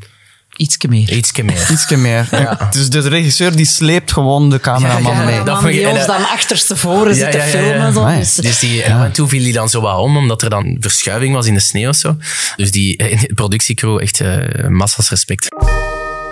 Ietsje 0.61 0.89
meer. 0.89 1.13
ietsje 1.13 1.43
meer. 1.43 1.67
Ietsje 1.73 1.97
meer. 1.97 2.29
Dus 2.71 2.91
de 2.91 3.01
regisseur 3.01 3.57
die 3.57 3.67
sleept 3.67 4.13
gewoon 4.13 4.51
de 4.51 4.61
cameraman 4.61 5.13
Ja, 5.13 5.19
ja, 5.21 5.25
mee. 5.25 5.35
ja. 5.45 5.61
Ik- 5.69 5.73
die 5.73 5.89
ons 5.89 5.99
eh, 6.01 6.07
dan 6.07 6.29
achterstevoren 6.29 7.15
Ja, 7.15 7.15
zit 7.15 7.33
te 7.33 7.39
ja, 7.39 7.45
ja, 7.45 7.51
ja. 7.59 7.71
filmen. 7.71 7.93
Zo. 7.93 8.07
Dus, 8.19 8.35
Dus 8.35 8.59
die, 8.59 8.83
en 8.83 8.97
af 8.99 9.05
en 9.05 9.13
toe 9.13 9.29
viel 9.29 9.43
die 9.43 9.53
dan 9.53 9.69
zo 9.69 9.81
wat 9.81 9.99
om, 9.99 10.17
omdat 10.17 10.43
er 10.43 10.51
dan 10.51 10.77
verschuiving 10.81 11.35
was 11.35 11.47
in 11.47 11.55
de 11.55 11.61
sneeuw 11.61 11.89
of 11.89 11.97
zo. 11.97 12.17
Dus 12.57 12.71
die 12.71 12.97
eh, 12.97 13.23
productiecrew, 13.35 14.01
echt 14.01 14.21
eh 14.21 14.69
massas 14.69 15.11
respect. 15.11 15.49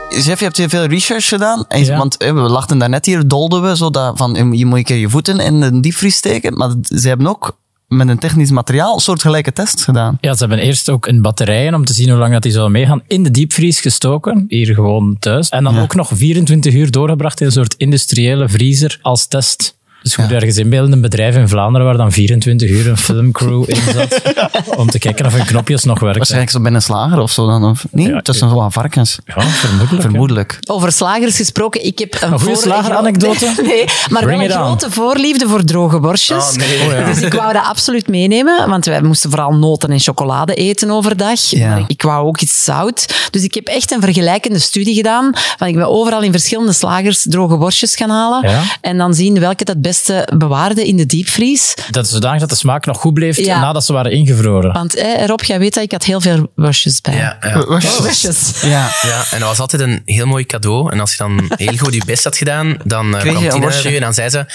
Jeff, 0.09 0.39
je 0.39 0.45
hebt 0.45 0.57
hier 0.57 0.69
veel 0.69 0.85
research 0.85 1.29
gedaan. 1.29 1.65
En 1.69 1.85
Ja. 1.85 1.97
Want 1.97 2.17
eh, 2.17 2.33
we 2.33 2.41
lachten 2.41 2.79
daarnet 2.79 3.07
hier, 3.07 3.29
dolden 3.29 3.63
we 3.63 3.77
zo 3.77 3.91
dat 3.91 4.19
van 4.19 4.37
eh, 4.37 4.53
je 4.53 4.67
moet 4.67 4.79
een 4.79 4.85
keer 4.85 4.97
je 4.97 5.09
voeten 5.09 5.39
in 5.41 5.63
een 5.63 5.81
diepvries 5.81 6.17
steken. 6.17 6.57
Maar 6.57 6.71
ze 6.83 7.09
hebben 7.09 7.27
ook 7.27 7.59
met 7.89 8.09
een 8.09 8.19
technisch 8.19 8.51
materiaal 8.51 9.01
soortgelijke 9.01 9.53
test 9.53 9.83
gedaan. 9.85 10.19
Ja, 10.21 10.33
ze 10.35 10.39
hebben 10.39 10.59
eerst 10.59 10.91
ook 10.91 11.07
in 11.07 11.23
batterijen, 11.23 11.75
om 11.75 11.85
te 11.85 11.93
zien 11.93 12.09
hoe 12.11 12.19
lang 12.19 12.33
dat 12.33 12.43
die 12.43 12.53
zou 12.53 12.71
meegaan, 12.71 13.03
in 13.07 13.23
de 13.23 13.31
diepvries 13.31 13.81
gestoken. 13.81 14.45
Hier 14.49 14.75
gewoon 14.75 15.17
thuis. 15.19 15.49
En 15.49 15.65
dan 15.65 15.75
Ja. 15.75 15.83
ook 15.83 15.95
nog 15.95 16.11
24 16.15 16.75
uur 16.75 16.91
doorgebracht 16.91 17.41
in 17.41 17.47
een 17.47 17.53
soort 17.53 17.75
industriële 17.75 18.49
vriezer 18.49 18.99
als 19.03 19.27
test. 19.27 19.78
Dus 20.03 20.15
je 20.15 20.23
moet 20.23 20.33
ergens 20.33 20.57
inbeelden, 20.57 20.93
een 20.93 21.01
bedrijf 21.01 21.37
in 21.37 21.49
Vlaanderen 21.49 21.87
waar 21.87 21.97
dan 21.97 22.13
24 22.13 22.71
uur 22.71 22.89
een 22.89 22.97
filmcrew 22.97 23.65
in 23.67 23.81
zat. 23.93 24.21
Om 24.79 24.91
te 24.91 24.99
kijken 24.99 25.27
of 25.27 25.33
hun 25.33 25.45
knopjes 25.45 25.85
nog 25.85 25.99
werken. 26.01 26.17
Waarschijnlijk 26.19 26.53
zo 26.53 26.61
bij 26.61 26.73
een 26.73 26.83
slager 26.83 27.19
of 27.19 27.31
zo 27.31 27.47
dan. 27.47 27.65
Of, 27.65 27.85
niet? 27.91 28.07
Ja, 28.09 28.21
Tussen 28.21 28.49
gewoon 28.49 28.73
varkens. 28.73 29.19
Ja, 29.25 29.41
vermoedelijk. 29.43 30.03
Vermoedelijk. 30.03 30.59
Over 30.67 30.93
slagers 30.93 31.37
gesproken, 31.37 31.85
ik 31.85 31.99
heb 31.99 32.15
een, 32.21 32.33
Een 32.33 32.39
goede 32.39 32.55
voor- 32.55 32.63
slageranekdote? 32.63 33.47
Nee, 33.63 33.85
maar 34.11 34.23
Bring 34.23 34.39
wel 34.47 34.51
een 34.51 34.63
on. 34.63 34.67
grote 34.67 34.91
voorliefde 34.91 35.49
voor 35.49 35.65
droge 35.65 36.01
borstjes. 36.01 36.45
Oh, 36.51 36.55
nee. 36.57 36.87
Oh, 36.87 36.93
ja. 36.93 37.05
Dus 37.05 37.21
ik 37.23 37.33
wou 37.33 37.53
dat 37.53 37.65
absoluut 37.65 38.09
meenemen, 38.09 38.69
want 38.69 38.85
wij 38.85 39.03
moesten 39.03 39.31
vooral 39.31 39.53
noten 39.55 39.91
en 39.91 40.01
chocolade 40.01 40.55
eten 40.55 40.91
overdag. 40.91 41.41
Ja. 41.51 41.69
Maar 41.69 41.85
ik, 41.87 42.03
wou 42.03 42.27
ook 42.27 42.41
iets 42.41 42.65
zout. 42.65 43.29
Dus 43.31 43.43
ik 43.43 43.55
heb 43.55 43.67
echt 43.67 43.91
een 43.93 44.01
vergelijkende 44.01 44.59
studie 44.59 44.95
gedaan. 44.95 45.31
Van 45.57 45.67
ik 45.69 45.75
ben 45.75 45.89
overal 45.89 46.23
in 46.23 46.31
verschillende 46.33 46.73
slagers 46.73 47.27
droge 47.29 47.57
borstjes 47.57 47.97
gaan 47.97 48.11
halen. 48.11 48.51
Ja. 48.51 48.63
En 48.81 48.99
dan 48.99 49.15
zien 49.15 49.41
welke 49.41 49.65
het 49.67 49.81
beste 49.89 50.29
bewaarde 50.37 50.87
in 50.87 50.97
de 50.97 51.07
diepvries. 51.07 51.75
Dat 51.91 52.05
is 52.05 52.11
zodanig 52.11 52.41
dat 52.41 52.49
de 52.49 52.57
smaak 52.57 52.87
nog 52.87 52.99
goed 52.99 53.15
bleef 53.15 53.37
Ja. 53.37 53.61
nadat 53.61 53.85
ze 53.85 53.93
waren 53.93 54.13
ingevroren. 54.13 54.73
Want 54.73 54.95
eh, 54.95 55.27
Rob, 55.27 55.41
jij 55.43 55.59
weet 55.59 55.75
dat 55.75 55.83
ik 55.83 55.93
had 55.93 56.05
heel 56.05 56.21
veel 56.21 56.53
worstjes 56.55 57.01
bij. 57.01 57.15
Ja, 57.15 57.37
ja. 57.41 57.65
Worstjes. 58.01 58.53
Ja. 58.63 58.91
Ja, 59.03 59.25
en 59.31 59.39
dat 59.39 59.49
was 59.49 59.59
altijd 59.59 59.83
een 59.83 60.03
heel 60.05 60.27
mooi 60.27 60.47
cadeau. 60.47 60.93
En 60.93 61.01
als 61.01 61.11
je 61.11 61.17
dan 61.17 61.51
heel 61.57 61.77
goed 61.77 61.95
je 61.95 62.03
best 62.07 62.25
had 62.25 62.37
gedaan, 62.37 62.77
dan 62.85 63.07
je 63.07 63.17
kwam 63.19 63.49
Tina 63.51 63.71
en 63.85 64.01
dan 64.01 64.15
zei 64.15 64.29
ze, 64.29 64.47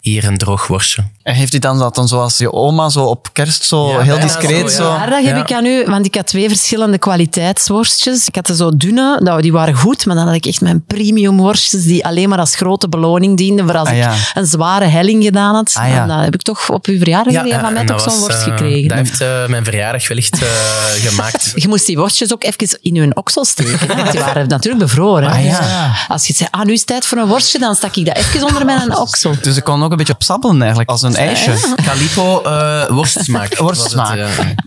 hier 0.00 0.24
een 0.24 0.36
droog 0.38 0.66
worstje. 0.66 1.04
En 1.24 1.34
heeft 1.34 1.50
hij 1.50 1.60
dan 1.60 1.78
dat 1.78 1.94
dan 1.94 2.08
zoals 2.08 2.38
je 2.38 2.52
oma 2.52 2.88
zo 2.88 3.04
op 3.04 3.28
kerst 3.32 3.64
zo 3.64 3.88
Ja, 3.90 4.00
heel 4.00 4.20
discreet 4.20 4.70
zo, 4.70 4.76
zo? 4.76 4.88
ja. 4.88 4.96
Maar 4.98 5.10
dat 5.10 5.24
heb 5.24 5.36
Ja. 5.36 5.42
ik 5.42 5.52
aan 5.52 5.64
u, 5.64 5.84
want 5.86 6.06
ik 6.06 6.14
had 6.14 6.26
twee 6.26 6.48
verschillende 6.48 6.98
kwaliteitsworstjes. 6.98 8.26
Ik 8.26 8.34
had 8.34 8.48
er 8.48 8.54
zo 8.54 8.76
dunne, 8.76 9.20
nou, 9.22 9.42
die 9.42 9.52
waren 9.52 9.74
goed, 9.74 10.06
maar 10.06 10.16
dan 10.16 10.26
had 10.26 10.34
ik 10.34 10.46
echt 10.46 10.60
mijn 10.60 10.84
premium 10.86 11.36
worstjes 11.36 11.82
die 11.84 12.04
alleen 12.06 12.28
maar 12.28 12.38
als 12.38 12.54
grote 12.54 12.88
beloning 12.88 13.36
dienden 13.36 13.66
voor 13.66 13.76
als 13.76 13.88
Ah, 13.88 13.96
ja. 13.96 14.12
ik 14.12 14.18
een 14.34 14.46
zware 14.46 14.84
helling 14.84 15.24
gedaan 15.24 15.54
had. 15.54 15.70
Ah, 15.74 15.88
ja. 15.88 16.02
En 16.02 16.08
dan 16.08 16.18
heb 16.18 16.34
ik 16.34 16.42
toch 16.42 16.70
op 16.70 16.86
uw 16.86 16.98
verjaardag 16.98 17.32
ja, 17.32 17.60
van 17.60 17.72
mij 17.72 17.84
dat 17.84 17.98
toch 17.98 18.10
zo'n 18.12 18.20
worst 18.20 18.38
eh, 18.38 18.42
gekregen. 18.44 18.88
Dat 18.88 18.98
heeft 18.98 19.20
eh, 19.20 19.46
mijn 19.46 19.64
verjaardag 19.64 20.08
wellicht 20.08 20.42
eh, 20.42 20.48
gemaakt. 21.08 21.52
Je 21.54 21.68
moest 21.68 21.86
die 21.86 21.96
worstjes 21.98 22.32
ook 22.32 22.44
even 22.44 22.78
in 22.82 22.96
hun 22.96 23.16
oksel 23.16 23.44
steken. 23.44 23.96
want 23.96 24.10
die 24.10 24.20
waren 24.20 24.48
natuurlijk 24.48 24.84
bevroren. 24.84 25.28
Ah, 25.28 25.34
Dus 25.36 25.44
ja. 25.44 25.92
Als 26.08 26.26
je 26.26 26.32
zei, 26.34 26.48
ah, 26.52 26.64
nu 26.64 26.72
is 26.72 26.78
het 26.78 26.88
tijd 26.88 27.06
voor 27.06 27.18
een 27.18 27.26
worstje, 27.28 27.58
dan 27.58 27.74
stak 27.74 27.96
ik 27.96 28.06
dat 28.06 28.16
even 28.16 28.42
onder 28.44 28.64
mijn 28.64 28.96
oksel. 29.06 29.34
Dus 29.42 29.56
ik 29.56 29.64
kon 29.64 29.82
ook 29.82 29.90
een 29.90 29.96
beetje 29.96 30.12
opsappelen 30.14 30.60
eigenlijk, 30.60 30.90
als 30.90 31.02
een 31.02 31.13
ijsje. 31.16 31.54
Calipo 31.84 32.42
eh 32.42 32.88
worstsmaak. 32.88 33.48
het, 33.50 33.58
Worstsmaak. 33.66 34.18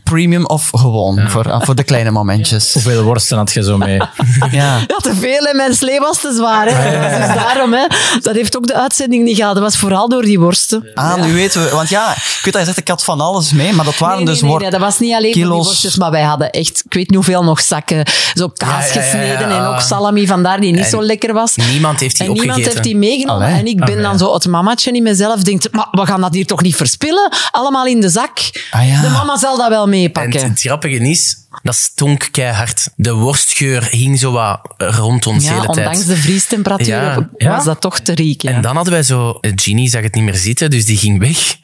Premium 0.03 0.45
of 0.45 0.69
gewoon, 0.75 1.29
voor, 1.29 1.51
ah, 1.51 1.61
voor 1.61 1.75
de 1.75 1.83
kleine 1.83 2.11
momentjes. 2.11 2.73
Hoeveel 2.73 3.03
worsten 3.03 3.37
had 3.37 3.51
je 3.53 3.63
zo 3.63 3.77
mee? 3.77 3.97
Ja. 4.51 4.77
Ja, 4.87 4.95
te 4.97 5.15
veel 5.15 5.45
en 5.45 5.55
mijn 5.55 5.73
slee 5.75 5.99
was 5.99 6.21
te 6.21 6.33
zwaar. 6.35 6.67
Hè. 6.69 7.17
Dus 7.19 7.35
daarom, 7.35 7.73
hè. 7.73 7.85
dat 8.21 8.35
heeft 8.35 8.57
ook 8.57 8.67
de 8.67 8.75
uitzending 8.81 9.23
niet 9.23 9.35
gehad. 9.35 9.53
Dat 9.53 9.63
was 9.63 9.77
vooral 9.77 10.09
door 10.09 10.21
die 10.21 10.39
worsten. 10.39 10.91
Ah, 10.93 11.15
nu 11.25 11.33
weten 11.33 11.63
we. 11.63 11.69
Want 11.69 11.89
ja, 11.89 12.11
ik 12.11 12.39
weet 12.43 12.53
dat 12.53 12.61
je 12.61 12.65
zegt, 12.65 12.77
ik 12.77 12.87
had 12.87 13.03
van 13.03 13.21
alles 13.21 13.51
mee, 13.51 13.73
maar 13.73 13.85
dat 13.85 13.97
waren 13.97 14.15
Nee, 14.15 14.23
nee, 14.25 14.33
dus 14.33 14.41
nee, 14.41 14.51
wor- 14.51 14.61
nee, 14.61 14.69
dat 14.69 14.79
was 14.79 14.99
niet 14.99 15.13
alleen 15.13 15.33
voor 15.33 15.41
die 15.41 15.43
kilo's. 15.43 15.65
worstjes, 15.65 15.95
maar 15.95 16.11
wij 16.11 16.21
hadden 16.23 16.49
echt, 16.51 16.83
ik 16.85 16.93
weet 16.93 17.07
niet 17.07 17.15
hoeveel 17.15 17.43
nog 17.43 17.59
zakken, 17.61 18.05
zo 18.33 18.47
kaas 18.53 18.69
Ja, 18.93 18.93
ja, 18.93 18.93
ja, 18.93 19.01
gesneden 19.01 19.49
en 19.57 19.65
ook 19.65 19.81
salami, 19.81 20.27
vandaar 20.27 20.59
die 20.59 20.71
niet 20.71 20.83
En 20.83 20.89
zo 20.89 21.03
lekker 21.03 21.33
was. 21.33 21.55
niemand 21.55 21.99
heeft 21.99 22.17
die 22.17 22.27
En 22.27 22.33
niemand 22.33 22.49
opgegeten. 22.51 22.71
heeft 22.83 22.83
die 22.83 22.97
meegenomen. 23.09 23.45
Allee. 23.47 23.59
En 23.59 23.65
ik 23.67 23.85
ben 23.85 24.01
dan 24.01 24.17
zo 24.17 24.33
het 24.33 24.47
mamatje 24.47 24.91
in 24.91 25.03
mezelf, 25.03 25.41
denkt, 25.43 25.71
maar 25.71 25.87
we 25.91 26.05
gaan 26.05 26.21
dat 26.21 26.33
hier 26.37 26.45
toch 26.45 26.61
niet 26.61 26.75
verspillen? 26.75 27.31
Allemaal 27.51 27.85
in 27.85 28.01
de 28.01 28.09
zak. 28.09 28.37
Ah, 28.71 28.87
ja. 28.87 29.01
De 29.01 29.09
mama 29.09 29.37
zal 29.37 29.57
dat 29.57 29.69
wel 29.69 29.83
En 29.83 29.89
meepakken. 29.89 30.43
het 30.49 30.59
grappige 30.59 30.95
is, 31.09 31.35
dat 31.63 31.75
stonk 31.75 32.27
keihard. 32.31 32.89
De 32.95 33.13
worstgeur 33.13 33.87
hing 33.89 34.19
zo 34.19 34.31
wat 34.31 34.59
rond 34.77 35.27
ons 35.27 35.43
Ja, 35.43 35.53
hele 35.53 35.67
ondanks 35.67 35.97
tijd. 35.97 36.07
de 36.07 36.17
vriestemperatuur 36.17 37.27
Ja, 37.37 37.49
was 37.49 37.63
dat 37.63 37.81
toch 37.81 37.99
te 37.99 38.13
riek. 38.15 38.41
Ja. 38.41 38.51
En 38.51 38.61
dan 38.61 38.75
hadden 38.75 38.93
wij 38.93 39.03
zo... 39.03 39.37
Genie 39.41 39.89
zag 39.89 40.01
het 40.01 40.13
niet 40.15 40.23
meer 40.23 40.35
zitten, 40.35 40.69
dus 40.69 40.85
die 40.85 40.97
ging 40.97 41.19
weg. 41.19 41.55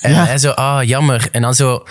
En 0.00 0.14
hij 0.14 0.38
zo, 0.38 0.50
ah, 0.50 0.82
jammer. 0.84 1.28
En 1.32 1.42
dan 1.42 1.54
zo... 1.54 1.84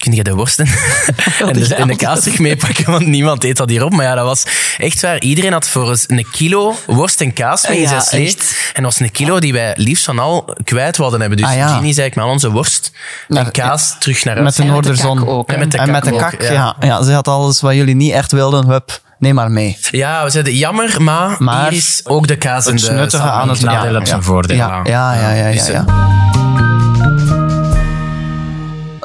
kun 0.00 0.12
je 0.12 0.22
de 0.22 0.34
worsten 0.34 0.66
en 1.46 1.52
de, 1.52 1.74
en 1.74 1.86
de 1.86 1.96
kaas 1.96 2.20
terug 2.20 2.38
meepakken, 2.38 2.90
want 2.90 3.06
niemand 3.06 3.44
eet 3.44 3.56
dat 3.56 3.68
hierop. 3.70 3.92
Maar 3.92 4.04
ja, 4.04 4.14
dat 4.14 4.24
was 4.24 4.44
echt 4.78 5.00
waar. 5.00 5.20
Iedereen 5.20 5.52
had 5.52 5.68
voor 5.68 5.88
eens 5.88 6.04
een 6.06 6.26
kilo 6.30 6.74
worst 6.86 7.20
en 7.20 7.32
kaas 7.32 7.68
mee 7.68 7.80
in 7.80 7.88
zijn 7.88 8.02
slee. 8.02 8.36
En 8.72 8.82
dat 8.82 8.92
was 8.92 9.00
een 9.00 9.10
kilo 9.10 9.38
die 9.40 9.52
wij 9.52 9.72
liefst 9.76 10.04
van 10.04 10.18
al 10.18 10.54
kwijt 10.64 10.96
wilden 10.96 11.20
hebben. 11.20 11.38
Dus 11.38 11.46
Ah, 11.46 11.54
ja. 11.54 11.68
Genie 11.76 11.94
zei 11.94 12.06
ik 12.06 12.14
met 12.14 12.24
al 12.24 12.30
onze 12.30 12.50
worst 12.50 12.92
en 13.28 13.50
kaas 13.50 13.96
terug 13.98 14.24
naar 14.24 14.36
huis. 14.36 14.46
Met 14.46 14.56
de 14.56 14.62
En 14.62 14.68
met 14.68 14.84
de 14.84 14.90
Noorderzon. 14.90 15.28
ook? 15.28 15.52
En 15.52 15.58
met 15.58 15.70
de 15.70 15.78
en 15.78 15.84
kak 15.84 15.92
met 15.92 16.04
de 16.04 16.12
ook, 16.12 16.18
kak, 16.18 16.42
ja. 16.42 16.52
ja. 16.52 16.76
ja. 16.80 17.02
Ze 17.02 17.12
had 17.12 17.28
alles 17.28 17.60
wat 17.60 17.74
jullie 17.74 17.94
niet 17.94 18.12
echt 18.12 18.32
wilden. 18.32 18.66
Hup, 18.66 19.00
neem 19.18 19.34
maar 19.34 19.50
mee. 19.50 19.78
Ja, 19.90 20.24
we 20.24 20.30
zeiden 20.30 20.54
jammer, 20.54 21.02
maar, 21.02 21.36
Maar 21.38 21.68
hier 21.68 21.78
is 21.78 22.00
ook 22.04 22.26
de 22.28 22.36
kaas 22.36 22.66
en 22.66 22.72
Het 22.72 22.84
de 22.84 22.92
nuttige 22.92 23.22
aan 23.22 23.48
het 23.48 23.60
nadeel 23.60 23.94
heeft 23.94 24.08
zijn 24.08 24.22
voordeel. 24.22 24.56
Ja, 24.56 24.80
ja, 24.84 25.14
ja, 25.14 25.30
ja. 25.30 25.46
ja, 25.46 25.52
Dus, 25.52 25.66
ja. 25.66 25.84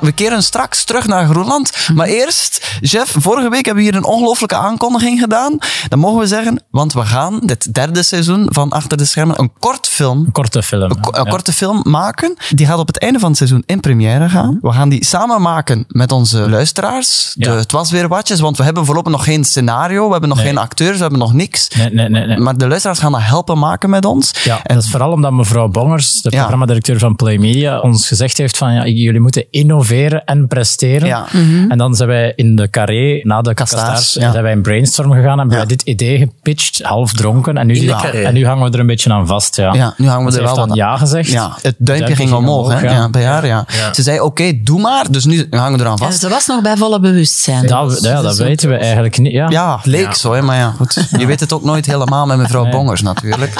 We 0.05 0.11
keren 0.11 0.43
straks 0.43 0.83
terug 0.83 1.07
naar 1.07 1.25
Groenland. 1.27 1.71
Maar 1.93 2.07
eerst, 2.07 2.77
Jeff, 2.81 3.15
vorige 3.19 3.49
week 3.49 3.65
hebben 3.65 3.83
we 3.83 3.89
hier 3.89 3.97
een 3.99 4.05
ongelooflijke 4.05 4.55
aankondiging 4.55 5.19
gedaan. 5.19 5.57
Dan 5.87 5.99
mogen 5.99 6.19
we 6.19 6.27
zeggen, 6.27 6.63
want 6.71 6.93
we 6.93 7.05
gaan 7.05 7.39
dit 7.39 7.73
derde 7.73 8.03
seizoen 8.03 8.47
van 8.51 8.69
Achter 8.71 8.97
de 8.97 9.05
Schermen 9.05 9.39
een 9.39 9.51
kort 9.59 9.87
film 9.87 10.17
Een 10.25 10.31
korte 10.31 10.63
film. 10.63 10.91
een, 10.91 10.99
ko- 10.99 11.11
een 11.13 11.23
Ja. 11.23 11.29
korte 11.29 11.53
film 11.53 11.79
maken. 11.83 12.35
Die 12.49 12.65
gaat 12.65 12.77
op 12.79 12.87
het 12.87 12.99
einde 12.99 13.19
van 13.19 13.27
het 13.29 13.37
seizoen 13.37 13.63
in 13.65 13.79
première 13.79 14.29
gaan. 14.29 14.57
We 14.61 14.71
gaan 14.71 14.89
die 14.89 15.05
samen 15.05 15.41
maken 15.41 15.85
met 15.87 16.11
onze 16.11 16.49
luisteraars. 16.49 17.31
De, 17.35 17.45
Ja. 17.49 17.55
het 17.55 17.71
was 17.71 17.91
weer 17.91 18.07
watjes, 18.07 18.39
want 18.39 18.57
we 18.57 18.63
hebben 18.63 18.85
voorlopig 18.85 19.11
nog 19.11 19.23
geen 19.23 19.43
scenario. 19.43 20.05
We 20.05 20.11
hebben 20.11 20.29
nog 20.29 20.37
Nee. 20.37 20.47
geen 20.47 20.57
acteurs, 20.57 20.95
we 20.95 21.01
hebben 21.01 21.19
nog 21.19 21.33
niks. 21.33 21.67
Nee, 21.77 21.89
nee, 21.89 22.09
nee. 22.09 22.25
nee. 22.25 22.37
Maar 22.37 22.57
de 22.57 22.67
luisteraars 22.67 22.99
gaan 22.99 23.11
dat 23.11 23.21
helpen 23.21 23.57
maken 23.59 23.89
met 23.89 24.05
ons. 24.05 24.31
Ja, 24.43 24.59
En 24.63 24.75
dat 24.75 24.83
is 24.83 24.89
vooral 24.89 25.11
omdat 25.11 25.31
mevrouw 25.31 25.67
Bongers, 25.67 26.21
de 26.21 26.29
programmadirecteur 26.29 26.99
van 26.99 27.15
Play 27.15 27.37
Media, 27.37 27.79
ons 27.79 28.07
gezegd 28.07 28.37
heeft 28.37 28.57
van 28.57 28.73
ja, 28.73 28.85
jullie 28.87 29.19
moeten 29.19 29.45
innoveren 29.51 29.93
en 30.03 30.47
presteren. 30.47 31.07
Ja. 31.07 31.25
En 31.69 31.77
dan 31.77 31.95
zijn 31.95 32.09
wij 32.09 32.33
in 32.35 32.55
de 32.55 32.69
carré, 32.69 33.19
na 33.23 33.41
de 33.41 33.53
Kastaars, 33.53 34.13
ja. 34.13 34.31
zijn 34.31 34.43
wij 34.43 34.51
in 34.51 34.61
brainstorm 34.61 35.11
gegaan 35.11 35.31
en 35.31 35.37
hebben 35.39 35.57
wij 35.57 35.65
dit 35.65 35.81
idee 35.81 36.17
gepitcht, 36.17 36.81
half 36.81 37.13
dronken. 37.13 37.57
En 37.57 37.67
nu, 37.67 37.87
en 38.13 38.33
nu 38.33 38.45
hangen 38.45 38.65
we 38.65 38.71
er 38.73 38.79
een 38.79 38.85
beetje 38.87 39.13
aan 39.13 39.27
vast. 39.27 39.55
Ja, 39.55 39.73
Ja, 39.73 39.93
nu 39.97 40.07
hangen 40.07 40.25
we 40.25 40.31
Ze 40.31 40.37
er 40.37 40.43
heeft 40.43 40.55
wel 40.55 40.67
wat 40.67 40.75
ja 40.75 40.97
gezegd. 40.97 41.29
Ja, 41.29 41.57
het 41.61 41.75
duimpje, 41.77 42.15
ging 42.15 42.33
omhoog, 42.33 42.73
hè? 42.73 42.79
Ja. 42.79 43.09
bij 43.09 43.23
haar, 43.25 43.45
ja. 43.45 43.65
Ja. 43.77 43.93
Ze 43.93 44.01
zei, 44.01 44.19
oké, 44.19 44.51
doe 44.63 44.79
maar. 44.79 45.11
Dus 45.11 45.25
nu 45.25 45.47
hangen 45.49 45.77
we 45.77 45.83
eraan 45.83 45.97
vast. 45.97 46.19
ze 46.19 46.29
was 46.29 46.45
nog 46.47 46.61
bij 46.61 46.77
volle 46.77 46.99
bewustzijn. 46.99 47.67
Dat, 47.67 47.99
ja, 48.01 48.21
dat 48.21 48.35
zo- 48.35 48.43
weten 48.43 48.69
we 48.69 48.75
eigenlijk 48.75 49.17
niet. 49.17 49.31
Ja. 49.31 49.75
Het 49.75 49.85
leek 49.85 50.13
zo, 50.13 50.33
hè, 50.33 50.41
maar 50.41 50.57
ja, 50.57 50.71
goed. 50.77 51.07
Je 51.17 51.25
weet 51.25 51.39
het 51.39 51.53
ook 51.53 51.63
nooit 51.63 51.85
helemaal 51.85 52.25
met 52.25 52.37
mevrouw 52.37 52.69
Bongers 52.69 53.01
natuurlijk. 53.01 53.53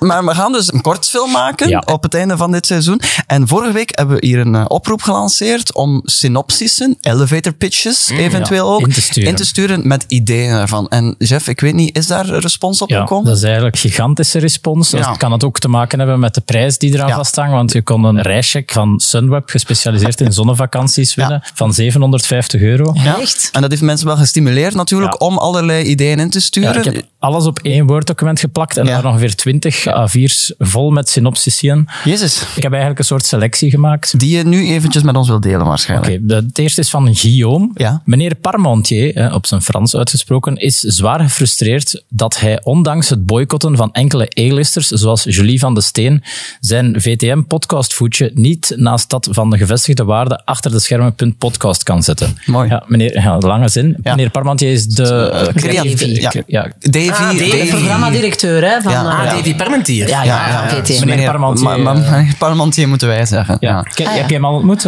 Maar 0.00 0.24
we 0.24 0.34
gaan 0.34 0.52
dus 0.52 0.72
een 0.72 0.80
kortfilm 0.80 1.30
maken 1.32 1.68
Ja. 1.68 1.82
op 1.86 2.02
het 2.02 2.14
einde 2.14 2.36
van 2.36 2.52
dit 2.52 2.66
seizoen. 2.66 3.00
En 3.26 3.48
vorige 3.48 3.72
week 3.72 3.90
hebben 3.98 4.16
we 4.20 4.26
hier 4.26 4.38
een 4.38 4.54
eh, 4.54 4.64
oproep 4.68 5.02
gelanceerd 5.02 5.72
om 5.78 6.00
synopsissen, 6.04 6.96
elevator 7.00 7.52
pitches 7.52 8.08
eventueel 8.10 8.70
ook, 8.70 8.80
in 8.80 8.92
te 8.92 9.00
sturen. 9.00 9.38
sturen 9.46 9.88
met 9.88 10.04
ideeën 10.08 10.50
ervan. 10.52 10.88
En 10.88 11.14
Jeff, 11.18 11.48
ik 11.48 11.60
weet 11.60 11.74
niet, 11.74 11.96
is 11.96 12.06
daar 12.06 12.28
een 12.28 12.40
respons 12.40 12.82
op 12.82 12.88
Ja, 12.88 13.00
gekomen? 13.00 13.24
dat 13.24 13.36
is 13.36 13.42
eigenlijk 13.42 13.74
een 13.74 13.80
gigantische 13.80 14.38
respons. 14.38 14.90
Dat 14.90 15.00
Ja. 15.00 15.12
kan 15.12 15.32
het 15.32 15.44
ook 15.44 15.58
te 15.58 15.68
maken 15.68 15.98
hebben 15.98 16.20
met 16.20 16.34
de 16.34 16.40
prijs 16.40 16.78
die 16.78 16.94
eraan 16.94 17.08
Ja. 17.08 17.14
vasthangt. 17.14 17.52
Want 17.52 17.72
je 17.72 17.82
kon 17.82 18.04
een 18.04 18.20
reischeck 18.22 18.72
van 18.72 19.00
Sunweb, 19.00 19.48
gespecialiseerd 19.48 20.20
in 20.20 20.32
zonnevakanties, 20.32 21.14
winnen. 21.14 21.42
Van 21.54 21.72
750 21.72 22.60
euro. 22.60 22.90
Ja. 22.94 23.20
Echt? 23.20 23.48
En 23.52 23.60
dat 23.60 23.70
heeft 23.70 23.82
mensen 23.82 24.06
wel 24.06 24.16
gestimuleerd 24.16 24.74
natuurlijk 24.74 25.12
Ja. 25.12 25.26
om 25.26 25.38
allerlei 25.38 25.84
ideeën 25.84 26.18
in 26.18 26.30
te 26.30 26.38
Ja, 26.38 26.44
sturen. 26.44 26.76
ik 26.78 26.84
heb 26.84 27.02
alles 27.18 27.44
op 27.46 27.58
één 27.58 27.86
Word-document 27.86 28.40
geplakt 28.40 28.76
en 28.76 28.86
Ja. 28.86 28.90
daar 29.00 29.04
ongeveer 29.12 29.34
20 29.34 29.86
A4's 29.86 30.54
vol 30.58 30.90
met 30.90 31.08
synopsissen. 31.08 31.86
Jezus, 32.04 32.42
Ik 32.56 32.62
heb 32.62 32.70
eigenlijk 32.72 32.98
een 33.00 33.04
soort 33.06 33.26
selectie 33.26 33.70
gemaakt. 33.70 34.18
die 34.18 34.36
je 34.36 34.42
nu 34.44 34.66
eventjes 34.66 35.02
met 35.02 35.16
ons 35.16 35.28
wilt 35.28 35.42
delen 35.42 35.57
waarschijnlijk. 35.66 36.20
Oké, 36.22 36.34
het 36.34 36.58
eerste 36.58 36.80
is 36.80 36.90
van 36.90 37.14
Guillaume. 37.16 37.70
Ja. 37.74 38.02
Meneer 38.04 38.34
Parmentier, 38.34 39.14
hè, 39.14 39.34
op 39.34 39.46
zijn 39.46 39.62
Frans 39.62 39.96
uitgesproken, 39.96 40.56
is 40.56 40.78
zwaar 40.78 41.20
gefrustreerd 41.20 42.02
dat 42.08 42.40
hij 42.40 42.60
ondanks 42.62 43.08
het 43.08 43.26
boycotten 43.26 43.76
van 43.76 43.92
enkele 43.92 44.30
A-listers, 44.38 44.88
zoals 44.88 45.24
Julie 45.24 45.58
van 45.58 45.74
de 45.74 45.80
Steen, 45.80 46.22
zijn 46.60 47.00
VTM-podcastvoetje 47.00 48.30
niet 48.34 48.72
naast 48.76 49.10
dat 49.10 49.28
van 49.30 49.50
de 49.50 49.58
gevestigde 49.58 50.04
waarde 50.04 50.44
achter 50.44 50.70
de 50.70 50.78
schermen.podcast 50.80 51.82
kan 51.82 52.02
zetten. 52.02 52.36
Mooi. 52.46 52.68
Ja, 52.68 52.82
meneer, 52.86 53.14
ja, 53.14 53.38
lange 53.38 53.68
zin. 53.68 53.96
Ja. 54.02 54.14
Meneer 54.14 54.30
Parmentier 54.30 54.72
is 54.72 54.86
de... 54.86 55.30
eh, 55.30 55.54
creatieve, 55.54 56.20
ja. 56.20 56.32
ja. 56.46 56.72
Davy, 56.80 57.08
Ah, 57.10 57.18
Davy. 57.18 57.50
Davy. 57.50 57.68
Programmadirecteur 57.68 58.64
hè, 58.70 58.80
van... 58.80 58.92
Ja. 58.92 59.04
eh, 59.04 59.18
Ah, 59.18 59.24
Davy 59.34 59.54
Parmentier. 59.54 60.08
Ja, 60.08 60.22
ja, 60.22 60.48
ja, 60.48 60.68
VTM. 60.68 61.06
Meneer 61.06 61.30
Parmentier, 61.30 61.64
Ma- 61.64 61.76
ma- 61.76 61.92
meneer 61.92 62.34
Parmentier 62.38 62.88
moeten 62.88 63.08
wij 63.08 63.26
zeggen. 63.26 63.56
Ja. 63.60 63.78
Ah, 63.78 63.84
ja. 63.94 64.10
Heb 64.10 64.28
je 64.28 64.34
hem 64.34 64.44
al 64.44 64.54
ontmoet? 64.54 64.84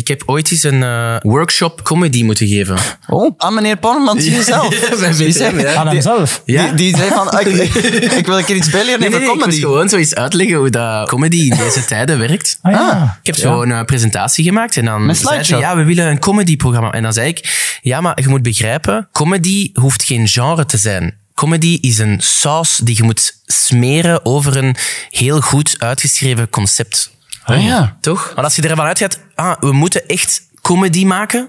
Ik 0.00 0.08
heb 0.08 0.22
ooit 0.26 0.50
eens 0.50 0.62
een 0.62 0.82
eh, 0.82 1.16
workshop 1.20 1.82
comedy 1.82 2.22
moeten 2.22 2.46
geven. 2.46 2.76
Oh, 3.08 3.34
aan 3.36 3.54
meneer 3.54 3.78
zelf. 4.42 4.68
bij 4.98 5.12
Die 5.16 5.32
zei, 5.32 5.60
ja. 5.60 5.74
Aan 5.74 5.86
hemzelf? 5.88 6.42
Ja? 6.44 6.66
die, 6.66 6.74
die 6.74 6.96
zei 6.96 7.08
van, 7.10 7.28
ah, 7.30 7.46
ik, 7.46 7.74
ik 8.20 8.26
wil 8.26 8.38
een 8.38 8.44
keer 8.44 8.56
iets 8.56 8.70
bijleren 8.70 9.00
Nee, 9.00 9.08
nee, 9.08 9.20
ik 9.20 9.26
comedy. 9.26 9.60
gewoon 9.60 9.88
zoiets 9.88 10.14
uitleggen 10.14 10.56
hoe 10.56 10.70
dat 10.70 11.08
comedy 11.08 11.36
in 11.36 11.56
deze 11.56 11.84
tijden 11.92 12.18
werkt. 12.18 12.58
Ah, 12.62 12.72
ja. 12.72 13.18
Ik 13.20 13.26
heb 13.26 13.36
zo 13.36 13.62
een 13.62 13.72
eh, 13.72 13.84
presentatie 13.84 14.44
gemaakt 14.44 14.76
en 14.76 14.84
dan 14.84 15.06
Met 15.06 15.16
zeiden 15.16 15.44
ze, 15.44 15.52
slideshow? 15.52 15.76
ja, 15.78 15.82
we 15.82 15.88
willen 15.94 16.10
een 16.10 16.18
comedyprogramma. 16.18 16.90
En 16.92 17.02
dan 17.02 17.12
zei 17.12 17.28
ik, 17.28 17.68
ja, 17.82 18.00
maar 18.00 18.20
je 18.22 18.28
moet 18.28 18.42
begrijpen, 18.42 19.08
comedy 19.12 19.70
hoeft 19.72 20.02
geen 20.04 20.28
genre 20.28 20.66
te 20.66 20.76
zijn. 20.76 21.18
Comedy 21.34 21.78
is 21.80 21.98
een 21.98 22.16
saus 22.22 22.80
die 22.84 22.96
je 22.96 23.02
moet 23.02 23.38
smeren 23.46 24.24
over 24.26 24.56
een 24.56 24.76
heel 25.10 25.40
goed 25.40 25.74
uitgeschreven 25.78 26.50
concept. 26.50 27.10
Ah, 27.44 27.64
ja. 27.64 27.96
Toch? 28.00 28.26
Want 28.34 28.46
als 28.46 28.56
je 28.56 28.62
ervan 28.68 28.86
uitgaat, 28.86 29.18
ah, 29.34 29.56
we 29.60 29.72
moeten 29.72 30.06
echt 30.08 30.42
comedy 30.62 31.04
maken, 31.04 31.48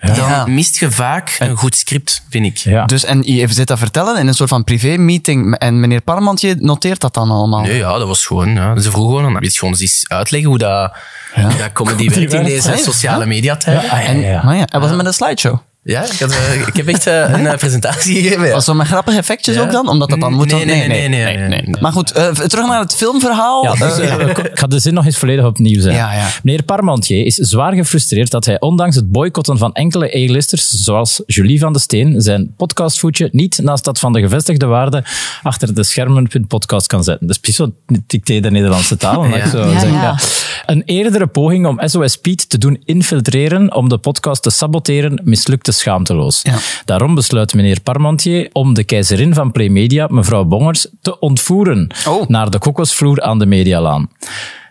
dan 0.00 0.14
Ja. 0.14 0.46
mist 0.46 0.78
je 0.78 0.90
vaak 0.90 1.36
een 1.38 1.56
goed 1.56 1.76
script, 1.76 2.22
vind 2.30 2.46
ik. 2.46 2.56
Ja. 2.56 2.84
Dus, 2.84 3.04
en 3.04 3.22
je 3.22 3.52
zit 3.52 3.66
dat 3.66 3.78
vertellen 3.78 4.18
in 4.18 4.26
een 4.28 4.34
soort 4.34 4.48
van 4.48 4.64
privé-meeting 4.64 5.56
en 5.58 5.80
meneer 5.80 6.00
Parmentier 6.00 6.56
noteert 6.58 7.00
dat 7.00 7.14
dan 7.14 7.30
allemaal. 7.30 7.60
Nee, 7.60 7.76
ja, 7.76 7.98
dat 7.98 8.06
was 8.06 8.26
gewoon... 8.26 8.54
Ja. 8.54 8.74
Ze 8.78 8.90
vroegen 8.90 9.02
gewoon, 9.16 9.22
dan 9.22 9.32
wil 9.32 9.42
je 9.50 9.58
gewoon 9.58 9.74
eens 9.80 10.04
uitleggen 10.08 10.48
hoe 10.50 10.58
dat, 10.58 10.92
hoe 11.34 11.56
dat 11.56 11.72
comedy 11.72 12.08
werkt 12.08 12.32
in 12.42 12.44
deze 12.44 12.76
sociale 12.76 13.26
mediatijden. 13.26 13.82
Ah, 13.90 14.00
ja, 14.02 14.06
En, 14.06 14.20
ja. 14.20 14.42
Maar 14.44 14.56
ja, 14.56 14.66
en 14.66 14.80
was 14.80 14.88
het 14.88 14.96
met 14.98 15.06
een 15.06 15.12
slideshow? 15.14 15.58
Ja, 15.84 16.02
ik, 16.04 16.18
had, 16.18 16.30
eh, 16.30 16.66
ik 16.66 16.76
heb 16.76 16.86
echt 16.88 17.06
eh, 17.06 17.14
een 17.32 17.46
eh, 17.46 17.56
presentatie 17.56 18.22
gegeven. 18.22 18.46
Ja. 18.46 18.52
Was 18.52 18.64
dat 18.64 18.74
met 18.74 18.86
grappige 18.86 19.16
effectjes 19.18 19.54
Ja. 19.54 19.62
ook 19.62 19.70
dan? 19.72 19.88
Omdat 19.88 20.10
dat 20.10 20.20
dan 20.20 20.32
moet... 20.32 20.50
Nee, 20.50 20.64
nee, 20.64 20.88
nee, 20.88 21.08
nee, 21.08 21.36
nee, 21.36 21.48
nee. 21.48 21.76
Maar 21.80 21.92
goed, 21.92 22.14
terug 22.48 22.66
naar 22.66 22.80
het 22.80 22.94
filmverhaal. 22.94 23.64
Ja, 23.64 23.74
dus, 23.74 23.98
ik 24.28 24.50
ga 24.58 24.66
de 24.66 24.78
zin 24.78 24.94
nog 24.94 25.04
eens 25.04 25.18
volledig 25.18 25.44
opnieuw 25.44 25.80
zeggen. 25.80 26.02
Ja, 26.02 26.12
ja. 26.14 26.28
Meneer 26.42 26.62
Parmentier 26.62 27.26
is 27.26 27.34
zwaar 27.34 27.74
gefrustreerd 27.74 28.30
dat 28.30 28.44
hij 28.44 28.60
ondanks 28.60 28.96
het 28.96 29.10
boycotten 29.12 29.58
van 29.58 29.72
enkele 29.74 30.06
A-listers, 30.16 30.68
zoals 30.68 31.22
Julie 31.26 31.60
van 31.60 31.72
de 31.72 31.78
Steen, 31.78 32.20
zijn 32.20 32.54
podcastvoetje 32.56 33.28
niet 33.32 33.58
naast 33.62 33.84
dat 33.84 33.98
van 33.98 34.12
de 34.12 34.20
gevestigde 34.20 34.66
waarde 34.66 35.04
achter 35.42 35.74
de 35.74 35.84
schermen.podcast 35.84 36.86
kan 36.86 37.04
zetten. 37.04 37.26
Dat 37.26 37.36
is 37.36 37.42
precies 37.42 37.66
dicté 38.06 38.40
de 38.40 38.50
Nederlandse 38.50 38.96
taal. 38.96 39.22
zo 39.22 39.28
Ja, 39.36 39.78
zeggen. 39.78 39.92
ja. 39.92 40.18
Een 40.66 40.82
eerdere 40.84 41.26
poging 41.26 41.66
om 41.66 41.80
SOS 41.84 42.16
Piet 42.16 42.48
te 42.48 42.58
doen 42.58 42.82
infiltreren 42.84 43.74
om 43.74 43.88
de 43.88 43.98
podcast 43.98 44.42
te 44.42 44.50
saboteren 44.50 45.20
mislukte 45.24 45.71
schaamteloos. 45.72 46.40
Ja. 46.42 46.56
Daarom 46.84 47.14
besluit 47.14 47.54
meneer 47.54 47.80
Parmentier 47.80 48.48
om 48.52 48.74
de 48.74 48.84
keizerin 48.84 49.34
van 49.34 49.52
Playmedia, 49.52 50.06
mevrouw 50.10 50.44
Bongers, 50.44 50.86
te 51.02 51.18
ontvoeren 51.18 51.90
Oh. 52.08 52.28
naar 52.28 52.50
de 52.50 52.58
kokosvloer 52.58 53.20
aan 53.22 53.38
de 53.38 53.46
Medialaan. 53.46 54.10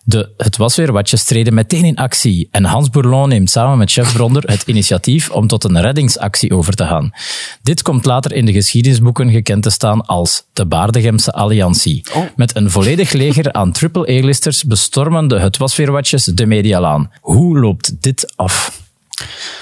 De 0.04 0.30
Het 0.38 0.58
Was 0.58 0.76
Weer 0.76 0.92
Watjes 0.92 1.24
treden 1.24 1.54
meteen 1.54 1.86
in 1.86 1.96
actie 1.96 2.48
en 2.52 2.66
Hans 2.66 2.90
Bourlon 2.90 3.30
neemt 3.30 3.50
samen 3.50 3.78
met 3.78 3.92
chef 3.92 4.14
Bronder 4.14 4.44
het 4.46 4.64
initiatief 4.66 5.30
om 5.30 5.48
tot 5.48 5.64
een 5.64 5.82
reddingsactie 5.82 6.54
over 6.56 6.74
te 6.74 6.86
gaan. 6.86 7.12
Dit 7.64 7.82
komt 7.82 8.06
later 8.06 8.34
in 8.34 8.46
de 8.46 8.52
geschiedenisboeken 8.52 9.32
gekend 9.32 9.64
te 9.64 9.70
staan 9.70 10.06
als 10.06 10.44
de 10.54 10.66
Baardegemse 10.66 11.32
Alliantie. 11.32 12.06
Met 12.36 12.56
een 12.56 12.70
volledig 12.72 13.12
leger 13.12 13.54
aan 13.54 13.72
triple-A-listers 13.72 14.64
bestormen 14.64 15.28
de 15.28 15.40
Het 15.40 15.58
Was 15.58 15.76
Weer 15.76 15.92
Watjes 15.92 16.24
de 16.26 16.46
Medialaan. 16.46 17.12
Hoe 17.22 17.60
loopt 17.60 18.02
dit 18.02 18.34
af? 18.36 18.80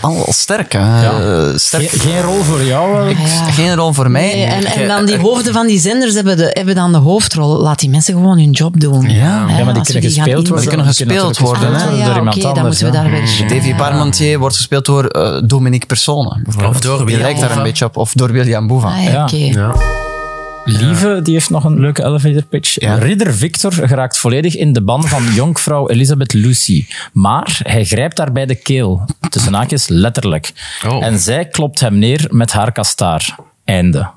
Al 0.02 0.26
sterk, 0.30 0.74
hè. 0.74 1.50
Eh, 1.50 1.58
sterk. 1.58 1.89
Geen, 1.89 2.00
geen 2.00 2.22
rol 2.22 2.43
voor 2.43 2.63
jou? 2.63 3.10
eh? 3.10 3.26
Ja. 3.26 3.52
Geen 3.52 3.76
rol 3.76 3.93
voor 3.93 4.12
mij. 4.12 4.34
Nee, 4.34 4.43
en, 4.45 4.65
en 4.65 4.88
dan 4.88 5.06
die 5.06 5.17
hoofden 5.17 5.54
van 5.54 5.67
die 5.67 5.80
zenders 5.80 6.13
hebben, 6.13 6.38
de, 6.38 6.50
hebben 6.54 6.76
dan 6.76 6.91
de 6.91 6.98
hoofdrol. 6.98 7.62
Laat 7.62 7.80
die 7.80 7.89
mensen 7.89 8.13
gewoon 8.13 8.38
hun 8.38 8.52
job 8.52 8.80
doen. 8.80 9.10
Ja. 9.10 9.45
Ja, 9.58 9.63
maar 9.63 9.74
die 9.74 9.84
kunnen 9.84 10.04
gespeeld 10.04 10.48
worden. 10.48 10.60
Die 10.60 10.67
kunnen 10.67 10.86
gespeeld 10.86 11.38
worden. 11.38 11.76
Ah, 11.76 11.98
ja, 11.98 12.13
dan 12.54 12.63
moeten 12.65 12.86
we 12.86 12.91
daar 12.91 13.10
weer... 13.10 13.45
Davy 13.48 13.76
Parmentier 13.76 14.39
wordt 14.39 14.56
gespeeld 14.56 14.86
door 14.86 15.06
eh, 15.06 15.41
Dominique 15.43 15.86
Persone. 15.88 16.41
Of 16.67 16.80
door 16.80 16.98
Die 16.98 17.06
William 17.06 17.22
lijkt 17.22 17.39
daar 17.39 17.58
een 17.58 17.63
beetje 17.63 17.86
op. 17.86 17.98
Of 17.98 18.12
door 18.13 18.32
William 18.32 18.67
Boeva. 18.67 18.88
Ah, 18.88 19.04
ja, 19.04 19.28
Ja. 19.32 19.74
Lieve, 20.72 21.20
die 21.24 21.34
heeft 21.34 21.50
nog 21.50 21.64
een 21.64 21.80
leuke 21.80 22.04
elevator 22.04 22.44
pitch. 22.44 22.82
Ja. 22.82 22.96
Ridder 22.96 23.34
Victor 23.34 23.74
geraakt 23.74 24.18
volledig 24.18 24.56
in 24.56 24.74
de 24.74 24.82
ban 24.82 25.04
van 25.04 25.34
jonkvrouw 25.34 25.90
Elisabeth 25.90 26.34
Lucy. 26.34 26.86
Maar 27.14 27.60
hij 27.64 27.86
grijpt 27.86 28.18
haar 28.18 28.32
bij 28.32 28.46
de 28.46 28.56
keel. 28.56 29.06
Tussen 29.30 29.54
haakjes 29.54 29.88
letterlijk. 29.88 30.54
Oh. 30.88 31.06
En 31.06 31.20
zij 31.20 31.46
klopt 31.46 31.80
hem 31.80 31.98
neer 32.00 32.28
met 32.30 32.52
haar 32.52 32.72
kastaar. 32.72 33.36
Einde. 33.66 34.10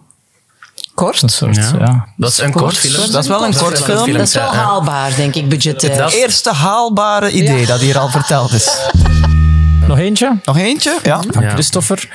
Kort. 0.95 1.23
Een 1.23 1.29
soort, 1.29 1.57
ja. 1.57 1.73
Ja. 1.79 2.07
Dat 2.17 2.31
is 2.31 2.39
een 2.39 2.53
kort 2.53 2.65
Kort. 2.65 2.77
film. 2.77 3.11
Dat 3.11 3.23
is 3.23 3.29
wel 3.29 3.45
een 3.45 3.57
kort 3.57 3.83
film. 3.83 4.13
Dat 4.13 4.27
is 4.27 4.35
wel 4.35 4.55
haalbaar, 4.55 5.17
denk 5.17 5.35
ik, 5.35 5.49
budgetair. 5.49 6.05
Het 6.05 6.13
eerste 6.13 6.53
haalbare 6.53 7.31
idee 7.31 7.67
dat 7.67 7.81
hier 7.81 7.99
al 7.99 8.09
verteld 8.09 8.53
is. 8.53 8.91
Nog 9.93 10.01
eentje? 10.01 10.39
Nog 10.45 10.59
eentje? 10.59 10.99
Ja. 11.03 11.23
van 11.31 11.49
Christopher. 11.49 12.09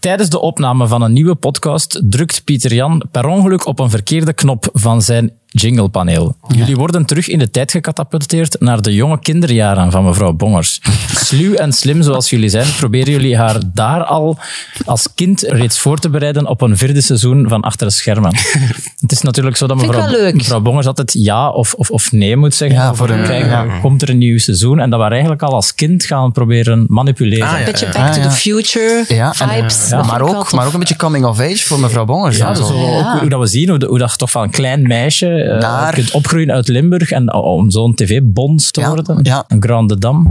Tijdens 0.00 0.28
de 0.28 0.40
opname 0.40 0.86
van 0.86 1.02
een 1.02 1.12
nieuwe 1.12 1.34
podcast 1.34 2.00
drukt 2.04 2.44
Pieter 2.44 2.74
Jan 2.74 3.04
per 3.10 3.26
ongeluk 3.26 3.66
op 3.66 3.78
een 3.78 3.90
verkeerde 3.90 4.32
knop 4.32 4.68
van 4.72 5.02
zijn 5.02 5.32
jinglepaneel. 5.50 6.36
Jullie 6.48 6.76
worden 6.76 7.04
terug 7.04 7.28
in 7.28 7.38
de 7.38 7.50
tijd 7.50 7.70
gecatapulteerd 7.70 8.56
naar 8.60 8.82
de 8.82 8.94
jonge 8.94 9.18
kinderjaren 9.20 9.90
van 9.90 10.04
mevrouw 10.04 10.32
Bongers. 10.32 10.80
Sluw 11.26 11.54
en 11.54 11.72
slim 11.72 12.02
zoals 12.02 12.30
jullie 12.30 12.48
zijn, 12.48 12.66
proberen 12.76 13.12
jullie 13.12 13.36
haar 13.36 13.56
daar 13.74 14.04
al 14.04 14.38
als 14.84 15.08
kind 15.14 15.40
reeds 15.42 15.78
voor 15.78 15.98
te 15.98 16.10
bereiden 16.10 16.46
op 16.46 16.60
een 16.60 16.76
vierde 16.76 17.00
seizoen 17.00 17.48
van 17.48 17.60
Achter 17.62 17.86
de 17.86 17.92
Schermen. 17.92 18.34
Het 19.00 19.12
is 19.12 19.22
natuurlijk 19.22 19.56
zo 19.56 19.66
dat 19.66 19.76
mevrouw, 19.76 20.32
mevrouw 20.32 20.60
Bongers 20.60 20.86
altijd 20.86 21.12
ja 21.12 21.50
of, 21.50 21.74
of, 21.74 21.90
of 21.90 22.12
nee 22.12 22.36
moet 22.36 22.54
zeggen. 22.54 22.78
Ja, 22.78 22.94
voor 22.94 23.10
een- 23.10 23.24
kijken, 23.24 23.48
ja. 23.48 23.78
komt 23.80 24.02
er 24.02 24.08
een 24.08 24.18
nieuw 24.18 24.38
seizoen? 24.38 24.80
En 24.80 24.90
dat 24.90 25.00
we 25.00 25.06
eigenlijk 25.08 25.42
al 25.42 25.52
als 25.52 25.74
kind 25.74 26.04
gaan 26.04 26.32
proberen 26.32 26.84
manipuleren. 26.88 27.48
Ah, 27.48 27.58
ja. 27.58 27.64
Beetje 27.64 27.88
Back 27.92 28.12
to 28.12 28.20
ja. 28.20 28.28
the 28.28 28.34
Future 28.34 29.04
Ja, 29.08 29.34
en, 29.38 29.48
vibes. 29.48 29.90
maar, 29.90 30.20
ook, 30.20 30.52
maar 30.52 30.66
ook 30.66 30.72
een 30.72 30.78
beetje 30.78 30.96
coming 30.96 31.24
of 31.24 31.40
age 31.40 31.66
voor 31.66 31.80
mevrouw 31.80 32.04
Bongers. 32.04 32.36
Ja, 32.36 32.54
zo, 32.54 32.64
zo. 32.64 32.78
Ja. 32.78 33.12
Ook 33.14 33.20
hoe 33.20 33.28
dat 33.28 33.40
we 33.40 33.46
zien, 33.46 33.68
hoe, 33.68 33.84
hoe 33.86 33.98
dat 33.98 34.18
toch 34.18 34.30
van 34.30 34.42
een 34.42 34.50
klein 34.50 34.82
meisje 34.82 35.37
eh, 35.42 35.60
Naar- 35.60 35.94
kunt 35.94 36.10
opgroeien 36.10 36.52
uit 36.52 36.68
Limburg 36.68 37.10
en 37.10 37.32
om 37.34 37.70
zo'n 37.70 37.94
tv-bons 37.94 38.70
te 38.70 38.80
Ja, 38.80 38.88
worden. 38.88 39.18
ja. 39.22 39.44
Een 39.48 39.62
Grande 39.62 39.98
Dam. 39.98 40.26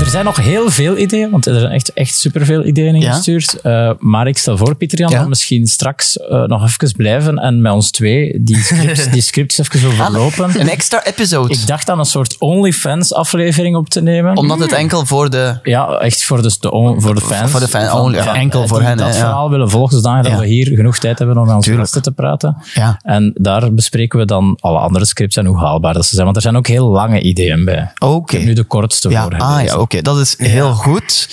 Er 0.00 0.06
zijn 0.16 0.24
nog 0.24 0.36
heel 0.36 0.70
veel 0.70 0.96
ideeën, 0.96 1.30
want 1.30 1.46
er 1.46 1.60
zijn 1.60 1.72
echt, 1.72 1.92
echt 1.92 2.14
superveel 2.14 2.64
ideeën 2.64 2.94
ingestuurd. 2.94 3.60
Eh, 3.60 3.90
maar 3.98 4.26
ik 4.26 4.38
stel 4.38 4.56
voor, 4.56 4.74
Pieter 4.74 4.98
Jan, 4.98 5.08
Ja. 5.08 5.14
dat 5.14 5.22
we 5.24 5.28
misschien 5.28 5.66
straks 5.66 6.18
eh, 6.18 6.42
nog 6.44 6.62
even 6.64 6.92
blijven 6.96 7.38
en 7.38 7.60
met 7.62 7.72
ons 7.72 7.90
twee 7.90 8.42
die 8.42 8.56
scripts, 8.62 9.10
die 9.10 9.20
scripts 9.22 9.58
even 9.58 9.88
overlopen. 9.88 10.60
Een 10.60 10.68
extra 10.68 11.04
episode. 11.04 11.52
Ik 11.54 11.66
dacht 11.66 11.90
aan 11.90 11.98
een 11.98 12.04
soort 12.04 12.36
OnlyFans-aflevering 12.38 13.76
op 13.76 13.88
te 13.88 14.02
nemen. 14.02 14.36
Omdat 14.36 14.58
het 14.58 14.72
enkel 14.72 15.06
voor 15.06 15.30
de... 15.30 15.58
Ja, 15.62 15.88
echt 15.98 16.24
voor 16.24 16.42
de, 16.42 16.56
de, 16.60 16.70
on- 16.70 17.00
voor 17.00 17.14
de 17.14 17.20
fans. 17.20 17.50
Voor 17.50 17.60
de 17.60 17.68
fans, 17.68 17.92
only, 17.92 18.16
ja, 18.16 18.24
van- 18.24 18.34
enkel 18.34 18.66
voor 18.66 18.82
hen, 18.82 18.96
Dat 18.96 19.06
ja. 19.06 19.12
verhaal 19.12 19.50
willen 19.50 19.70
volgen, 19.70 19.96
zodanig 19.96 20.22
dat 20.22 20.32
Ja. 20.32 20.38
we 20.40 20.46
hier 20.46 20.66
genoeg 20.66 20.98
tijd 20.98 21.18
hebben 21.18 21.36
om 21.38 21.46
met 21.46 21.54
onze 21.54 21.68
Tuurlijk. 21.68 21.84
gasten 21.92 22.02
te 22.12 22.20
praten. 22.22 22.56
Ja. 22.74 23.00
En 23.02 23.32
daar 23.34 23.74
bespreken 23.74 24.18
we 24.18 24.24
dan 24.24 24.56
alle 24.60 24.78
andere 24.78 25.04
scripts 25.04 25.36
en 25.36 25.46
hoe 25.46 25.58
haalbaar 25.58 25.94
dat 25.94 26.04
ze 26.04 26.10
zijn. 26.12 26.24
Want 26.24 26.36
er 26.36 26.42
zijn 26.42 26.56
ook 26.56 26.66
heel 26.66 26.88
lange 26.88 27.20
ideeën 27.20 27.64
bij. 27.64 27.92
Oké. 27.98 28.32
Ik 28.32 28.38
heb 28.38 28.48
nu 28.48 28.54
de 28.54 28.64
kortste 28.64 29.08
Ja, 29.08 29.22
voor 29.22 29.36
ah, 29.38 29.62
ja 29.64 29.76
oké. 29.76 29.89
Dat 29.98 30.18
is 30.18 30.34
heel 30.38 30.74
goed. 30.74 31.28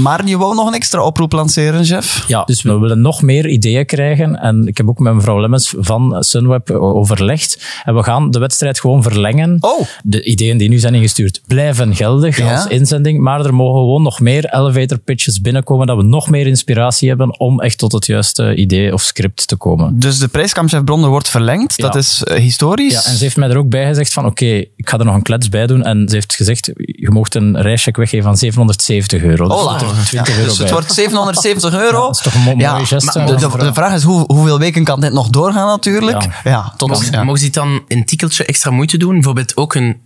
Maar 0.00 0.26
je 0.26 0.38
wou 0.38 0.54
nog 0.54 0.66
een 0.66 0.74
extra 0.74 1.02
oproep 1.04 1.32
lanceren, 1.32 1.82
Jeff? 1.82 2.24
Ja, 2.26 2.44
dus 2.44 2.62
we 2.62 2.78
willen 2.78 3.00
nog 3.00 3.22
meer 3.22 3.48
ideeën 3.48 3.86
krijgen. 3.86 4.36
En 4.40 4.66
ik 4.66 4.76
heb 4.76 4.88
ook 4.88 4.98
met 4.98 5.14
mevrouw 5.14 5.40
Lemmens 5.40 5.74
van 5.78 6.16
Sunweb 6.24 6.70
overlegd. 6.70 7.66
En 7.84 7.94
we 7.94 8.02
gaan 8.02 8.30
de 8.30 8.38
wedstrijd 8.38 8.80
gewoon 8.80 9.02
verlengen. 9.02 9.56
Oh. 9.60 9.80
De 10.02 10.24
ideeën 10.24 10.56
die 10.58 10.68
nu 10.68 10.78
zijn 10.78 10.94
ingestuurd 10.94 11.40
blijven 11.46 11.94
geldig 11.96 12.36
Ja. 12.38 12.52
als 12.54 12.66
inzending. 12.66 13.20
Maar 13.20 13.44
er 13.44 13.54
mogen 13.54 13.80
gewoon 13.80 14.02
nog 14.02 14.20
meer 14.20 14.44
elevator 14.54 14.98
pitches 14.98 15.40
binnenkomen. 15.40 15.86
Dat 15.86 15.96
we 15.96 16.02
nog 16.02 16.30
meer 16.30 16.46
inspiratie 16.46 17.08
hebben 17.08 17.38
om 17.40 17.60
echt 17.60 17.78
tot 17.78 17.92
het 17.92 18.06
juiste 18.06 18.54
idee 18.54 18.92
of 18.92 19.02
script 19.02 19.48
te 19.48 19.56
komen. 19.56 19.98
Dus 19.98 20.18
de 20.18 20.28
prijskamp 20.28 20.68
Jeff 20.70 20.84
Bronder 20.84 21.10
wordt 21.10 21.28
verlengd. 21.28 21.76
Ja. 21.76 21.84
Dat 21.86 21.94
is 21.94 22.22
eh, 22.24 22.36
historisch. 22.40 22.92
Ja, 22.92 23.10
en 23.10 23.16
ze 23.16 23.24
heeft 23.24 23.36
mij 23.36 23.48
er 23.48 23.56
ook 23.58 23.68
bij 23.68 23.86
gezegd 23.86 24.12
van 24.12 24.26
oké, 24.26 24.44
ik 24.76 24.88
ga 24.88 24.98
er 24.98 25.04
nog 25.04 25.14
een 25.14 25.22
klets 25.22 25.48
bij 25.48 25.66
doen. 25.66 25.82
En 25.84 26.08
ze 26.08 26.14
heeft 26.14 26.34
gezegd, 26.34 26.70
je 26.76 27.10
mocht 27.10 27.34
een 27.34 27.60
reischeck 27.60 27.96
weggeven 27.96 28.24
van 28.24 28.36
770 28.36 29.22
euro. 29.22 29.48
Dus 29.48 29.56
Hola. 29.56 29.67
Zit 29.70 30.06
20 30.06 30.10
Ja, 30.10 30.24
euro 30.34 30.42
dus 30.48 30.52
het 30.52 30.62
bij. 30.62 30.72
wordt 30.72 30.92
770 30.92 31.72
euro. 31.80 32.06
dat 32.06 32.14
is 32.16 32.22
toch 32.22 32.34
een 32.34 32.40
mo- 32.40 32.54
mooie 32.54 32.86
geste, 32.86 33.18
maar 33.18 33.26
de, 33.26 33.32
mevrouw. 33.32 33.50
de, 33.58 33.64
de 33.64 33.72
vraag 33.74 33.92
is, 33.94 34.02
hoe, 34.02 34.24
hoeveel 34.26 34.58
weken 34.58 34.84
kan 34.84 35.00
dit 35.00 35.12
nog 35.12 35.28
doorgaan 35.28 35.66
natuurlijk? 35.66 36.22
Ja. 36.22 36.30
Ja, 36.50 36.72
tot... 36.76 36.88
Mogen 37.24 37.38
ze 37.40 37.50
dan 37.50 37.82
een 37.88 38.04
tikkeltje 38.04 38.44
extra 38.44 38.70
moeite 38.70 38.96
doen? 38.96 39.12
Bijvoorbeeld 39.12 39.56
ook 39.56 39.74
een 39.74 40.00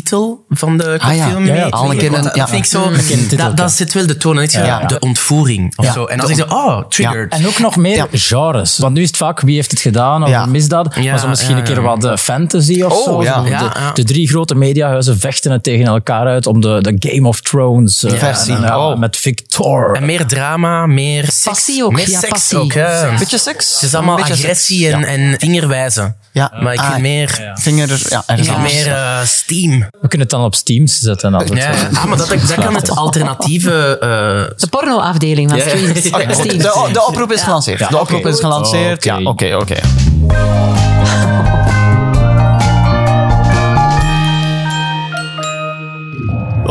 titel 0.00 0.44
van 0.48 0.76
de 0.78 0.98
Ah, 0.98 1.16
ja. 1.16 1.28
film 1.28 1.46
Ja, 1.46 1.54
ja, 1.54 1.66
al 1.68 1.90
een 1.90 2.10
dat 2.12 2.34
ja. 2.34 2.48
vind 2.48 2.64
ik 2.64 2.70
zo... 2.70 2.90
Dat, 3.36 3.56
dat 3.56 3.72
zit 3.72 3.92
wel 3.92 4.06
de 4.06 4.16
toon. 4.16 4.48
Ja. 4.50 4.84
de 4.86 4.98
ontvoering 4.98 5.72
of 5.78 5.84
Ja. 5.84 5.92
zo. 5.92 6.04
En 6.04 6.18
dan 6.18 6.26
De 6.26 6.34
zeg 6.34 6.46
je, 6.48 6.54
oh, 6.54 6.88
triggered. 6.88 7.32
En 7.32 7.46
ook 7.46 7.58
nog 7.58 7.76
meer 7.76 7.96
Ja. 7.96 8.06
genres. 8.10 8.78
Want 8.78 8.94
nu 8.94 9.00
is 9.00 9.06
het 9.06 9.16
vaak 9.16 9.40
wie 9.40 9.54
heeft 9.54 9.70
het 9.70 9.80
gedaan 9.80 10.22
of 10.24 10.46
misdaad. 10.46 10.94
Ja, 10.94 11.10
maar 11.10 11.18
zo 11.20 11.28
misschien 11.28 11.50
ja, 11.50 11.56
een 11.56 11.62
keer 11.64 11.82
wat 11.82 12.04
eh, 12.04 12.16
fantasy 12.16 12.82
of 12.82 12.92
Oh, 12.92 13.04
zo. 13.04 13.22
ja. 13.22 13.34
Zo 13.42 13.48
Ja, 13.48 13.58
de, 13.58 13.78
ja. 13.80 13.92
de 13.92 14.04
drie 14.04 14.28
grote 14.28 14.54
mediahuizen 14.54 15.18
vechten 15.18 15.52
het 15.52 15.62
tegen 15.62 15.86
elkaar 15.86 16.26
uit 16.26 16.46
om 16.46 16.60
de, 16.60 16.78
de 16.80 17.10
Game 17.10 17.28
of 17.28 17.40
Thrones 17.40 18.04
eh, 18.04 18.12
Versie. 18.12 18.54
en, 18.54 18.60
ja, 18.62 18.88
Oh. 18.88 18.98
met 18.98 19.16
Victor. 19.16 19.94
En 19.96 20.06
meer 20.06 20.26
drama, 20.26 20.86
meer. 20.86 21.28
Passie 21.44 21.84
ook, 21.84 21.92
Meer 21.92 22.10
ja, 22.10 22.18
seks 22.18 22.28
passie. 22.32 22.58
ook, 22.58 22.72
hè. 22.72 23.16
Beetje 23.18 23.38
seks? 23.38 23.72
Het 23.74 23.82
is 23.82 23.94
allemaal 23.94 24.18
agressie 24.18 24.92
en, 24.92 25.04
en 25.04 25.38
vingerwijzen. 25.38 26.16
Ja. 26.32 26.52
Maar 26.60 26.72
ik 26.72 26.78
Ah, 26.80 26.88
vind 26.90 27.00
meer, 27.02 27.52
Vinger... 27.54 28.00
Ja, 28.08 28.22
er 28.26 28.38
ik 28.38 28.58
meer 28.58 28.86
eh, 28.92 29.20
steam. 29.24 29.83
We 29.90 30.08
kunnen 30.08 30.20
het 30.26 30.30
dan 30.30 30.44
op 30.44 30.54
Steams 30.54 30.98
zetten. 30.98 31.34
Als 31.34 31.44
het 31.48 31.58
Ja, 31.58 31.70
ah, 31.94 32.04
maar 32.04 32.16
dat, 32.16 32.28
dat 32.28 32.54
kan 32.54 32.74
het 32.74 32.90
alternatieve... 32.96 33.98
eh, 34.00 34.08
De 34.60 34.66
pornoafdeling 34.70 35.50
van 35.50 35.58
Ja. 35.58 35.64
streams. 35.68 36.10
Oké, 36.22 36.32
Steam. 36.34 36.58
de, 36.58 36.88
de 36.92 37.06
oproep 37.06 37.32
is 37.32 37.42
gelanceerd. 37.42 37.78
Ja, 37.78 37.88
de 37.88 37.98
oproep 37.98 38.26
is 38.26 38.40
gelanceerd. 38.40 39.06
Oké. 39.06 39.18
Ja, 39.18 39.30
oké, 39.30 39.54
oké. 39.60 39.76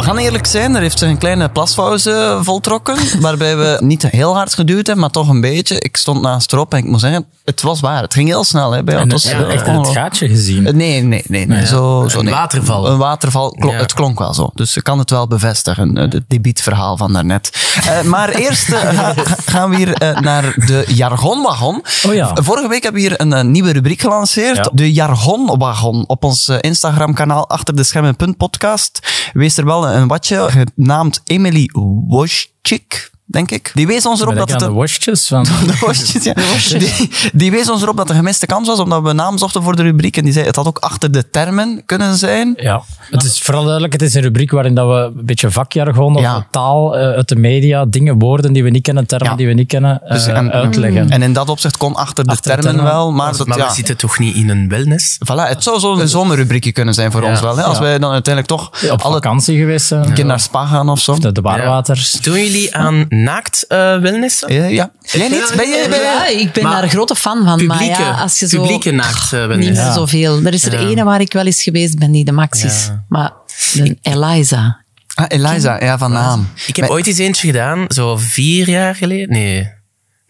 We 0.03 0.09
gaan 0.09 0.17
eerlijk 0.17 0.45
zijn, 0.45 0.75
er 0.75 0.81
heeft 0.81 0.99
zich 0.99 1.09
een 1.09 1.17
kleine 1.17 1.49
plaspauze 1.49 2.37
voltrokken, 2.41 2.95
waarbij 3.21 3.57
we 3.57 3.77
niet 3.79 4.03
heel 4.03 4.35
hard 4.35 4.53
geduwd 4.53 4.75
hebben, 4.85 4.99
maar 4.99 5.09
toch 5.09 5.29
een 5.29 5.41
beetje. 5.41 5.79
Ik 5.79 5.97
stond 5.97 6.21
naast 6.21 6.51
Rob 6.51 6.73
en 6.73 6.77
ik 6.79 6.85
moet 6.85 6.99
zeggen, 6.99 7.25
het 7.45 7.61
was 7.61 7.79
waar. 7.79 8.01
Het 8.01 8.13
ging 8.13 8.27
heel 8.27 8.43
snel. 8.43 8.71
Hè, 8.71 8.83
bij 8.83 8.95
En 8.95 9.01
ons. 9.11 9.11
was, 9.23 9.33
echt 9.33 9.67
eh, 9.67 9.77
het 9.77 9.87
gaatje 9.87 10.27
gezien. 10.27 10.63
Nee, 10.63 11.01
nee, 11.01 11.23
nee. 11.27 11.45
nee. 11.47 11.65
Zo, 11.65 12.05
zo, 12.09 12.19
Een 12.19 12.29
waterval. 12.29 12.87
Een 12.87 12.97
waterval. 12.97 13.55
Ja. 13.59 13.69
Het 13.71 13.93
klonk 13.93 14.19
wel 14.19 14.33
zo. 14.33 14.49
Dus 14.53 14.75
ik 14.77 14.83
kan 14.83 14.99
het 14.99 15.09
wel 15.09 15.27
bevestigen, 15.27 15.97
eh, 15.97 16.11
het 16.11 16.23
debietverhaal 16.27 16.97
van 16.97 17.13
daarnet. 17.13 17.49
Eh, 17.87 18.01
maar 18.01 18.29
eerst 18.45 18.69
eh, 18.69 18.79
ga- 18.89 19.13
gaan 19.45 19.69
we 19.69 19.75
hier 19.75 19.93
eh, 19.93 20.19
naar 20.19 20.53
de 20.65 20.83
jargonwagon. 20.87 21.83
Oh 22.07 22.13
ja. 22.13 22.31
Vorige 22.41 22.67
week 22.67 22.83
hebben 22.83 23.01
we 23.01 23.07
hier 23.07 23.21
een 23.21 23.33
eh, 23.33 23.43
nieuwe 23.43 23.71
rubriek 23.71 24.01
gelanceerd. 24.01 24.55
Ja. 24.57 24.69
De 24.73 24.93
jargonwagon. 24.93 26.03
Op 26.07 26.23
ons 26.23 26.47
eh, 26.47 26.57
Instagram-kanaal 26.61 27.49
achter 27.49 27.75
de 27.75 27.83
schermen 27.83 28.37
podcast. 28.37 28.99
Wees 29.33 29.57
er 29.57 29.65
wel 29.65 29.91
een 29.93 30.07
watje, 30.07 30.49
genaamd 30.49 31.21
Emily 31.23 31.69
Woschik, 32.07 33.11
denk 33.33 33.51
ik. 33.51 33.71
Die 33.73 33.87
wees 33.87 34.05
ons 34.05 34.21
erop 34.21 34.35
dat 34.35 34.51
het 34.51 34.61
een 34.61 34.67
de 34.67 34.73
worstjes 34.73 35.27
van... 35.27 35.43
de 35.67 35.77
worstjes, 35.79 36.23
ja. 36.23 36.33
Die, 36.79 37.09
die 37.33 37.51
wees 37.51 37.69
ons 37.69 37.81
erop 37.81 37.97
dat 37.97 38.09
er 38.09 38.15
gemiste 38.15 38.45
kans 38.45 38.67
was, 38.67 38.79
omdat 38.79 39.01
we 39.01 39.09
een 39.09 39.15
naam 39.15 39.37
zochten 39.37 39.63
voor 39.63 39.75
de 39.75 39.81
rubriek. 39.83 40.17
En 40.17 40.23
die 40.23 40.33
zei, 40.33 40.45
het 40.45 40.55
had 40.55 40.67
ook 40.67 40.77
achter 40.77 41.11
de 41.11 41.29
termen 41.29 41.81
kunnen 41.85 42.15
zijn. 42.17 42.53
Ja, 42.55 42.81
het 43.09 43.23
is 43.23 43.41
vooral 43.41 43.61
duidelijk, 43.63 43.93
het 43.93 44.01
is 44.01 44.13
een 44.13 44.21
rubriek 44.21 44.51
waarin 44.51 44.75
dat 44.75 44.87
we 44.87 44.93
een 45.19 45.25
beetje 45.25 45.51
vakjargon 45.51 46.15
of 46.15 46.21
Ja. 46.21 46.47
taal 46.51 46.97
eh, 46.97 47.01
uit 47.15 47.29
de 47.29 47.35
media, 47.35 47.85
dingen, 47.85 48.19
woorden 48.19 48.53
die 48.53 48.63
we 48.63 48.69
niet 48.69 48.81
kennen, 48.83 49.05
termen 49.07 49.29
Ja. 49.29 49.35
die 49.35 49.47
we 49.47 49.53
niet 49.53 49.67
kennen, 49.67 50.01
Dus, 50.07 50.27
eh, 50.27 50.37
en, 50.37 50.51
uitleggen. 50.51 51.09
En 51.09 51.21
in 51.21 51.33
dat 51.33 51.49
opzicht 51.49 51.77
kon 51.77 51.93
achter 51.95 52.23
de 52.23 52.29
Achter 52.29 52.55
de 52.55 52.61
termen 52.61 52.73
termen. 52.75 52.93
wel, 52.93 53.11
maar, 53.11 53.37
dat, 53.37 53.47
maar 53.47 53.57
ja, 53.57 53.67
we 53.67 53.73
zitten 53.73 53.97
toch 53.97 54.19
niet 54.19 54.35
in 54.35 54.49
een 54.49 54.69
wellness? 54.69 55.17
voilà, 55.31 55.47
het 55.47 55.63
zou 55.63 55.79
zo'n 55.79 56.07
zomerrubriekje 56.07 56.71
kunnen 56.71 56.93
zijn 56.93 57.11
voor 57.11 57.23
Ja. 57.23 57.29
ons 57.29 57.41
wel. 57.41 57.57
Hè? 57.57 57.63
Als 57.63 57.77
Ja. 57.77 57.83
wij 57.83 57.99
dan 57.99 58.11
uiteindelijk 58.11 58.53
toch 58.55 58.91
Op 58.91 59.01
alle 59.01 59.13
vakantie 59.13 59.57
geweest 59.57 59.85
zijn. 59.85 60.13
keer 60.13 60.25
naar 60.25 60.39
Spa 60.39 60.65
gaan 60.65 60.89
of 60.89 60.99
zo. 60.99 61.17
De, 61.19 61.31
de 61.31 61.41
barwaters. 61.41 62.11
Doen 62.11 62.33
jullie 62.33 62.75
aan 62.75 63.05
naakt 63.23 63.65
eh 63.67 63.77
wellnessen? 63.99 64.53
Ja, 64.53 64.65
ja. 64.65 64.91
Jij 65.01 65.27
niet? 65.29 65.53
Ben 65.55 65.67
je, 65.69 65.85
ben 65.89 65.99
je- 65.99 66.03
Ja, 66.05 66.27
ik 66.27 66.51
ben 66.51 66.63
Maar 66.63 66.73
daar 66.73 66.83
een 66.83 66.89
grote 66.89 67.15
fan 67.15 67.35
van. 67.37 67.45
maar 67.45 67.57
Publieke, 67.77 68.01
ja, 68.01 68.11
als 68.21 68.39
je 68.39 68.47
zo... 68.47 68.59
publieke 68.61 68.91
naakt 68.91 69.33
eh, 69.33 69.47
Niet 69.47 69.57
meer 69.73 69.91
zoveel. 69.91 70.41
Er 70.45 70.53
is 70.53 70.65
er 70.65 70.81
Ja. 70.81 70.87
ene 70.89 71.03
waar 71.03 71.21
ik 71.21 71.33
wel 71.33 71.45
eens 71.45 71.63
geweest 71.63 71.99
ben, 71.99 72.11
die 72.11 72.25
de 72.25 72.31
Max 72.31 72.63
is. 72.63 72.85
Ja. 72.85 73.03
Maar 73.09 73.31
de 73.73 73.97
Eliza. 74.01 74.81
Ah, 75.15 75.25
Eliza, 75.27 75.83
ja, 75.83 75.97
van 75.97 76.11
naam. 76.11 76.47
Ik 76.67 76.75
heb 76.75 76.85
Maar- 76.85 76.93
ooit 76.93 77.07
eens 77.07 77.17
eentje 77.17 77.47
gedaan, 77.47 77.85
zo 77.87 78.17
vier 78.17 78.69
jaar 78.69 78.95
geleden. 78.95 79.29
Nee, 79.29 79.71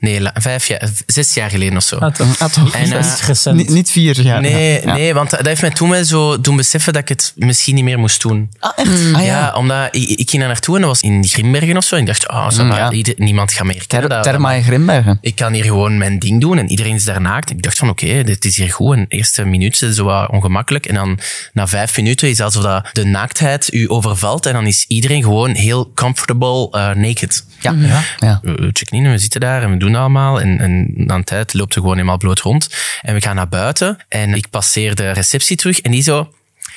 nee 0.04 0.20
vijf 0.34 0.68
jaar, 0.68 0.90
zes 1.06 1.34
jaar 1.34 1.50
geleden 1.50 1.78
of 1.78 1.84
zo. 1.84 1.96
Ah, 1.98 2.14
toch. 2.14 2.40
Ah, 2.40 2.50
toch? 2.52 2.74
En, 2.76 2.92
eh, 2.92 2.98
Niet 3.02 3.22
recent. 3.26 3.56
Niet, 3.56 3.70
niet 3.70 3.92
vier 3.92 4.22
jaar. 4.22 4.42
Nee, 4.42 4.82
ja. 4.86 4.94
nee, 4.94 5.14
want 5.14 5.30
dat 5.30 5.46
heeft 5.46 5.62
mij 5.62 5.70
toen 5.70 5.90
wel 5.90 6.04
zo 6.06 6.42
doen 6.42 6.56
beseffen 6.56 6.94
dat 6.94 7.02
ik 7.02 7.08
het 7.10 7.34
misschien 7.36 7.76
niet 7.76 7.84
meer 7.84 8.00
moest 8.00 8.22
doen. 8.22 8.50
Ah, 8.60 8.72
echt? 8.76 8.90
Ah, 8.90 9.12
Ja, 9.12 9.22
ja. 9.22 9.54
omdat 9.56 9.88
ik, 9.96 10.08
ik 10.10 10.30
ging 10.30 10.42
daar 10.42 10.52
naartoe 10.52 10.76
en 10.76 10.82
dat 10.82 10.90
was 10.90 11.02
in 11.02 11.26
Grimbergen 11.28 11.78
of 11.78 11.84
zo. 11.84 11.96
En 11.96 12.02
ik 12.02 12.08
dacht, 12.08 12.30
oh, 12.30 12.50
Mm, 12.50 12.72
ja. 12.72 12.92
niemand 13.18 13.52
gaat 13.54 13.66
me 13.66 13.74
herkennen. 13.74 14.10
Ter, 14.10 14.18
dat- 14.18 14.24
Terma 14.24 14.54
en 14.54 14.64
Grimbergen. 14.64 15.18
ik 15.22 15.36
kan 15.36 15.54
hier 15.54 15.64
gewoon 15.64 15.98
mijn 15.98 16.20
ding 16.20 16.42
doen 16.42 16.58
en 16.58 16.70
iedereen 16.70 16.96
is 16.96 17.04
daar 17.04 17.22
naakt. 17.22 17.50
Ik 17.50 17.62
dacht 17.64 17.78
van, 17.78 17.90
oké, 17.90 18.24
dit 18.24 18.46
is 18.46 18.58
hier 18.58 18.72
goed. 18.72 18.96
En 18.96 19.06
de 19.10 19.16
eerste 19.16 19.46
minuut 19.46 19.74
is 19.74 19.80
het 19.80 19.96
zo 19.96 20.04
wat 20.04 20.30
ongemakkelijk. 20.30 20.86
En 20.86 20.96
dan 20.96 21.20
na 21.54 21.68
vijf 21.68 21.98
minuten 21.98 22.30
is 22.30 22.38
het 22.38 22.46
alsof 22.46 22.64
dat 22.64 22.90
de 22.92 23.04
naaktheid 23.06 23.74
u 23.74 23.90
overvalt. 23.90 24.46
En 24.46 24.54
dan 24.54 24.68
is 24.68 24.86
iedereen 24.88 25.24
gewoon 25.24 25.52
heel 25.56 25.92
comfortable 25.96 26.72
eh, 26.72 26.96
naked. 26.96 27.46
Ja. 27.60 27.76
ja. 28.20 28.40
We, 28.42 28.52
we 28.54 28.70
checken 28.74 28.98
in 28.98 29.06
en 29.06 29.12
we 29.12 29.18
zitten 29.18 29.40
daar 29.42 29.64
en 29.64 29.70
we 29.72 29.78
doen 29.78 29.93
allemaal. 29.96 30.42
En, 30.42 30.60
en 30.60 30.92
na 30.96 31.16
een 31.16 31.24
tijd 31.24 31.54
loopt 31.54 31.76
er 31.76 31.82
gewoon 31.82 31.96
helemaal 31.96 32.18
bloot 32.18 32.40
rond. 32.40 32.70
En 33.02 33.14
we 33.14 33.22
gaan 33.22 33.36
naar 33.36 33.50
buiten 33.50 33.98
en 34.10 34.34
ik 34.34 34.50
passeer 34.50 34.96
de 34.96 35.12
receptie 35.12 35.58
terug 35.58 35.80
en 35.82 35.92
die 35.92 36.02
zo... 36.04 36.34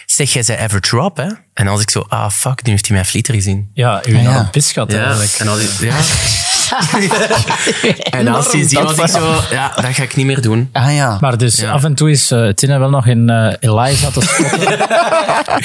Zeg, 0.07 0.33
jij 0.33 0.43
zei 0.43 0.59
average 0.63 0.97
Rob, 0.97 1.17
hè? 1.17 1.29
En 1.55 1.67
was 1.67 1.81
ik 1.81 1.91
zo, 1.91 2.05
ah, 2.09 2.31
fuck, 2.31 2.63
nu 2.63 2.71
heeft 2.71 2.87
hij 2.87 2.95
mijn 2.97 3.09
flieter 3.09 3.35
gezien. 3.35 3.71
Ja, 3.75 4.03
u 4.07 4.17
Ah, 4.17 4.23
ja. 4.23 4.31
had 4.31 4.41
een 4.45 4.51
pisgat 4.51 4.93
eigenlijk. 4.93 5.33
En 5.33 5.49
als 5.49 5.61
ik, 5.61 5.71
ja. 5.81 5.97
En 8.11 8.29
als 8.29 8.53
je 8.53 8.65
ziet 8.69 8.81
was 8.83 8.99
ik 8.99 9.07
zo, 9.09 9.35
ja, 9.51 9.73
dat 9.75 9.85
ga 9.85 10.03
ik 10.03 10.17
niet 10.17 10.27
meer 10.27 10.43
doen. 10.43 10.69
Ah 10.73 10.95
ja. 10.95 11.17
Maar 11.21 11.37
dus 11.39 11.57
Ja. 11.57 11.71
af 11.71 11.85
en 11.85 11.95
toe 11.95 12.11
is 12.11 12.31
uh, 12.33 12.53
Tina 12.53 12.79
wel 12.79 12.91
nog 12.91 13.07
in 13.07 13.29
uh, 13.31 13.53
Eliza 13.61 14.11
te 14.11 14.21
spotten. 14.21 14.79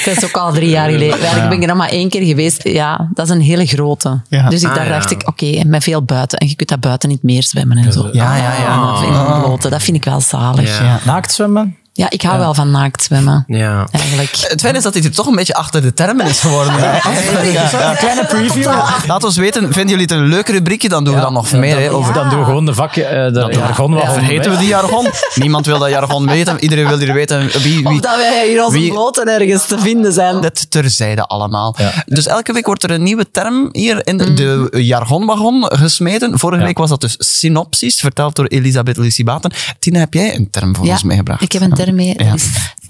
Dat 0.04 0.06
is 0.16 0.24
ook 0.24 0.36
al 0.36 0.52
drie 0.52 0.68
jaar 0.68 0.90
geleden. 0.90 1.18
Eigenlijk 1.18 1.48
ben 1.48 1.56
ik 1.56 1.62
er 1.62 1.68
nog 1.68 1.76
maar 1.76 1.88
één 1.88 2.08
keer 2.08 2.24
geweest. 2.24 2.68
Ja, 2.68 3.08
dat 3.14 3.26
is 3.26 3.32
een 3.32 3.40
hele 3.40 3.66
grote. 3.66 4.20
Ja. 4.28 4.48
Dus 4.48 4.62
ik, 4.62 4.68
Ah, 4.68 4.74
daar 4.74 4.86
ja. 4.86 4.90
dacht 4.92 5.10
ik, 5.10 5.28
oké, 5.28 5.64
met 5.66 5.82
veel 5.82 6.02
buiten. 6.02 6.38
En 6.38 6.48
je 6.48 6.54
kunt 6.56 6.68
dat 6.68 6.80
buiten 6.80 7.08
niet 7.08 7.22
meer 7.22 7.42
zwemmen 7.42 7.76
en 7.78 7.92
zo. 7.92 8.08
Ja, 8.12 8.36
ja, 8.36 8.52
ja. 8.58 8.74
Ah, 8.76 9.02
in 9.06 9.12
een 9.12 9.40
blote, 9.42 9.68
dat 9.68 9.82
vind 9.82 9.96
ik 9.96 10.04
wel 10.04 10.20
zalig. 10.20 10.78
Ja. 10.78 10.84
Ja, 10.84 10.98
Naakt 11.04 11.32
zwemmen? 11.32 11.76
Ik 11.92 12.22
hou 12.22 12.38
wel 12.38 12.54
van 12.54 12.70
naakt 12.70 13.02
zwemmen. 13.02 13.44
Ja. 13.46 13.86
Eigenlijk. 13.90 14.36
Het 14.48 14.60
fijn 14.60 14.74
is 14.76 14.82
dat 14.82 14.94
hij 14.94 15.02
er 15.02 15.10
toch 15.12 15.26
een 15.26 15.34
beetje 15.34 15.54
achter 15.54 15.82
de 15.82 15.92
termen 15.94 16.26
is 16.26 16.40
geworden. 16.40 16.74
Een 16.74 17.96
kleine 17.96 18.24
preview. 18.28 18.70
Laat 19.06 19.24
ons 19.24 19.36
weten, 19.36 19.62
vinden 19.62 19.86
jullie 19.88 20.02
het 20.02 20.10
een 20.10 20.22
leuk 20.26 20.48
rubriekje? 20.48 20.88
Dan 20.88 21.04
doen 21.04 21.14
we 21.14 21.20
dan 21.20 21.32
nog 21.32 21.52
meer. 21.52 21.76
hè, 21.78 21.90
over 21.92 22.14
Dan 22.14 22.28
doen 22.28 22.38
we 22.38 22.44
gewoon 22.44 22.66
de 22.66 22.74
vakje, 22.74 23.02
uh, 23.02 23.08
de 23.10 23.48
jargon 23.58 23.94
wat 23.94 24.12
Vergeten 24.12 24.50
we 24.50 24.56
die 24.56 24.66
jargon? 24.68 25.10
Niemand 25.34 25.66
wil 25.66 25.78
dat 25.78 25.90
jargon 25.90 26.26
weten. 26.26 26.60
Iedereen 26.60 26.86
wil 26.88 26.98
hier 26.98 27.12
weten 27.12 27.46
wie... 27.46 27.60
wie 27.62 27.86
Of 27.86 28.00
dat 28.00 28.16
wij 28.16 28.48
hier 28.48 28.70
wie- 28.70 28.90
bloten 28.90 29.28
ergens 29.40 29.66
te 29.66 29.78
vinden 29.78 30.12
zijn. 30.12 30.40
Dit 30.40 30.70
terzijde 30.70 31.22
allemaal. 31.26 31.74
Ja. 31.78 31.92
Dus 32.06 32.26
elke 32.26 32.52
week 32.52 32.66
wordt 32.66 32.82
er 32.82 32.90
een 32.90 33.02
nieuwe 33.02 33.30
term 33.30 33.68
hier 33.72 34.06
in 34.06 34.20
Mm. 34.28 34.34
de 34.34 34.68
jargonwagon 34.70 35.64
gesmeten. 35.68 36.38
Vorige 36.38 36.62
week 36.64 36.78
was 36.78 36.88
dat 36.88 37.00
dus 37.00 37.14
synopsis, 37.18 38.00
verteld 38.00 38.36
door 38.36 38.46
Elisabeth 38.46 38.96
Lucibaten. 38.96 39.52
Tina, 39.78 39.98
heb 39.98 40.14
jij 40.14 40.34
een 40.34 40.50
term 40.50 40.76
voor 40.76 40.86
ons 40.88 41.02
meegebracht? 41.02 41.42
ik 41.42 41.52
heb 41.52 41.62
een 41.62 41.68
term 41.74 41.80
mee. 41.90 42.14
Ja. 42.16 42.34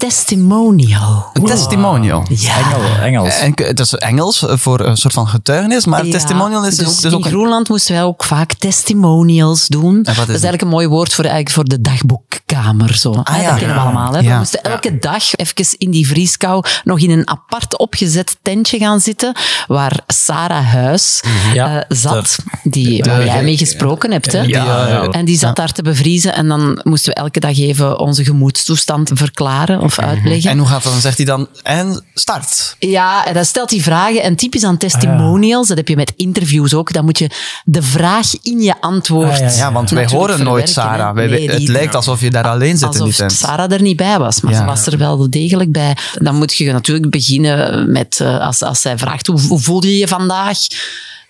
Testimonial. 0.03 1.29
Een 1.33 1.45
testimonial. 1.45 2.25
Ja. 2.29 2.57
Engel, 2.57 3.01
Engels. 3.01 3.39
En 3.39 3.51
het 3.55 3.79
is 3.79 3.93
Engels 3.93 4.45
voor 4.47 4.79
een 4.79 4.97
soort 4.97 5.13
van 5.13 5.27
getuigenis, 5.27 5.85
maar 5.85 6.05
Ja, 6.05 6.11
testimonial 6.11 6.65
is 6.65 6.75
dus, 6.75 6.85
dus 6.85 6.95
ook, 6.95 7.01
dus 7.01 7.13
ook 7.13 7.19
in 7.19 7.25
een... 7.25 7.31
Groenland 7.31 7.69
moesten 7.69 7.93
wij 7.93 8.03
ook 8.03 8.23
vaak 8.23 8.53
testimonials 8.53 9.67
doen. 9.67 9.99
is 9.99 10.15
dat 10.15 10.17
is 10.17 10.27
eigenlijk 10.27 10.61
een 10.61 10.67
mooi 10.67 10.87
woord 10.87 11.13
voor, 11.13 11.23
eigenlijk 11.23 11.55
voor 11.55 11.63
de 11.63 11.81
dagboekkamer. 11.81 12.95
Zo. 12.95 13.11
Ah, 13.11 13.41
ja. 13.41 13.49
Dat 13.49 13.57
kennen 13.57 13.75
we 13.75 13.81
allemaal. 13.81 14.13
Hè. 14.13 14.19
Ja. 14.19 14.31
We 14.31 14.37
moesten 14.37 14.63
elke 14.63 14.99
dag 14.99 15.35
even 15.35 15.77
in 15.77 15.91
die 15.91 16.07
vrieskou 16.07 16.65
nog 16.83 16.99
in 16.99 17.09
een 17.09 17.29
apart 17.29 17.77
opgezet 17.77 18.37
tentje 18.41 18.77
gaan 18.77 18.99
zitten, 18.99 19.35
waar 19.67 19.99
Sarah 20.07 20.65
Huis 20.73 21.23
Ja, 21.53 21.83
eh, 21.83 21.97
zat, 21.97 22.37
die, 22.63 23.03
waar 23.03 23.25
jij 23.25 23.43
mee 23.43 23.57
gesproken 23.57 24.11
hebt. 24.11 24.31
Hè. 24.31 24.41
Ja, 24.41 24.87
ja. 24.87 25.07
En 25.07 25.25
die 25.25 25.37
zat 25.37 25.55
daar 25.55 25.71
te 25.71 25.81
bevriezen 25.81 26.33
en 26.33 26.47
dan 26.47 26.79
moesten 26.83 27.13
we 27.13 27.19
elke 27.19 27.39
dag 27.39 27.57
even 27.57 27.99
onze 27.99 28.23
gemoedstoestand 28.23 29.11
verklaren 29.13 29.91
of 29.99 30.05
uitleggen. 30.05 30.51
En 30.51 30.57
hoe 30.57 30.67
gaat 30.67 30.83
dat 30.83 30.91
dan? 30.91 31.01
Zegt 31.01 31.17
hij 31.17 31.25
dan, 31.25 31.47
en 31.63 32.03
start. 32.13 32.75
Ja, 32.79 33.25
en 33.25 33.33
dan 33.33 33.45
stelt 33.45 33.69
hij 33.71 33.79
vragen. 33.79 34.21
En 34.23 34.35
typisch 34.35 34.63
aan 34.63 34.77
testimonials, 34.77 35.67
dat 35.67 35.77
heb 35.77 35.87
je 35.87 35.95
met 35.95 36.13
interviews 36.15 36.73
ook, 36.73 36.93
dan 36.93 37.05
moet 37.05 37.17
je 37.17 37.29
de 37.63 37.81
vraag 37.81 38.27
in 38.41 38.61
je 38.61 38.81
antwoord. 38.81 39.41
Ah, 39.41 39.55
ja, 39.57 39.71
want 39.71 39.89
wij 39.89 40.05
horen 40.05 40.43
nooit 40.43 40.69
Sarah. 40.69 41.07
hè. 41.07 41.13
Wij- 41.13 41.27
Nee, 41.27 41.49
het 41.49 41.67
lijkt 41.67 41.95
alsof 41.95 42.21
je 42.21 42.29
daar 42.31 42.47
alleen 42.47 42.71
zit 42.77 42.81
in 42.81 42.87
Alsof 42.87 43.03
die 43.05 43.15
tent. 43.15 43.31
Sarah 43.31 43.71
er 43.71 43.81
niet 43.81 43.97
bij 43.97 44.19
was, 44.19 44.41
maar 44.41 44.53
ze 44.53 44.63
was 44.65 44.85
er 44.85 44.97
wel 44.97 45.29
degelijk 45.29 45.71
bij. 45.71 45.97
Dan 46.13 46.35
moet 46.35 46.53
je 46.53 46.71
natuurlijk 46.71 47.09
beginnen 47.09 47.91
met, 47.91 48.19
eh, 48.19 48.39
als, 48.39 48.61
als 48.61 48.81
zij 48.81 48.97
vraagt, 48.97 49.27
hoe, 49.27 49.41
hoe 49.41 49.59
voel 49.59 49.83
je 49.85 49.97
je 49.97 50.07
vandaag? 50.07 50.57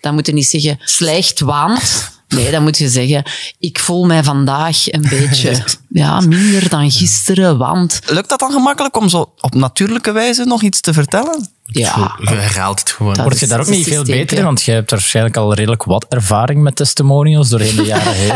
Dan 0.02 0.14
moet 0.14 0.26
je 0.26 0.34
niet 0.34 0.48
zeggen, 0.48 0.80
slecht, 0.84 1.40
want... 1.40 2.12
Nee, 2.36 2.52
dan 2.52 2.64
moet 2.64 2.78
je 2.78 2.90
zeggen, 2.90 3.24
ik 3.60 3.80
voel 3.80 4.06
mij 4.06 4.24
vandaag 4.24 4.92
een 4.92 5.06
beetje 5.10 5.64
ja, 5.90 6.20
minder 6.20 6.70
dan 6.70 6.92
gisteren, 6.92 7.58
want... 7.58 8.00
Lukt 8.06 8.30
dat 8.30 8.40
dan 8.40 8.52
gemakkelijk 8.52 8.98
om 8.98 9.10
zo 9.10 9.34
op 9.42 9.56
natuurlijke 9.56 10.12
wijze 10.12 10.44
nog 10.44 10.62
iets 10.62 10.82
te 10.82 10.94
vertellen? 10.94 11.48
Ja, 11.66 12.16
Je 12.20 12.30
herhaalt 12.36 12.80
het 12.80 12.90
gewoon. 12.92 13.14
Dat 13.14 13.24
Word 13.24 13.40
je 13.40 13.48
daar 13.48 13.60
ook 13.60 13.68
niet 13.68 13.88
veel 13.88 14.04
beter 14.04 14.34
ja. 14.34 14.38
in? 14.40 14.46
Want 14.46 14.64
jij 14.64 14.76
hebt 14.76 14.92
waarschijnlijk 14.92 15.38
al 15.38 15.54
redelijk 15.54 15.84
wat 15.84 16.06
ervaring 16.10 16.62
met 16.62 16.76
testimonials 16.76 17.50
doorheen 17.50 17.76
de 17.76 17.84
jaren 17.84 18.14
heen. 18.14 18.34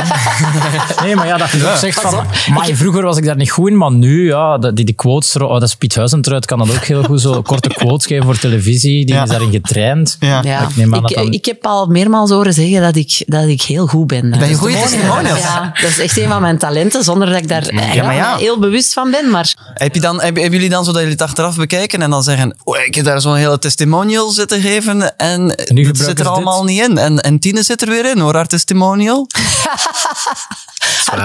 nee, 1.06 1.16
maar 1.16 1.28
ja, 1.28 1.38
dat 1.38 1.50
je 1.52 1.70
ook 1.72 1.78
zegt 1.78 2.02
van... 2.02 2.26
Maar 2.54 2.66
vroeger 2.74 3.04
was 3.04 3.18
ik 3.18 3.26
daar 3.26 3.36
niet 3.36 3.52
goed 3.52 3.70
in, 3.70 3.78
maar 3.78 3.92
nu, 3.92 4.28
ja, 4.28 4.58
die, 4.58 4.74
die 4.86 4.94
quotes... 4.96 5.36
Oh, 5.36 5.52
dat 5.54 5.64
is 5.64 5.76
Piet 5.76 5.96
Huizentruid 5.96 6.46
kan 6.46 6.58
dat 6.58 6.70
ook 6.76 6.84
heel 6.84 7.04
goed, 7.04 7.22
zo 7.22 7.42
korte 7.52 7.70
quotes 7.70 8.06
geven 8.06 8.24
voor 8.24 8.38
televisie. 8.40 9.06
Die 9.06 9.16
Ja. 9.16 9.24
is 9.24 9.30
daarin 9.30 9.52
getraind. 9.52 10.18
Ja. 10.20 10.42
Ja, 10.44 10.62
Ik 10.62 10.76
neem 10.76 10.94
aan 10.96 11.02
ik, 11.04 11.08
dat 11.16 11.24
dan- 11.24 11.34
ik 11.34 11.46
heb 11.46 11.66
al 11.66 11.86
meermaals 11.88 12.30
horen 12.30 12.54
zeggen 12.54 12.82
dat 12.82 12.96
ik, 12.96 13.24
dat 13.26 13.48
ik 13.48 13.62
heel 13.62 13.88
goed 13.88 14.08
ben. 14.08 14.30
Ben 14.30 14.50
je 14.50 14.56
goede 14.56 14.74
testimonials? 14.80 15.40
Ja, 15.40 15.72
dat 15.82 15.90
is 15.90 16.00
echt 16.00 16.18
een 16.18 16.28
van 16.30 16.42
mijn 16.42 16.58
talenten, 16.58 17.04
zonder 17.04 17.30
dat 17.30 17.38
ik 17.38 17.48
daar 17.48 17.74
ja. 18.16 18.36
heel 18.38 18.60
bewust 18.60 18.94
van 18.94 19.12
ben. 19.12 19.30
Maar 19.30 19.54
Heb 19.74 19.94
je 19.96 20.02
dan, 20.02 20.16
heb- 20.22 20.36
hebben 20.36 20.52
jullie 20.52 20.70
dan 20.70 20.84
zo 20.84 20.92
dat 20.92 21.00
jullie 21.02 21.16
het 21.18 21.22
achteraf 21.28 21.56
bekijken 21.56 22.02
en 22.02 22.10
dan 22.10 22.24
zeggen, 22.24 22.56
oh, 22.64 22.78
ik 22.86 22.96
heb 22.96 23.06
daar 23.06 23.17
zo'n 23.22 23.36
hele 23.36 23.60
testimonial 23.60 24.30
zitten 24.30 24.62
geven 24.62 25.18
en 25.18 25.42
nu 25.46 25.54
dit 25.56 25.58
gebruiken 25.68 25.96
zit 26.06 26.20
er 26.20 26.28
allemaal 26.28 26.62
dit. 26.66 26.70
niet 26.70 26.88
in. 26.88 26.98
En, 26.98 27.20
en 27.22 27.40
Tine 27.40 27.64
zit 27.64 27.82
er 27.82 27.88
weer 27.90 28.10
in 28.10 28.20
hoor, 28.20 28.36
haar 28.36 28.48
testimonial. 28.48 29.28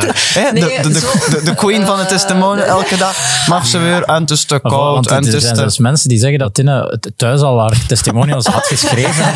De, 0.01 0.13
Nee, 0.53 0.83
de, 0.83 0.89
de, 0.93 0.99
zo- 1.01 1.31
de, 1.31 1.41
de 1.45 1.55
queen 1.55 1.87
van 1.87 1.99
het 1.99 2.09
testimonial, 2.09 2.67
elke 2.67 2.97
dag 2.97 3.47
mag 3.47 3.67
ze 3.67 3.79
weer 3.79 4.03
en 4.03 4.21
het 4.21 4.31
is 4.31 4.45
te 4.45 4.59
koud 4.61 5.07
en 5.07 5.17
er 5.17 5.25
het 5.25 5.35
is 5.35 5.41
zijn 5.43 5.55
te... 5.55 5.61
zelfs 5.61 5.79
mensen 5.79 6.09
die 6.09 6.19
zeggen 6.19 6.39
dat 6.39 6.55
Tinne 6.55 6.99
het 7.01 7.13
thuis 7.17 7.41
al 7.41 7.61
haar 7.61 7.87
testimonials 7.87 8.47
had 8.47 8.67
geschreven 8.67 9.25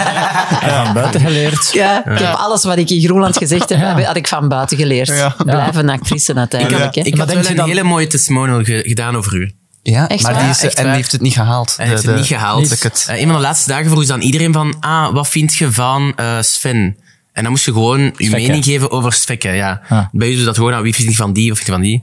en 0.61 0.85
van 0.85 0.95
buiten 0.95 1.21
geleerd. 1.21 1.71
ja, 1.73 2.07
ik 2.07 2.19
heb 2.19 2.35
alles 2.35 2.65
wat 2.65 2.77
ik 2.77 2.91
in 2.91 3.01
Groenland 3.01 3.37
gezegd 3.37 3.69
heb, 3.69 4.05
had 4.05 4.17
ik 4.17 4.29
van 4.29 4.49
buiten 4.49 4.77
geleerd. 4.77 5.09
Ja. 5.09 5.35
Blijven 5.45 5.89
actrice 5.89 6.35
uiteindelijk. 6.35 6.95
hè. 6.95 7.01
Ik 7.01 7.17
had 7.19 7.29
denk 7.29 7.29
wel 7.29 7.43
je 7.43 7.51
een 7.51 7.57
dan- 7.57 7.69
hele 7.69 7.83
mooie 7.83 8.07
testimonial 8.07 8.65
ge- 8.65 8.83
gedaan 8.87 9.17
over 9.17 9.35
u. 9.35 9.55
Ja, 9.91 10.09
Echt 10.09 10.23
maar 10.23 10.33
waar? 10.33 10.41
die, 10.41 10.51
is, 10.51 10.63
Echt 10.63 10.77
en 10.79 10.85
die 10.85 10.95
heeft 10.95 11.13
het 11.13 11.21
niet 11.21 11.33
gehaald. 11.35 11.75
Hij 11.77 11.87
heeft 11.87 12.03
De- 12.03 12.09
het 12.09 12.17
niet 12.17 12.27
gehaald. 12.27 12.69
de 12.69 12.79
kut. 12.79 13.07
Eh, 13.09 13.21
een 13.21 13.27
van 13.27 13.35
de 13.37 13.41
laatste 13.43 13.69
dagen 13.69 13.91
vroeg 13.91 14.05
ze 14.05 14.13
aan 14.13 14.21
iedereen 14.21 14.53
van, 14.53 14.77
ah, 14.81 15.13
wat 15.13 15.29
vind 15.29 15.55
je 15.55 15.73
van 15.73 16.13
eh, 16.17 16.41
Sven? 16.41 16.97
En 17.37 17.43
dan 17.43 17.51
moest 17.53 17.65
je 17.65 17.73
gewoon 17.73 18.13
je 18.17 18.31
mening 18.31 18.65
geven 18.65 18.91
over 18.91 19.13
Svekke, 19.13 19.49
ja. 19.49 19.81
Ah. 19.89 20.07
Bij 20.13 20.29
u 20.29 20.39
je 20.39 20.45
dat 20.45 20.57
gewoon, 20.57 20.73
ah, 20.73 20.81
wie 20.83 20.95
vind 20.95 21.09
je 21.09 21.15
van 21.17 21.33
die, 21.33 21.51
of 21.51 21.57
vind 21.57 21.67
je 21.69 21.73
van 21.73 21.83
die? 21.83 22.03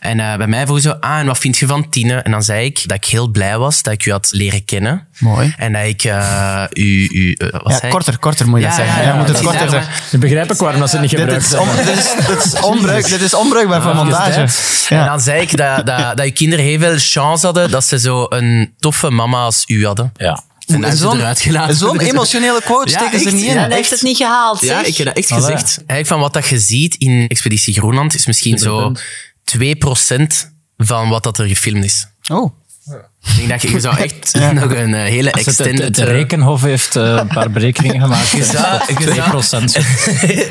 En 0.00 0.20
eh, 0.20 0.36
bij 0.36 0.46
mij 0.46 0.66
vroeg 0.66 0.80
ze, 0.80 1.00
ah, 1.00 1.18
en 1.18 1.26
wat 1.26 1.38
vind 1.38 1.56
je 1.58 1.66
van 1.66 1.88
Tine? 1.88 2.14
En 2.16 2.30
dan 2.30 2.42
zei 2.42 2.64
ik 2.64 2.88
dat 2.88 2.96
ik 2.96 3.04
heel 3.04 3.28
blij 3.28 3.58
was 3.58 3.82
dat 3.82 3.92
ik 3.92 4.04
u 4.06 4.10
had 4.10 4.28
leren 4.30 4.64
kennen. 4.64 5.06
Mooi. 5.18 5.54
En 5.56 5.72
dat 5.72 5.82
ik 5.84 6.04
eh, 6.04 6.62
u... 6.72 7.08
u 7.12 7.36
wat 7.38 7.62
Ja, 7.64 7.70
zei 7.70 7.82
ik? 7.82 7.90
korter, 7.90 8.18
korter 8.18 8.48
moet 8.48 8.60
je 8.60 8.66
dat 8.66 8.74
zeggen. 8.74 9.02
Ja, 9.04 9.14
moet 9.16 9.26
het 9.28 9.36
dat 9.36 9.46
korter 9.46 9.70
zeggen. 9.70 9.92
Nu 10.12 10.18
begrijp 10.18 10.52
ik 10.52 10.58
waarom 10.58 10.80
dat 10.80 10.90
ze 10.90 10.96
het 10.98 11.10
niet 11.10 11.10
Dit 11.10 11.20
gebruikt 11.20 11.52
is, 11.52 11.58
on- 11.58 11.76
dit, 11.76 11.98
is, 11.98 12.26
dit, 12.26 12.44
is 12.44 12.60
onbruik, 12.70 13.08
dit 13.08 13.20
is 13.20 13.34
onbruikbaar 13.34 13.82
voor 13.82 13.94
montage. 13.94 14.40
En 14.40 14.96
Ja. 14.96 15.04
dan 15.06 15.20
zei 15.20 15.40
ik 15.40 15.56
dat, 15.56 15.86
dat, 15.86 16.16
dat 16.16 16.26
uw 16.26 16.32
kinderen 16.32 16.64
heel 16.64 16.78
veel 16.78 16.96
chance 16.98 17.44
hadden 17.46 17.70
dat 17.70 17.84
ze 17.84 17.98
zo 17.98 18.26
een 18.28 18.74
toffe 18.78 19.10
mama 19.10 19.38
als 19.38 19.64
u 19.66 19.86
hadden. 19.86 20.12
Ja. 20.16 20.42
En 20.66 20.80
dat 20.80 20.90
hebben 20.90 21.10
ze 21.10 21.16
eruit 21.18 21.40
gelaten. 21.40 21.76
Zo'n 21.76 22.00
emotionele 22.10 22.60
quote 22.64 22.90
Ja, 22.90 22.98
steken 22.98 23.18
ze 23.18 23.24
echt. 23.24 23.34
niet 23.34 23.44
in. 23.44 23.54
Ja, 23.54 23.60
Dan 23.60 23.70
heeft 23.70 23.90
het 23.90 24.02
niet 24.02 24.16
gehaald. 24.16 24.60
Ja, 24.60 24.66
zeg. 24.78 24.86
ik 24.86 24.96
heb 24.96 25.06
dat 25.06 25.16
echt 25.16 25.30
Allee. 25.30 25.42
gezegd. 25.44 25.76
Eigenlijk 25.76 26.06
van 26.06 26.20
wat 26.20 26.32
dat 26.32 26.46
je 26.46 26.58
ziet 26.58 26.94
in 26.94 27.24
Expeditie 27.28 27.74
Groenland 27.74 28.14
is 28.14 28.26
misschien 28.26 28.58
zo 28.58 28.92
2% 29.58 30.22
van 30.76 31.08
wat 31.08 31.22
dat 31.22 31.38
er 31.38 31.46
gefilmd 31.46 31.84
is. 31.84 32.06
Oh. 32.32 32.52
Ik 33.26 33.36
denk 33.36 33.48
dat 33.48 33.62
je, 33.62 33.70
je 33.70 33.80
zou 33.80 33.96
echt 33.96 34.34
nog 34.60 34.70
een 34.70 34.94
eh, 34.94 35.02
hele 35.02 35.28
Het, 35.28 35.38
het, 35.38 35.46
extended... 35.46 35.84
het 35.84 35.98
eh, 35.98 36.04
Rekenhof 36.04 36.62
heeft 36.62 36.96
eh, 36.96 37.02
een 37.20 37.26
paar 37.26 37.50
berekeningen 37.50 38.00
gemaakt. 38.00 38.28
Je 38.36 38.44
zou- 38.44 38.80
je 38.98 39.42
zou- 39.42 39.62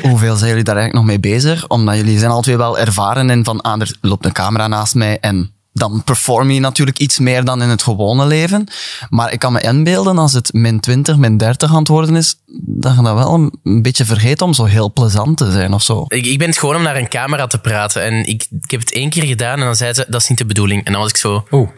Hoeveel 0.02 0.36
zijn 0.36 0.48
jullie 0.50 0.64
daar 0.64 0.76
eigenlijk 0.76 0.92
nog 0.92 1.04
mee 1.04 1.20
bezig? 1.20 1.66
Omdat 1.68 1.96
jullie 1.96 2.18
zijn 2.18 2.30
al 2.30 2.42
twee 2.42 2.56
wel 2.56 2.78
ervaren 2.78 3.30
in 3.30 3.44
van, 3.44 3.60
ah, 3.60 3.80
er 3.80 3.96
loopt 4.00 4.24
een 4.24 4.32
camera 4.32 4.66
naast 4.68 4.94
mij 4.94 5.18
en 5.20 5.53
dan 5.76 6.02
perform 6.04 6.50
je 6.50 6.60
natuurlijk 6.60 6.98
iets 6.98 7.18
meer 7.18 7.44
dan 7.44 7.62
in 7.62 7.68
het 7.68 7.82
gewone 7.82 8.26
leven. 8.26 8.66
Maar 9.08 9.32
ik 9.32 9.38
kan 9.38 9.52
me 9.52 9.60
inbeelden 9.60 10.18
als 10.18 10.32
het 10.32 10.52
min 10.52 10.80
20, 10.80 11.16
min 11.16 11.36
30 11.36 11.70
aan 11.70 11.78
het 11.78 11.88
worden 11.88 12.16
is, 12.16 12.36
dat 12.56 12.96
je 12.96 13.02
dat 13.02 13.14
wel 13.14 13.34
een, 13.62 13.82
beetje 13.82 14.04
vergeet 14.04 14.42
om 14.42 14.52
zo 14.52 14.64
heel 14.64 14.92
plezant 14.92 15.36
te 15.36 15.50
zijn 15.50 15.72
of 15.72 15.82
zo. 15.82 16.04
Ik, 16.08 16.26
ik 16.26 16.38
ben 16.38 16.48
het 16.48 16.58
gewoon 16.58 16.76
om 16.76 16.82
naar 16.82 16.96
een 16.96 17.08
camera 17.08 17.46
te 17.46 17.58
praten. 17.58 18.02
En 18.02 18.14
ik, 18.26 18.46
ik 18.62 18.70
heb 18.70 18.80
het 18.80 18.92
één 18.92 19.10
keer 19.10 19.24
gedaan 19.24 19.58
en 19.58 19.64
dan 19.64 19.76
zei 19.76 19.92
ze, 19.92 20.06
dat 20.08 20.20
is 20.20 20.28
niet 20.28 20.38
de 20.38 20.46
bedoeling. 20.46 20.84
En 20.84 20.92
dan 20.92 21.00
was 21.00 21.10
ik 21.10 21.16
zo... 21.16 21.46
Oeh, 21.50 21.68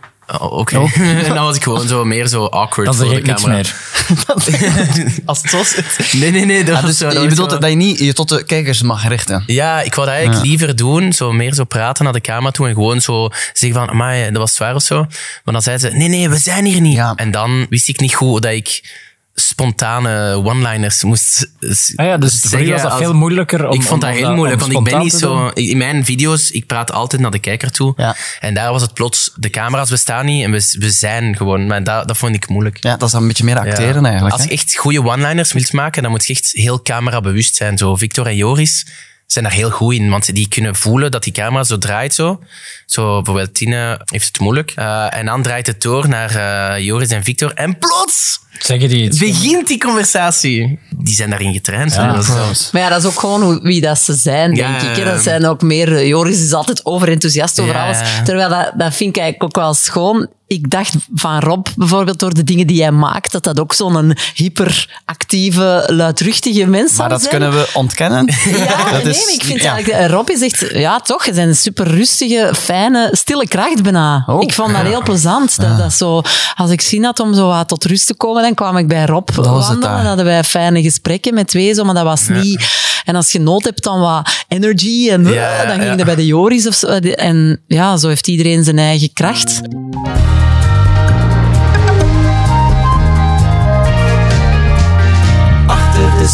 Oh, 0.41 0.53
Oké. 0.53 0.77
en 1.01 1.35
dan 1.35 1.45
was 1.45 1.57
ik 1.57 1.63
gewoon 1.63 1.89
zo 1.89 2.05
meer 2.05 2.27
zo 2.27 2.45
awkward 2.45 2.87
dan 2.87 2.95
voor 2.95 3.15
de 3.15 3.23
camera. 3.23 3.53
meer. 3.55 3.75
Als 5.25 5.43
het 5.43 5.51
zo 5.51 5.63
zit. 5.65 6.13
Nee, 6.13 6.31
nee, 6.31 6.45
nee. 6.45 6.65
Dat 6.65 6.77
Ah, 6.77 6.85
dus 6.85 6.99
zo, 6.99 7.09
dat 7.09 7.23
je 7.23 7.29
bedoelt 7.29 7.51
zo- 7.51 7.59
dat 7.59 7.71
je 7.71 7.77
niet 7.77 7.99
je 7.99 8.13
tot 8.13 8.29
de 8.29 8.45
kijkers 8.45 8.83
mag 8.83 9.09
richten. 9.09 9.43
Ja, 9.47 9.81
ik 9.83 9.95
wou 9.95 10.07
dat 10.07 10.17
eigenlijk 10.17 10.47
liever 10.47 10.77
doen. 10.77 11.13
Zo 11.13 11.33
meer 11.33 11.55
zo 11.55 11.65
praten 11.65 12.05
naar 12.05 12.13
de 12.13 12.21
camera 12.21 12.51
toe 12.51 12.69
en 12.69 12.75
gewoon 12.75 13.01
zo 13.01 13.29
zeggen 13.53 13.81
van, 13.81 13.89
amai, 13.91 14.31
dat 14.31 14.37
was 14.41 14.55
zwaar 14.55 14.75
of 14.75 14.83
zo. 14.83 15.01
Maar 15.45 15.55
dan 15.55 15.63
zei 15.63 15.79
ze, 15.79 15.89
nee, 15.91 16.09
nee, 16.09 16.29
we 16.29 16.39
zijn 16.39 16.65
hier 16.65 16.81
niet. 16.81 16.97
Ja. 16.97 17.13
En 17.17 17.31
dan 17.31 17.67
wist 17.71 17.89
ik 17.89 18.01
niet 18.01 18.15
goed 18.15 18.29
hoe 18.29 18.41
dat 18.41 18.53
ik 18.53 18.95
spontane 19.39 20.35
one-liners 20.45 21.03
moest 21.03 21.51
Ah 21.97 22.07
ja, 22.07 22.17
dus 22.17 22.41
zeggen 22.41 22.71
was 22.71 22.83
dat 22.83 22.91
als- 22.91 23.01
veel 23.01 23.15
moeilijker 23.15 23.69
om 23.69 23.75
Ik 23.75 23.83
vond 23.83 24.01
dat 24.01 24.11
om 24.11 24.17
heel 24.17 24.35
moeilijk, 24.35 24.61
want 24.61 24.73
ik 24.73 24.83
ben 24.83 24.99
niet 24.99 25.13
zo... 25.13 25.49
In 25.49 25.77
mijn 25.79 26.05
video's, 26.05 26.51
ik 26.51 26.67
praat 26.67 26.93
altijd 26.93 27.23
naar 27.23 27.31
de 27.31 27.39
kijker 27.39 27.71
toe. 27.71 27.93
Ja. 27.97 28.17
En 28.41 28.55
daar 28.55 28.73
was 28.73 28.83
het 28.83 28.95
plots, 28.95 29.33
de 29.35 29.51
camera's 29.51 29.91
bestaan 29.91 30.25
niet 30.25 30.45
en 30.45 30.51
we, 30.51 30.77
we 30.79 30.91
zijn 30.91 31.37
gewoon. 31.37 31.67
Maar 31.67 31.85
dat, 31.85 32.09
dat 32.09 32.17
vond 32.17 32.35
ik 32.35 32.49
moeilijk. 32.49 32.77
Ja, 32.83 32.91
dat 32.97 33.03
is 33.03 33.11
dan 33.11 33.23
een 33.23 33.29
beetje 33.29 33.45
meer 33.45 33.59
acteren 33.59 34.03
Ja. 34.03 34.09
eigenlijk. 34.09 34.35
Als 34.35 34.45
je 34.45 34.51
echt 34.51 34.77
goede 34.77 35.05
one-liners 35.05 35.53
wilt 35.53 35.73
maken, 35.73 36.03
dan 36.03 36.11
moet 36.11 36.27
je 36.27 36.33
echt 36.33 36.51
heel 36.53 36.83
camerabewust 36.83 37.55
zijn. 37.57 37.79
Zo 37.79 37.97
Victor 37.97 38.27
en 38.27 38.37
Joris 38.37 38.87
zijn 39.27 39.45
daar 39.45 39.53
heel 39.53 39.71
goed 39.71 39.95
in, 39.95 40.11
want 40.11 40.35
die 40.35 40.49
kunnen 40.49 40.75
voelen 40.77 41.11
dat 41.11 41.25
die 41.25 41.33
camera 41.33 41.65
zo 41.65 41.79
draait 41.79 42.15
zo. 42.15 42.43
Zo 42.87 43.15
bijvoorbeeld 43.17 43.55
Tine 43.55 44.01
heeft 44.05 44.27
het 44.27 44.39
moeilijk. 44.41 44.73
Eh, 44.77 45.15
en 45.17 45.27
dan 45.27 45.43
draait 45.43 45.67
het 45.67 45.83
door 45.83 46.09
naar 46.09 46.35
eh, 46.75 46.85
Joris 46.85 47.09
en 47.09 47.25
Victor 47.25 47.53
en 47.55 47.79
plots 47.79 48.41
Zeggen 48.59 48.89
die 48.89 49.05
iets? 49.05 49.19
Begint 49.19 49.67
die 49.69 49.79
conversatie. 49.79 50.79
Die 50.99 51.15
zijn 51.15 51.31
daarin 51.31 51.53
getraind. 51.53 51.95
Ja. 51.95 52.13
Dat 52.13 52.29
is- 52.51 52.71
Maar 52.73 52.83
ja, 52.83 52.89
dat 52.89 52.99
is 52.99 53.05
ook 53.07 53.21
gewoon 53.21 53.43
hoe- 53.43 53.61
wie 53.63 53.81
dat 53.81 53.99
ze 53.99 54.15
zijn, 54.15 54.55
Ja, 54.55 54.79
denk 54.79 54.91
ik. 54.97 55.05
hè. 55.05 55.11
Dat 55.11 55.23
zijn 55.23 55.47
ook 55.47 55.63
meer... 55.63 56.07
Joris 56.07 56.43
is 56.43 56.53
altijd 56.53 56.85
overenthousiast 56.87 57.61
over 57.61 57.75
Ja, 57.75 57.85
alles. 57.85 57.99
Terwijl 58.25 58.49
dat, 58.49 58.73
dat 58.77 58.95
vind 58.95 59.17
ik 59.17 59.23
eigenlijk 59.23 59.43
ook 59.57 59.65
wel 59.65 59.75
schoon. 59.75 60.29
Ik 60.49 60.71
dacht 60.71 60.95
van 61.15 61.39
Rob, 61.41 61.67
bijvoorbeeld 61.77 62.19
door 62.19 62.35
de 62.35 62.45
dingen 62.45 62.67
die 62.67 62.83
hij 62.83 62.91
maakt, 62.93 63.33
dat 63.33 63.45
dat 63.45 63.61
ook 63.61 63.73
zo'n 63.75 64.17
hyperactieve, 64.35 65.85
luidruchtige 65.87 66.67
mens 66.67 66.97
Maar 66.97 67.09
dat 67.09 67.19
zijn. 67.23 67.31
kunnen 67.31 67.53
we 67.53 67.69
ontkennen. 67.75 68.25
Ja, 68.57 68.91
Dat 68.91 69.03
nee, 69.03 69.13
is- 69.13 69.35
ik 69.35 69.43
vind 69.45 69.63
ja. 69.63 69.73
eigenlijk... 69.75 70.11
Rob 70.11 70.29
is 70.31 70.41
echt... 70.43 70.71
Ja, 70.73 71.01
toch? 71.01 71.25
Het 71.25 71.35
zijn 71.35 71.49
een 71.49 71.57
super 71.57 71.87
rustige, 71.89 72.53
fijne, 72.57 73.09
stille 73.13 73.49
kracht 73.49 73.83
bijna. 73.83 74.25
Oh, 74.27 74.43
ik 74.43 74.53
vond 74.53 74.73
dat 74.73 74.83
heel 74.83 75.03
plezant. 75.03 75.61
Dat, 75.61 75.79
dat 75.79 75.93
zo, 75.93 76.23
als 76.55 76.71
ik 76.71 76.81
zin 76.81 77.05
had 77.05 77.21
om 77.21 77.35
zo 77.35 77.47
wat 77.49 77.69
tot 77.69 77.85
rust 77.85 78.07
te 78.07 78.15
komen, 78.15 78.43
dan 78.43 78.55
kwam 78.55 78.77
ik 78.77 78.89
bij 78.89 79.05
Rob 79.07 79.29
wandelen. 79.35 79.81
daar. 79.81 79.99
En 79.99 80.07
hadden 80.07 80.25
wij 80.25 80.45
fijne 80.45 80.83
gesprekken 80.83 81.35
met 81.35 81.49
twee, 81.49 81.75
zo, 81.75 81.85
maar 81.85 81.95
dat 81.95 82.05
was 82.05 82.29
niet... 82.29 82.85
En 83.05 83.17
als 83.17 83.33
je 83.33 83.41
nood 83.41 83.65
hebt 83.65 83.83
dan 83.83 84.01
wat 84.01 84.29
energy 84.49 85.11
en 85.11 85.27
eh, 85.27 85.69
dan 85.69 85.81
ging 85.81 85.99
je 85.99 86.05
bij 86.05 86.15
de 86.15 86.27
Joris 86.27 86.67
of 86.67 86.75
zo. 86.75 86.87
En 86.87 87.61
ja, 87.67 87.97
zo 87.97 88.09
heeft 88.09 88.29
iedereen 88.29 88.65
zijn 88.65 88.79
eigen 88.79 89.13
kracht. 89.13 89.61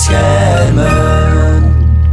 Achter 0.02 0.14
de 0.14 0.20
schermen. 0.20 0.41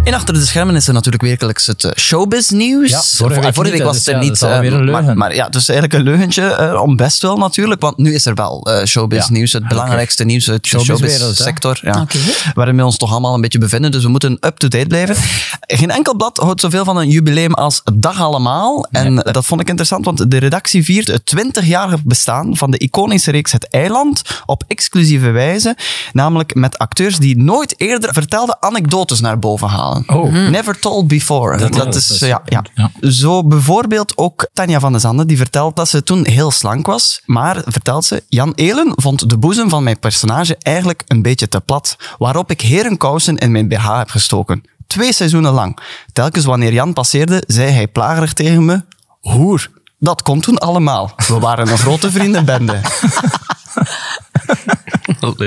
En 0.09 0.15
achter 0.15 0.33
de 0.33 0.45
schermen 0.45 0.75
is 0.75 0.87
er 0.87 0.93
natuurlijk 0.93 1.23
wekelijks 1.23 1.67
het 1.67 1.83
eh, 1.83 1.91
showbiz 1.95 2.49
nieuws. 2.49 2.89
Ja, 2.89 3.01
vorige 3.01 3.39
week 3.41 3.73
niet, 3.73 3.81
was 3.81 3.95
dus 3.95 4.05
het 4.05 4.15
er 4.15 4.21
ja, 4.21 4.29
niet. 4.29 4.43
alweer 4.43 4.73
eh, 4.73 4.77
een 4.77 4.85
maar, 4.85 5.01
leugen. 5.01 5.17
maar 5.17 5.35
ja, 5.35 5.45
het 5.45 5.55
is 5.55 5.69
eigenlijk 5.69 5.99
een 5.99 6.05
leugentje 6.05 6.43
eh, 6.43 6.81
om 6.81 6.95
best 6.95 7.21
wel 7.21 7.37
natuurlijk. 7.37 7.81
Want 7.81 7.97
nu 7.97 8.13
is 8.13 8.25
er 8.25 8.35
wel 8.35 8.63
eh, 8.63 8.85
showbiz 8.85 9.27
Ja. 9.27 9.33
nieuws. 9.33 9.53
Het 9.53 9.67
belangrijkste 9.67 10.23
nieuws 10.23 10.49
uit 10.49 10.63
de 10.63 10.69
Showbizwereld, 10.69 11.19
showbiz 11.19 11.37
hè? 11.37 11.43
sector. 11.43 11.79
Ja, 11.81 12.01
Oké. 12.01 12.17
Waarin 12.53 12.75
we 12.75 12.85
ons 12.85 12.97
toch 12.97 13.11
allemaal 13.11 13.33
een 13.33 13.41
beetje 13.41 13.59
bevinden. 13.59 13.91
Dus 13.91 14.03
we 14.03 14.09
moeten 14.09 14.37
up-to-date 14.39 14.87
blijven. 14.87 15.15
Geen 15.59 15.91
enkel 15.91 16.15
blad 16.15 16.37
houdt 16.37 16.61
zoveel 16.61 16.85
van 16.85 16.97
een 16.97 17.09
jubileum 17.09 17.53
als 17.53 17.81
Dag 17.93 18.21
Allemaal. 18.21 18.87
En 18.91 19.15
dat 19.15 19.45
vond 19.45 19.61
ik 19.61 19.67
interessant, 19.67 20.05
want 20.05 20.31
de 20.31 20.37
redactie 20.37 20.83
viert 20.83 21.07
het 21.07 21.33
20-jarige 21.35 21.97
bestaan 22.05 22.57
van 22.57 22.71
de 22.71 22.77
iconische 22.77 23.31
reeks 23.31 23.51
Het 23.51 23.67
Eiland 23.69 24.21
op 24.45 24.63
exclusieve 24.67 25.29
wijze. 25.29 25.77
Namelijk 26.13 26.55
met 26.55 26.77
acteurs 26.77 27.17
die 27.17 27.37
nooit 27.37 27.73
eerder 27.77 28.13
vertelde 28.13 28.57
anekdotes 28.59 29.19
naar 29.19 29.39
boven 29.39 29.67
halen. 29.67 29.98
Oh. 30.07 30.31
Never 30.33 30.79
told 30.79 31.07
before. 31.07 31.57
Dat, 31.57 31.73
Dat- 31.73 31.95
is, 31.95 32.07
dat 32.07 32.15
is 32.21 32.27
ja, 32.27 32.41
ja. 32.45 32.63
ja. 32.73 33.09
Zo 33.09 33.43
bijvoorbeeld 33.43 34.17
ook 34.17 34.47
Tanja 34.53 34.79
van 34.79 34.91
de 34.93 34.99
Zanden, 34.99 35.27
die 35.27 35.37
vertelt 35.37 35.75
dat 35.75 35.89
ze 35.89 36.03
toen 36.03 36.25
heel 36.27 36.51
slank 36.51 36.85
was. 36.85 37.21
Maar, 37.25 37.61
vertelt 37.65 38.05
ze, 38.05 38.23
Jan 38.27 38.53
Elen 38.55 38.91
vond 38.95 39.29
de 39.29 39.37
boezem 39.37 39.69
van 39.69 39.83
mijn 39.83 39.99
personage 39.99 40.57
eigenlijk 40.61 41.03
een 41.07 41.21
beetje 41.21 41.47
te 41.47 41.59
plat. 41.61 41.95
Waarop 42.17 42.51
ik 42.51 42.61
herenkousen 42.61 43.37
in 43.37 43.51
mijn 43.51 43.67
BH 43.67 43.97
heb 43.97 44.09
gestoken. 44.09 44.63
Twee 44.87 45.13
seizoenen 45.13 45.51
lang. 45.53 45.77
Telkens 46.13 46.45
wanneer 46.45 46.73
Jan 46.73 46.93
passeerde, 46.93 47.43
zei 47.47 47.71
hij 47.71 47.87
plagerig 47.87 48.33
tegen 48.33 48.65
me, 48.65 48.81
hoer. 49.19 49.69
Dat 49.99 50.21
kon 50.21 50.39
toen 50.39 50.57
allemaal. 50.57 51.13
We 51.27 51.39
waren 51.39 51.67
een 51.69 51.77
grote 51.77 52.11
vriendenbende. 52.11 52.79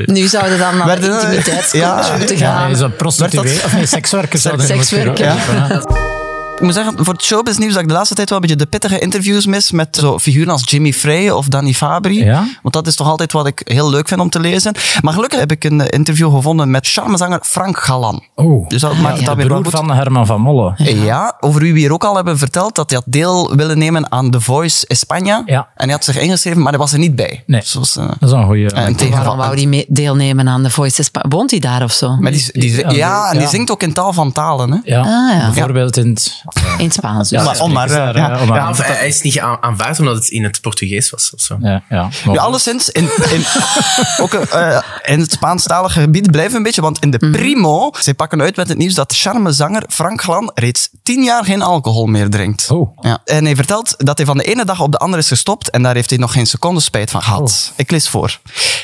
Nu 0.07 0.27
zouden 0.27 0.59
dan 0.59 0.77
naar 0.77 1.01
de 1.01 1.07
intimiteitscoach 1.07 1.73
Ja, 2.09 2.17
moeten 2.19 2.39
ja, 2.39 2.53
gaan. 2.55 2.67
Nee, 2.67 2.77
zo'n 2.77 2.97
prostituee, 2.97 3.65
of 3.65 3.73
nee, 3.75 3.87
sekswerkers 3.87 4.43
zouden 4.43 4.69
er 4.69 4.77
moeten 4.77 4.97
Sekswerker. 4.97 5.27
hè. 5.37 6.12
Ik 6.57 6.69
moet 6.69 6.77
zeggen, 6.77 7.05
voor 7.05 7.13
het 7.15 7.23
showbiz 7.23 7.57
nieuws 7.57 7.73
dat 7.73 7.83
ik 7.83 7.89
de 7.89 7.95
laatste 7.95 8.15
tijd 8.15 8.29
wel 8.29 8.39
een 8.39 8.45
beetje 8.49 8.65
de 8.65 8.71
pittige 8.71 8.99
interviews 8.99 9.47
mis 9.47 9.71
met 9.71 9.97
zo 9.97 10.19
figuren 10.19 10.53
als 10.53 10.63
Jimmy 10.65 10.93
Frey 10.93 11.31
of 11.31 11.47
Danny 11.47 11.73
Fabri. 11.73 12.25
Ja? 12.25 12.45
Want 12.63 12.75
dat 12.75 12.87
is 12.87 12.95
toch 12.97 13.09
altijd 13.09 13.33
wat 13.33 13.47
ik 13.47 13.61
heel 13.65 13.91
leuk 13.91 14.09
vind 14.09 14.21
om 14.21 14.31
te 14.31 14.41
lezen. 14.41 14.75
Maar 15.01 15.13
gelukkig 15.13 15.39
heb 15.39 15.51
ik 15.51 15.65
een 15.65 15.81
interview 15.89 16.35
gevonden 16.35 16.71
met 16.71 16.87
charmezanger 16.87 17.39
Frank 17.43 17.79
Galan. 17.79 18.23
Oh, 18.35 18.69
Dus 18.69 18.81
dat 18.81 18.97
maakt 18.99 19.35
weer 19.35 19.47
broer 19.47 19.57
goed. 19.65 19.71
van 19.71 19.91
Herman 19.93 20.27
van 20.27 20.41
Molle. 20.41 20.75
Ja, 21.05 21.37
over 21.41 21.61
wie 21.61 21.73
we 21.73 21.79
hier 21.79 21.93
ook 21.93 22.05
al 22.05 22.15
hebben 22.17 22.39
verteld 22.39 22.75
dat 22.75 22.91
hij 22.91 22.99
had 23.05 23.13
deel 23.13 23.57
willen 23.57 23.79
nemen 23.79 24.13
aan 24.13 24.31
The 24.31 24.41
Voice 24.41 24.87
España. 24.95 25.45
Ja. 25.47 25.69
En 25.75 25.85
hij 25.85 25.93
had 25.93 26.05
zich 26.05 26.19
ingeschreven, 26.19 26.61
maar 26.63 26.71
hij 26.73 26.81
was 26.81 26.93
er 26.93 26.99
niet 26.99 27.17
bij. 27.17 27.43
Nee. 27.47 27.61
Zoals, 27.65 27.97
eh, 27.97 28.05
Dat 28.19 28.29
is 28.29 28.31
een 28.31 28.45
goeie. 28.45 28.71
en 28.73 28.97
tegen 28.97 29.17
Waarom 29.17 29.37
wou 29.37 29.61
hij 29.69 29.85
deelnemen 29.89 30.49
aan 30.49 30.63
de 30.63 30.71
Voice 30.71 31.03
Spa- 31.03 31.25
Woont 31.29 31.51
hij 31.51 31.61
daar 31.61 31.83
of 31.83 31.93
zo? 31.93 32.17
maar 32.17 32.33
die, 32.33 32.49
die, 32.53 32.77
ja, 32.79 32.91
Ja, 32.91 33.31
en 33.33 33.39
die 33.39 33.49
zingt 33.49 33.71
ook 33.71 33.83
in 33.83 33.93
taal 33.93 34.13
van 34.13 34.33
talen. 34.33 34.71
Hè? 34.73 34.79
ja, 34.85 34.99
Ah, 35.01 35.39
ja. 35.39 35.51
bijvoorbeeld 35.53 35.97
in 35.97 36.09
het... 36.09 36.42
In 36.79 36.85
het 36.85 36.93
Spaans. 36.95 37.31
Ja, 37.31 37.39
dus. 37.39 37.47
maar 37.47 37.61
om 37.61 37.73
maar, 37.73 37.89
spreken 37.89 38.13
ze 38.13 38.19
eh, 38.21 38.27
daar, 38.29 38.39
ja. 38.41 38.45
maar- 38.45 38.57
Ja, 38.57 38.69
of 38.71 38.79
hij 38.79 38.97
hij 38.97 39.09
is 39.09 39.21
niet 39.21 39.39
aan- 39.41 39.57
aanvaard 39.63 39.99
omdat 39.99 40.15
het 40.15 40.29
in 40.29 40.45
het 40.45 40.61
Portugees 40.61 41.11
was. 41.11 41.35
Of 41.35 41.41
zo. 41.41 41.57
Ja, 41.61 41.83
ja. 41.89 42.09
Nu, 42.25 42.37
alleszins, 42.39 42.89
in, 42.91 43.09
in, 43.31 43.45
ook, 44.25 44.33
eh, 44.35 44.79
in 45.05 45.21
het 45.21 45.33
Spaanstalige 45.33 46.01
gebied 46.01 46.31
blijven 46.31 46.51
we 46.53 46.57
een 46.57 46.63
beetje, 46.63 46.81
want 46.81 46.99
in 46.99 47.11
de 47.11 47.19
Primo, 47.31 47.91
zij 47.99 48.15
pakken 48.15 48.41
uit 48.41 48.57
met 48.57 48.69
het 48.69 48.79
nieuws 48.79 48.95
dat 48.95 49.09
de 49.09 49.15
charmezanger 49.15 49.83
Frank 49.89 50.23
Glan 50.23 50.51
reeds 50.55 50.89
tien 51.03 51.23
jaar 51.23 51.45
geen 51.45 51.63
alcohol 51.63 52.07
meer 52.07 52.31
drinkt. 52.31 52.71
Oh. 52.71 52.99
Ja. 53.01 53.19
En 53.25 53.45
hij 53.45 53.55
vertelt 53.57 53.95
dat 53.99 54.17
hij 54.17 54.27
van 54.27 54.37
de 54.37 54.45
ene 54.45 54.65
dag 54.65 54.81
op 54.81 54.93
de 54.93 54.99
andere 54.99 55.23
is 55.23 55.29
gestopt 55.29 55.71
en 55.71 55.83
daar 55.83 55.95
heeft 55.95 56.11
hij 56.11 56.19
nog 56.19 56.33
geen 56.33 56.47
seconde 56.47 56.81
spijt 56.81 57.11
van 57.11 57.23
gehad. 57.23 57.73
Ik 57.77 57.91
lees 57.91 58.09
voor. 58.09 58.39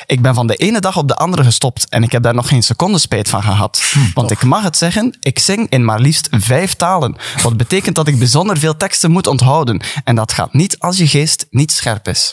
Ik 0.06 0.22
ben 0.22 0.34
van 0.34 0.46
de 0.46 0.56
ene 0.56 0.80
dag 0.80 0.96
op 0.96 1.08
de 1.08 1.14
andere 1.16 1.44
gestopt 1.44 1.88
en 1.88 2.02
ik 2.02 2.12
heb 2.12 2.22
daar 2.22 2.34
nog 2.34 2.48
geen 2.48 2.62
seconde 2.62 2.98
spijt 2.98 3.28
van 3.28 3.42
gehad. 3.42 3.82
Want 4.14 4.30
ik 4.30 4.42
mag 4.42 4.62
het 4.62 4.76
zeggen, 4.76 5.16
ik 5.20 5.38
zing 5.38 5.66
in 5.70 5.84
maar 5.84 6.00
liefst 6.00 6.28
vijf 6.30 6.74
talen. 6.74 7.16
Wat 7.48 7.56
betekent 7.56 7.94
dat 7.94 8.08
ik 8.08 8.18
bijzonder 8.18 8.58
veel 8.58 8.76
teksten 8.76 9.10
moet 9.10 9.26
onthouden. 9.26 9.80
En 10.04 10.14
dat 10.14 10.32
gaat 10.32 10.52
niet 10.52 10.78
als 10.78 10.96
je 10.98 11.06
geest 11.06 11.46
niet 11.50 11.72
scherp 11.72 12.08
is. 12.08 12.30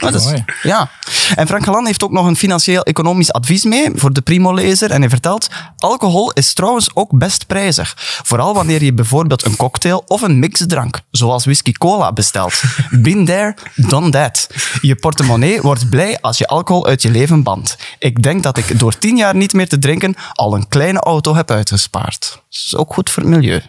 Maar 0.00 0.12
dat 0.12 0.14
is- 0.14 0.24
Mooi. 0.24 0.44
ja. 0.62 0.90
En 1.34 1.46
Frank 1.46 1.64
Galan 1.64 1.86
heeft 1.86 2.04
ook 2.04 2.10
nog 2.12 2.26
een 2.26 2.36
financieel-economisch 2.36 3.32
advies 3.32 3.64
mee 3.64 3.90
voor 3.94 4.12
de 4.12 4.20
Primo-lezer. 4.20 4.90
En 4.90 5.00
hij 5.00 5.10
vertelt, 5.10 5.48
alcohol 5.76 6.32
is 6.32 6.52
trouwens 6.52 6.90
ook 6.94 7.18
best 7.18 7.46
prijzig. 7.46 7.94
Vooral 8.22 8.54
wanneer 8.54 8.84
je 8.84 8.92
bijvoorbeeld 8.94 9.44
een 9.44 9.56
cocktail 9.56 10.02
of 10.06 10.22
een 10.22 10.38
mixdrank, 10.38 11.00
zoals 11.10 11.44
whisky 11.44 11.72
cola, 11.72 12.12
bestelt. 12.12 12.62
Been 13.02 13.24
there, 13.24 13.54
done 13.76 14.10
that. 14.10 14.46
Je 14.80 14.94
portemonnee 14.96 15.60
wordt 15.60 15.88
blij 15.90 16.18
als 16.20 16.38
je 16.38 16.46
alcohol 16.46 16.86
uit 16.86 17.02
je 17.02 17.10
leven 17.10 17.42
bandt. 17.42 17.76
Ik 17.98 18.22
denk 18.22 18.42
dat 18.42 18.56
ik 18.58 18.78
door 18.78 18.98
tien 18.98 19.16
jaar 19.16 19.34
niet 19.36 19.52
meer 19.52 19.68
te 19.68 19.78
drinken 19.78 20.14
al 20.32 20.54
een 20.54 20.68
kleine 20.68 21.00
auto 21.00 21.34
heb 21.34 21.50
uitgespaard. 21.50 22.30
Dat 22.30 22.40
is 22.64 22.76
ook 22.76 22.92
goed 22.94 23.10
voor 23.10 23.22
het 23.22 23.32
milieu. 23.32 23.60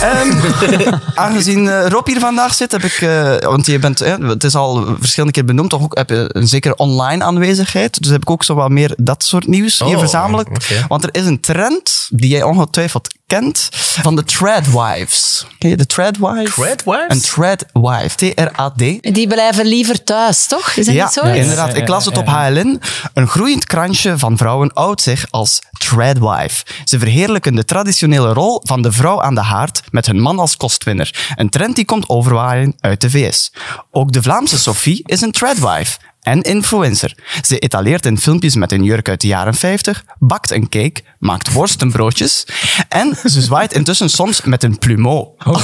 Ehm, 0.00 0.30
aangezien 1.14 1.68
eh, 1.68 1.86
Rob 1.88 2.06
hier 2.06 2.20
vandaag 2.20 2.54
zit, 2.54 2.72
heb 2.72 2.82
ik, 2.84 2.92
eh, 2.92 3.36
want 3.38 3.66
je 3.66 3.78
bent, 3.78 4.00
eh, 4.00 4.14
het 4.18 4.44
is 4.44 4.54
al 4.54 4.96
verschillende 4.98 5.32
keer 5.32 5.44
benoemd, 5.44 5.70
toch 5.70 5.82
ook 5.82 5.96
heb 5.96 6.10
je 6.10 6.30
een 6.32 6.48
zekere 6.48 6.76
online 6.76 7.24
aanwezigheid. 7.24 8.02
Dus 8.02 8.10
heb 8.10 8.22
ik 8.22 8.30
ook 8.30 8.44
zo 8.44 8.54
wat 8.54 8.70
meer 8.70 8.94
dat 8.96 9.24
soort 9.24 9.46
nieuws 9.46 9.78
hier 9.78 9.94
Oh, 9.94 9.98
verzameld. 9.98 10.48
oké. 10.48 10.84
Want 10.88 11.02
er 11.02 11.08
is 11.12 11.26
een 11.26 11.40
trend 11.40 12.08
die 12.10 12.30
jij 12.30 12.42
ongetwijfeld 12.42 13.08
kent 13.28 13.68
van 13.72 14.16
de 14.16 14.24
Threadwives. 14.24 15.46
Ken 15.58 15.70
je 15.70 15.76
de 15.76 15.86
Threadwives? 15.86 16.54
Threadwives? 16.54 17.04
Een 17.08 17.20
Threadwife. 17.20 18.16
T-R-A-D. 18.16 18.78
Die 19.14 19.26
blijven 19.26 19.66
liever 19.66 20.04
thuis, 20.04 20.46
toch? 20.46 20.70
Is 20.70 20.86
dat 20.86 20.94
Ja, 20.94 21.04
niet 21.04 21.12
zo? 21.12 21.20
inderdaad. 21.20 21.76
Ik 21.76 21.88
las 21.88 22.04
het 22.04 22.16
op 22.16 22.26
HLN. 22.26 22.80
Een 23.14 23.28
groeiend 23.28 23.64
krantje 23.64 24.18
van 24.18 24.36
vrouwen 24.36 24.72
oudt 24.72 25.02
zich 25.02 25.26
als 25.30 25.58
threadwife. 25.78 26.64
Ze 26.84 26.98
verheerlijken 26.98 27.54
de 27.54 27.64
traditionele 27.64 28.32
rol 28.32 28.60
van 28.64 28.82
de 28.82 28.92
vrouw 28.92 29.22
aan 29.22 29.34
de 29.34 29.42
haard 29.42 29.80
met 29.90 30.06
hun 30.06 30.20
man 30.20 30.38
als 30.38 30.56
kostwinner. 30.56 31.32
Een 31.36 31.50
trend 31.50 31.74
die 31.76 31.84
komt 31.84 32.08
overwaaien 32.08 32.74
uit 32.80 33.00
de 33.00 33.10
VS. 33.10 33.52
Ook 33.90 34.12
de 34.12 34.22
Vlaamse 34.22 34.58
Sophie 34.58 35.02
is 35.06 35.20
een 35.20 35.32
threadwife 35.32 35.98
en 36.28 36.42
influencer. 36.42 37.14
Ze 37.42 37.58
etaleert 37.58 38.06
in 38.06 38.18
filmpjes 38.18 38.54
met 38.54 38.72
een 38.72 38.84
jurk 38.84 39.08
uit 39.08 39.20
de 39.20 39.26
jaren 39.26 39.54
50, 39.54 40.04
bakt 40.18 40.50
een 40.50 40.68
cake, 40.68 41.02
maakt 41.18 41.52
worstenbroodjes 41.52 42.46
en 42.88 43.16
ze 43.24 43.40
zwaait 43.40 43.72
intussen 43.72 44.10
soms 44.10 44.42
met 44.42 44.62
een 44.62 44.78
plumeau. 44.78 45.28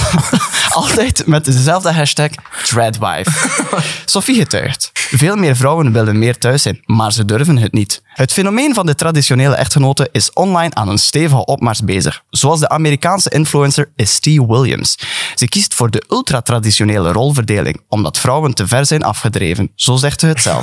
Altijd 0.70 1.26
met 1.26 1.44
dezelfde 1.44 1.92
hashtag 1.92 2.30
threadwife. 2.62 3.30
Sophie 4.04 4.36
getuigt. 4.36 4.90
Veel 4.92 5.36
meer 5.36 5.56
vrouwen 5.56 5.92
willen 5.92 6.18
meer 6.18 6.38
thuis 6.38 6.62
zijn, 6.62 6.82
maar 6.84 7.12
ze 7.12 7.24
durven 7.24 7.56
het 7.56 7.72
niet. 7.72 8.02
Het 8.14 8.32
fenomeen 8.32 8.74
van 8.74 8.86
de 8.86 8.94
traditionele 8.94 9.54
echtgenote 9.54 10.08
is 10.12 10.32
online 10.32 10.74
aan 10.74 10.88
een 10.88 10.98
stevige 10.98 11.44
opmars 11.44 11.80
bezig, 11.80 12.22
zoals 12.30 12.60
de 12.60 12.68
Amerikaanse 12.68 13.30
influencer 13.30 13.92
Estie 13.96 14.46
Williams. 14.46 14.98
Ze 15.34 15.48
kiest 15.48 15.74
voor 15.74 15.90
de 15.90 16.04
ultra-traditionele 16.08 17.12
rolverdeling, 17.12 17.80
omdat 17.88 18.18
vrouwen 18.18 18.54
te 18.54 18.66
ver 18.66 18.86
zijn 18.86 19.02
afgedreven, 19.02 19.72
zo 19.74 19.96
zegt 19.96 20.20
ze 20.20 20.26
het 20.26 20.42
zelf. 20.42 20.53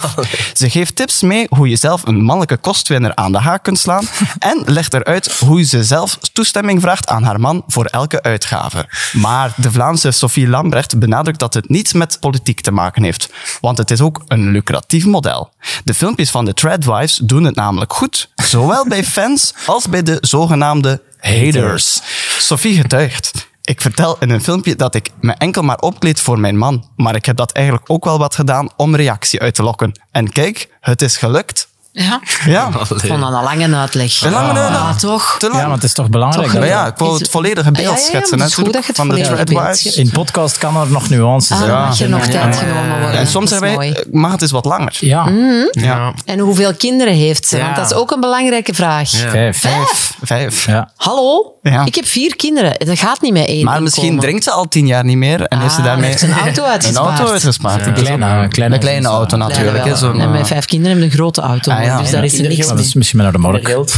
Ze 0.54 0.70
geeft 0.70 0.96
tips 0.96 1.22
mee 1.22 1.48
hoe 1.50 1.70
je 1.70 1.76
zelf 1.76 2.06
een 2.06 2.22
mannelijke 2.22 2.58
kostwinner 2.58 3.16
aan 3.16 3.32
de 3.32 3.40
haak 3.40 3.64
kunt 3.64 3.80
slaan 3.80 4.08
en 4.40 4.64
legt 4.66 4.94
eruit 4.94 5.40
hoe 5.40 5.64
ze 5.64 5.84
zelf 5.84 6.18
toestemming 6.34 6.82
vraagt 6.82 7.08
aan 7.08 7.24
haar 7.24 7.40
man 7.40 7.64
voor 7.68 7.86
elke 7.86 8.22
uitgave. 8.22 8.90
Maar 9.14 9.54
de 9.56 9.72
Vlaamse 9.72 10.12
Sophie 10.12 10.48
Lambrecht 10.48 11.00
benadrukt 11.00 11.40
dat 11.40 11.54
het 11.54 11.70
niets 11.70 11.94
met 11.94 12.18
politiek 12.20 12.62
te 12.62 12.72
maken 12.72 13.04
heeft, 13.04 13.30
want 13.62 13.78
het 13.78 13.92
is 13.92 14.02
ook 14.02 14.22
een 14.28 14.52
lucratief 14.52 15.06
model. 15.06 15.50
De 15.84 15.94
filmpjes 15.94 16.30
van 16.30 16.46
de 16.46 16.54
Threadwives 16.54 17.20
doen 17.24 17.44
het 17.44 17.56
namelijk 17.56 17.94
goed, 17.94 18.30
zowel 18.36 18.88
bij 18.88 19.04
fans 19.04 19.54
als 19.66 19.90
bij 19.90 20.04
de 20.04 20.18
zogenaamde 20.22 21.02
haters. 21.20 22.02
Sophie 22.38 22.82
getuigt. 22.82 23.50
Ik 23.72 23.82
vertel 23.82 24.18
in 24.20 24.30
een 24.30 24.42
filmpje 24.42 24.76
dat 24.76 24.96
ik 24.96 25.10
me 25.22 25.32
enkel 25.34 25.62
maar 25.62 25.78
opkleed 25.78 26.20
voor 26.20 26.40
mijn 26.40 26.58
man, 26.58 26.90
maar 26.96 27.16
ik 27.16 27.26
heb 27.26 27.36
dat 27.36 27.52
eigenlijk 27.52 27.90
ook 27.90 28.04
wel 28.04 28.18
wat 28.18 28.36
gedaan 28.36 28.70
om 28.78 28.96
reactie 28.96 29.42
uit 29.42 29.54
te 29.56 29.64
lokken. 29.64 30.00
En 30.12 30.32
kijk, 30.32 30.78
het 30.80 31.02
is 31.02 31.18
gelukt. 31.18 31.71
Ja. 31.94 32.20
Ja. 32.46 32.68
Ik 32.68 32.74
vond 32.88 33.00
dat 33.02 33.12
een 33.12 33.44
lange 33.44 33.76
uitleg. 33.76 34.22
Een 34.22 34.32
lange 34.32 34.60
uitleg? 34.60 34.82
Ja, 34.82 34.94
toch? 34.96 35.36
Te 35.40 35.48
lang. 35.48 35.60
Ja, 35.60 35.66
maar 35.66 35.76
het 35.76 35.84
is 35.84 35.94
toch 35.94 36.10
belangrijk. 36.10 36.44
Toch, 36.44 36.54
dat- 36.54 36.62
Maar 36.62 36.72
ja, 36.72 36.88
ik 36.88 36.98
wil 36.98 37.14
het 37.14 37.30
volledige 37.30 37.72
beeld 37.72 37.86
Ja, 37.86 37.92
ja, 37.92 37.98
ja, 37.98 38.04
schetsen. 38.04 38.40
het 38.40 38.48
is 38.48 38.54
goed 38.56 38.66
dat 38.74 38.82
je 38.82 38.88
het 38.88 38.96
van 38.96 39.08
de 39.08 39.14
volledige 39.14 39.36
beeld 39.44 39.48
Treadwise. 39.58 39.80
schetst. 39.80 39.98
In 39.98 40.10
podcast 40.10 40.58
kan 40.58 40.78
er 40.78 40.88
nog 40.92 41.10
nuances 41.10 41.52
Ah, 41.58 41.64
zijn. 41.64 41.72
mag 41.72 41.98
je 41.98 42.08
nog 42.08 42.26
Ja, 42.26 42.32
tijd 42.32 42.44
ja, 42.60 42.62
ja. 42.66 42.68
genomen 42.68 43.00
worden. 43.02 43.20
En 43.20 43.28
soms 43.28 43.50
hebben 43.52 43.78
wij, 43.78 44.04
mag 44.12 44.32
het 44.32 44.42
eens 44.42 44.52
wat 44.52 44.66
langer. 44.66 44.98
Ja, 45.00 45.30
Ja. 45.72 46.14
En 46.26 46.40
hoeveel 46.40 46.74
kinderen 46.74 47.14
heeft 47.14 47.48
ze? 47.48 47.58
Ja. 47.58 47.64
Want 47.64 47.76
dat 47.76 47.86
is 47.92 47.94
ook 47.98 48.12
een 48.12 48.20
belangrijke 48.20 48.74
vraag. 48.74 49.12
Ja. 49.12 49.30
vijf. 49.30 49.58
Vijf. 49.60 50.14
Vijf. 50.22 50.66
Ja. 50.66 50.90
Hallo? 50.96 51.56
Ja. 51.62 51.86
Ik 51.86 51.96
heb 51.96 52.06
vier 52.06 52.36
kinderen. 52.36 52.74
Dat 52.86 53.00
gaat 53.00 53.22
niet 53.22 53.34
met 53.34 53.46
één 53.48 53.66
Maar 53.66 53.82
misschien 53.82 54.04
inkomen. 54.04 54.26
drinkt 54.26 54.44
ze 54.44 54.52
al 54.52 54.68
tien 54.68 54.88
jaar 54.88 55.04
niet 55.06 55.18
meer 55.18 55.42
en 55.44 55.60
heeft 55.60 55.74
ze 55.74 55.80
Ah, 55.80 55.86
daarmee 55.86 56.10
heeft 56.10 56.22
een 56.22 56.34
auto 56.40 56.64
uitgespaard. 56.64 57.10
Een 57.10 57.16
auto 57.18 57.34
uitgespaard. 57.34 57.86
Ja. 57.86 57.92
Kleine- 57.92 58.44
ook- 58.44 58.50
kleine- 58.52 58.76
een 58.76 58.82
kleine 58.82 59.08
auto 59.08 59.38
Ja, 59.38 59.48
natuurlijk. 59.48 59.86
en 60.20 60.32
mijn 60.32 60.46
vijf 60.46 60.66
kinderen 60.66 60.92
hebben 60.92 61.10
een 61.12 61.18
grote 61.18 61.42
auto. 61.42 61.72
Ah, 61.82 61.88
ja. 61.88 61.98
Dus 62.02 62.10
daar 62.12 62.24
is 62.24 62.40
er 62.40 62.48
niks 62.48 62.68
Dat 62.68 62.76
mee. 62.76 62.84
is 62.86 62.94
misschien 62.94 63.18
met 63.22 63.26
naar 63.26 63.42
de 63.42 63.48
markt. 63.48 63.98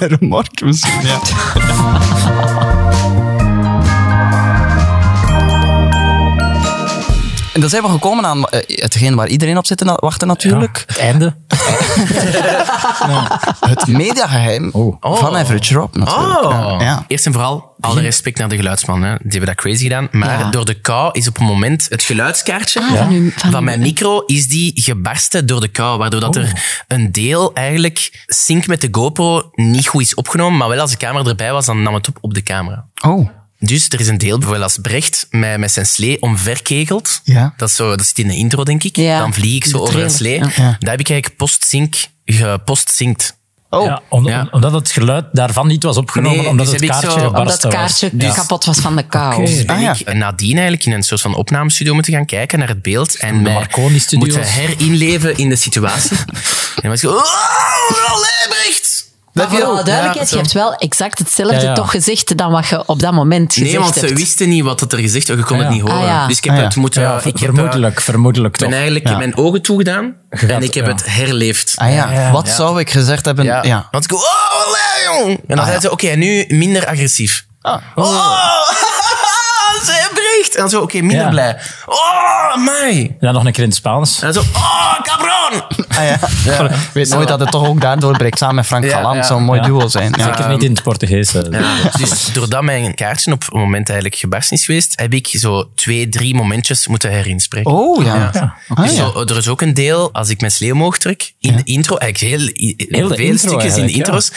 een 0.00 0.08
remorque 0.18 0.64
misschien. 0.66 1.06
Ja. 1.06 1.20
En 7.52 7.60
dan 7.60 7.70
zijn 7.70 7.82
we 7.82 7.88
gekomen 7.88 8.26
aan 8.26 8.44
eh, 8.44 8.60
hetgeen 8.82 9.14
waar 9.14 9.28
iedereen 9.28 9.58
op 9.58 9.66
zit 9.66 9.78
te 9.78 9.96
wachten 10.00 10.28
natuurlijk. 10.28 10.84
Het 10.86 10.98
einde. 10.98 11.34
Het 13.60 13.86
mediageheim 13.86 14.70
Oh. 14.72 14.96
van 15.00 15.36
Average 15.36 15.74
Rob 15.74 15.94
natuurlijk. 15.96 16.44
Oh. 16.44 16.76
Ja, 16.78 16.84
ja. 16.84 17.04
Eerst 17.08 17.26
en 17.26 17.32
vooral, 17.32 17.74
alle 17.80 18.00
respect 18.00 18.38
naar 18.38 18.48
de 18.48 18.56
geluidsman. 18.56 19.02
Hè. 19.02 19.08
Die 19.22 19.30
hebben 19.30 19.46
dat 19.46 19.54
crazy 19.56 19.82
gedaan. 19.82 20.08
Maar 20.10 20.38
Ja. 20.38 20.50
door 20.50 20.64
de 20.64 20.80
kou 20.80 21.10
is 21.12 21.28
op 21.28 21.38
een 21.38 21.44
moment 21.44 21.86
het 21.88 22.02
geluidskaartje 22.02 22.80
Ah, 22.80 22.96
van 22.96 23.08
uw- 23.10 23.30
van 23.30 23.50
van 23.50 23.58
uw- 23.60 23.64
mijn 23.64 23.80
micro 23.80 24.22
is 24.26 24.48
die 24.48 24.72
gebarsten 24.74 25.46
door 25.46 25.60
de 25.60 25.68
kou. 25.68 25.98
Waardoor 25.98 26.20
dat 26.20 26.36
Oh. 26.36 26.42
er 26.42 26.82
een 26.88 27.12
deel 27.12 27.54
eigenlijk 27.54 28.24
sync 28.26 28.66
met 28.66 28.80
de 28.80 28.88
GoPro 28.90 29.50
niet 29.52 29.86
goed 29.86 30.02
is 30.02 30.14
opgenomen. 30.14 30.58
Maar 30.58 30.68
wel 30.68 30.80
als 30.80 30.90
de 30.90 30.96
camera 30.96 31.28
erbij 31.28 31.52
was, 31.52 31.66
dan 31.66 31.82
nam 31.82 31.94
het 31.94 32.08
op 32.08 32.16
op 32.20 32.34
de 32.34 32.42
camera. 32.42 32.84
Oh, 33.04 33.28
Dus 33.64 33.88
er 33.88 34.00
is 34.00 34.08
een 34.08 34.18
deel, 34.18 34.34
bijvoorbeeld 34.38 34.64
als 34.64 34.78
Brecht 34.82 35.26
met, 35.30 35.58
met 35.58 35.72
zijn 35.72 35.86
slee 35.86 36.22
omverkegelt. 36.22 37.20
Ja. 37.24 37.54
Dat, 37.56 37.68
is 37.68 37.74
zo, 37.74 37.96
dat 37.96 38.06
zit 38.06 38.18
in 38.18 38.28
de 38.28 38.36
intro, 38.36 38.64
denk 38.64 38.82
ik. 38.84 38.96
Ja, 38.96 39.18
Dan 39.18 39.34
vlieg 39.34 39.54
ik 39.54 39.64
zo 39.64 39.72
de 39.72 39.78
over 39.78 40.02
een 40.02 40.10
slee. 40.10 40.38
ja. 40.38 40.76
Dat 40.78 40.90
heb 40.90 41.00
ik 41.00 41.10
eigenlijk 41.10 41.36
post-sync 41.36 41.94
gepost-synced. 42.24 43.36
oh. 43.70 43.84
Ja, 43.84 44.02
om- 44.08 44.26
Ja. 44.28 44.40
om- 44.40 44.48
omdat 44.50 44.72
het 44.72 44.90
geluid 44.90 45.24
daarvan 45.32 45.66
niet 45.66 45.82
was 45.82 45.96
opgenomen, 45.96 46.38
Nee, 46.38 46.48
omdat 46.48 46.66
dus 46.66 46.74
het 46.80 46.84
kaartje 46.90 47.10
zo- 47.10 47.14
Omdat 47.14 47.30
gebarsten 47.36 47.68
het 47.68 47.78
kaartje 47.78 48.10
was. 48.16 48.26
Ja. 48.26 48.34
kapot 48.34 48.64
was 48.64 48.78
van 48.78 48.96
de 48.96 49.02
kou. 49.06 49.34
Oké. 49.34 49.44
Dus 49.44 49.64
ben 49.64 49.76
Ah, 49.76 49.82
ja. 49.82 49.92
ik 49.98 50.14
nadien 50.14 50.52
eigenlijk 50.52 50.84
in 50.86 50.92
een 50.92 51.02
soort 51.02 51.20
van 51.20 51.34
opnamestudio 51.34 51.94
moeten 51.94 52.12
gaan 52.12 52.26
kijken 52.26 52.58
naar 52.58 52.68
het 52.68 52.82
beeld 52.82 53.16
en 53.16 53.42
mij 53.42 53.66
moeten 54.10 54.42
herinleven 54.44 55.36
in 55.36 55.48
de 55.48 55.56
situatie. 55.56 56.16
en 56.16 56.26
dan 56.82 56.90
was 56.90 57.02
ik 57.02 57.10
oh, 57.10 57.24
Leibrecht! 58.20 59.10
Maar 59.32 59.48
voor 59.50 59.64
alle 59.64 59.82
duidelijkheid, 59.82 60.28
Ja, 60.30 60.36
je 60.36 60.42
hebt 60.42 60.52
wel 60.54 60.74
exact 60.74 61.18
hetzelfde 61.18 61.56
Ja, 61.56 61.62
ja. 61.62 61.72
toch 61.74 61.90
gezegd 61.90 62.36
dan 62.36 62.50
wat 62.52 62.66
je 62.68 62.86
op 62.86 63.00
dat 63.00 63.12
moment 63.12 63.52
gezegd 63.52 63.70
Nee, 63.72 63.80
want 63.80 63.94
ze 63.94 64.00
hebt. 64.06 64.18
wisten 64.18 64.48
niet 64.48 64.64
wat 64.64 64.80
het 64.80 64.92
er 64.92 64.98
gezegd 64.98 65.28
was. 65.28 65.36
Je 65.36 65.44
kon 65.44 65.56
Ah, 65.56 65.62
het 65.62 65.72
niet 65.72 65.80
horen. 65.82 65.96
Ah, 65.96 66.04
ja. 66.04 66.26
Dus 66.26 66.36
ik 66.36 66.44
heb 66.44 66.52
Ah, 66.52 66.58
ja. 66.58 66.64
het 66.66 66.76
moeten... 66.76 67.02
Ja, 67.02 67.16
ik 67.16 67.24
heb, 67.24 67.38
vermoedelijk, 67.38 68.00
vermoedelijk 68.00 68.54
Ik 68.54 68.60
ben 68.60 68.68
toch. 68.68 68.76
eigenlijk 68.78 69.08
Ja. 69.08 69.16
mijn 69.16 69.36
ogen 69.36 69.62
toegedaan 69.62 70.14
gaat- 70.30 70.50
en 70.50 70.62
ik 70.62 70.74
heb 70.74 70.86
ja. 70.86 70.92
het 70.92 71.02
herleefd. 71.06 71.72
Ah 71.76 71.92
ja, 71.92 72.30
wat 72.32 72.48
zou 72.48 72.80
ik 72.80 72.90
gezegd 72.90 73.24
hebben? 73.24 73.44
Ja. 73.44 73.62
Ja. 73.64 73.88
Want 73.90 74.04
ik 74.04 74.12
oh, 74.14 74.22
Leon! 74.72 75.30
En 75.30 75.40
dan 75.46 75.58
Ah, 75.58 75.62
zei 75.64 75.74
ja. 75.74 75.80
ze, 75.80 75.90
oké, 75.90 76.06
nu 76.08 76.44
minder 76.48 76.86
agressief. 76.86 77.44
Ah. 77.60 77.76
Oh, 77.94 78.04
ze 78.68 79.11
En 80.50 80.60
dan 80.60 80.70
zo, 80.70 80.80
oké, 80.80 80.98
minder 81.00 81.16
Ja. 81.18 81.28
blij. 81.28 81.58
Oh, 81.86 82.64
mij! 82.64 83.16
Ja, 83.20 83.30
nog 83.32 83.44
een 83.44 83.52
keer 83.52 83.62
in 83.62 83.68
het 83.68 83.78
Spaans. 83.78 84.22
En 84.22 84.32
dan 84.32 84.42
zo, 84.44 84.48
oh, 84.54 85.00
cabron! 85.02 85.62
Ah, 85.88 86.04
ja. 86.44 86.64
Ik 86.70 86.90
weet 86.92 87.08
nooit 87.08 87.28
dat 87.28 87.40
het 87.40 87.50
toch 87.50 87.66
ook 87.66 87.80
daardoor 87.80 88.16
breekt 88.16 88.38
samen 88.38 88.54
met 88.54 88.66
Frank 88.66 88.84
Galant. 88.90 89.16
ja. 89.16 89.22
Zou 89.22 89.38
een 89.40 89.44
mooi 89.46 89.60
Ja. 89.60 89.66
duo 89.66 89.88
zijn. 89.88 90.12
Ja. 90.16 90.24
Zeker 90.24 90.48
niet 90.48 90.62
in 90.62 90.72
het 90.72 90.82
Portugees. 90.82 91.30
Ja, 91.32 91.40
dus 91.98 92.32
doordat 92.32 92.62
mijn 92.62 92.94
kaartje 92.94 93.32
op 93.32 93.40
het 93.44 93.52
moment 93.52 93.88
eigenlijk 93.88 94.20
gebarsten 94.20 94.56
is 94.56 94.64
geweest, 94.64 94.92
heb 95.00 95.12
ik 95.14 95.26
zo 95.30 95.70
twee, 95.74 96.08
drie 96.08 96.34
momentjes 96.34 96.86
moeten 96.86 97.10
herinspreken. 97.10 97.70
Oh 97.70 98.04
ja. 98.04 98.30
Ja. 98.32 98.54
Ah, 98.68 98.84
Dus 98.84 98.96
zo, 98.96 99.24
er 99.26 99.36
is 99.36 99.48
ook 99.48 99.60
een 99.60 99.74
deel, 99.74 100.12
als 100.12 100.28
ik 100.28 100.40
mijn 100.40 100.52
slee 100.52 100.72
omhoog 100.72 100.98
trek, 100.98 101.32
in 101.40 101.56
de 101.56 101.62
intro, 101.64 101.96
eigenlijk 101.96 102.34
heel, 102.34 102.50
Heel 102.76 103.08
veel 103.08 103.16
intro 103.16 103.48
stukjes 103.48 103.76
in 103.76 103.86
de 103.86 103.92
intro's, 103.92 104.30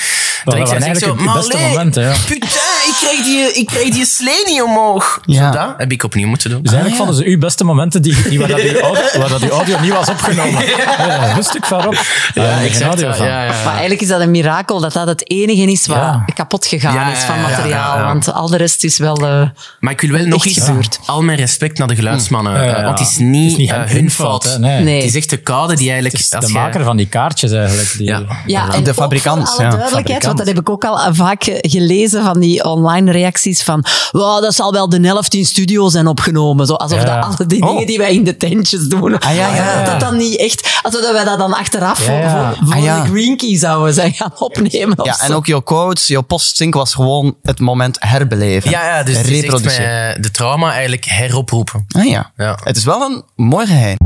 Dat 0.44 0.54
ik 0.56 0.60
waren 0.66 0.68
zeg 0.68 0.80
zo, 0.80 0.84
eigenlijk 0.86 1.18
de 1.18 1.24
maar 1.24 1.36
beste 1.36 1.54
allee, 1.58 1.68
momenten, 1.68 2.04
ja. 2.04 2.14
putain, 2.28 2.88
ik 2.88 2.96
krijg 3.02 3.24
die, 3.24 3.54
ik 3.54 3.66
krijg 3.68 3.90
die 3.90 4.06
slee 4.06 4.44
niet 4.46 4.62
omhoog. 4.62 5.20
Ja. 5.26 5.52
Zo 5.52 5.58
dat 5.60 5.74
heb 5.78 5.92
ik 5.92 5.95
opnieuw 6.04 6.28
moeten 6.28 6.50
doen. 6.50 6.62
Dus 6.62 6.72
eigenlijk 6.72 7.04
vonden 7.04 7.24
ze 7.24 7.30
uw 7.32 7.38
beste 7.40 7.64
momenten 7.64 8.02
die, 8.02 8.30
die 8.30 8.40
waar, 8.40 8.48
dat 8.48 8.60
uw 8.60 8.80
audio, 8.80 9.20
waar 9.20 9.30
dat 9.30 9.42
uw 9.44 9.50
audio 9.50 9.80
niet 9.80 9.92
was 9.92 10.10
opgenomen. 10.10 10.66
Ja, 10.66 11.38
een 11.38 11.44
stuk 11.44 11.66
van 11.66 11.88
op. 11.88 12.02
Ja, 12.34 12.62
exact, 12.62 12.74
geen 12.76 12.88
audio 12.88 13.08
ja, 13.08 13.16
van. 13.16 13.26
ja. 13.28 13.46
Maar 13.64 13.72
eigenlijk 13.72 14.02
is 14.02 14.08
dat 14.08 14.22
een 14.22 14.32
mirakel 14.32 14.80
dat 14.80 14.94
dat 14.94 15.08
het 15.08 15.30
enige 15.32 15.72
is 15.72 15.88
wat 15.88 15.98
Ja. 15.98 16.26
kapot 16.34 16.66
gegaan 16.66 16.94
Ja, 16.94 17.12
is 17.12 17.20
ja, 17.20 17.26
van 17.26 17.42
materiaal. 17.42 17.96
ja, 17.96 18.02
ja. 18.02 18.06
Want 18.06 18.34
al 18.34 18.48
de 18.50 18.58
rest 18.58 18.84
is 18.84 18.98
wel... 18.98 19.16
eh, 19.28 19.42
Maar 19.80 19.92
ik 19.94 20.02
wil 20.02 20.12
wel 20.12 20.26
nog 20.26 20.44
gebeurd. 20.54 21.00
al 21.06 21.22
mijn 21.24 21.38
respect 21.38 21.78
naar 21.78 21.88
de 21.88 21.96
geluidsmannen. 21.96 22.54
Ja, 22.54 22.64
ja, 22.64 22.76
eh, 22.76 22.84
want 22.86 23.00
het 23.00 23.08
is 23.08 23.18
niet, 23.18 23.42
Het 23.44 23.52
is 23.52 23.58
niet 23.58 23.72
eh, 23.72 23.84
hun 23.84 24.12
fout, 24.12 24.58
nee. 24.60 24.84
Nee. 24.84 24.96
Het 24.96 25.06
is 25.06 25.16
echt 25.16 25.30
de 25.30 25.38
koude 25.38 25.76
die 25.76 25.86
eigenlijk... 25.86 26.16
Het 26.18 26.26
is 26.26 26.34
als 26.34 26.46
de 26.46 26.52
jij- 26.52 26.62
maker 26.62 26.84
van 26.84 26.98
die 26.98 27.08
kaartjes 27.08 27.52
eigenlijk. 27.52 27.94
Die, 27.98 28.08
Ja. 28.08 28.24
Ja, 28.46 28.66
De 28.70 28.74
en 28.76 28.88
ook 28.88 28.94
fabrikant, 28.94 29.48
alle 29.50 29.64
ja, 29.64 29.70
duidelijkheid, 29.70 30.26
want 30.26 30.38
dat 30.38 30.48
heb 30.48 30.60
ik 30.60 30.70
ook 30.70 30.86
al 30.86 31.14
vaak 31.14 31.44
gelezen 31.62 32.24
van 32.24 32.40
die 32.40 32.64
online 32.64 33.12
reacties 33.12 33.64
van 33.64 33.86
"Wow, 34.12 34.42
dat 34.42 34.56
zal 34.56 34.72
wel 34.72 34.90
de 34.90 35.00
helft 35.08 35.34
in 35.34 35.46
studio 35.46 35.85
zijn 35.90 36.08
opgenomen. 36.08 36.66
Zo, 36.66 36.74
alsof 36.74 37.00
Ja. 37.04 37.06
dat 37.22 37.24
alle 37.38 37.48
die 37.48 37.62
Oh. 37.62 37.70
dingen 37.70 37.88
die 37.88 37.98
wij 37.98 38.14
in 38.14 38.24
de 38.24 38.38
tentjes 38.38 38.88
doen, 38.88 39.20
Ah, 39.20 39.36
ja, 39.36 39.56
ja. 39.56 39.76
dat 39.76 39.86
dat 39.86 40.00
dan 40.00 40.18
niet 40.18 40.38
echt... 40.40 40.80
Alsof 40.82 41.12
wij 41.12 41.24
dat 41.24 41.38
dan 41.38 41.54
achteraf 41.54 42.06
Ja, 42.06 42.14
ja. 42.14 42.30
voor, 42.30 42.56
voor, 42.58 42.66
voor 42.68 42.76
Ah, 42.76 42.84
ja. 42.84 43.02
de 43.04 43.10
Green 43.10 43.38
Key 43.38 43.58
zouden 43.58 43.94
zijn 43.94 44.14
gaan 44.14 44.32
opnemen. 44.40 44.98
Ja, 45.04 45.20
en 45.20 45.34
ook 45.34 45.46
jouw 45.46 45.62
quotes, 45.62 46.08
jouw 46.08 46.22
postsync 46.22 46.74
was 46.74 46.94
gewoon 46.94 47.36
het 47.42 47.60
moment 47.60 47.98
herbeleven. 48.00 48.70
Ja, 48.70 48.86
ja, 48.98 49.04
dus 49.04 49.18
het 49.18 49.26
is 49.28 49.32
echt 49.34 49.42
reproduceren. 49.42 50.08
met 50.14 50.24
de 50.24 50.32
trauma 50.32 50.72
eigenlijk 50.72 51.06
heroproepen. 51.06 51.86
Ah 51.92 52.06
ja. 52.06 52.32
Ja. 52.38 52.60
Het 52.64 52.78
is 52.78 52.84
wel 52.84 53.02
een 53.02 53.24
mooi 53.36 53.66
geheim. 53.68 53.98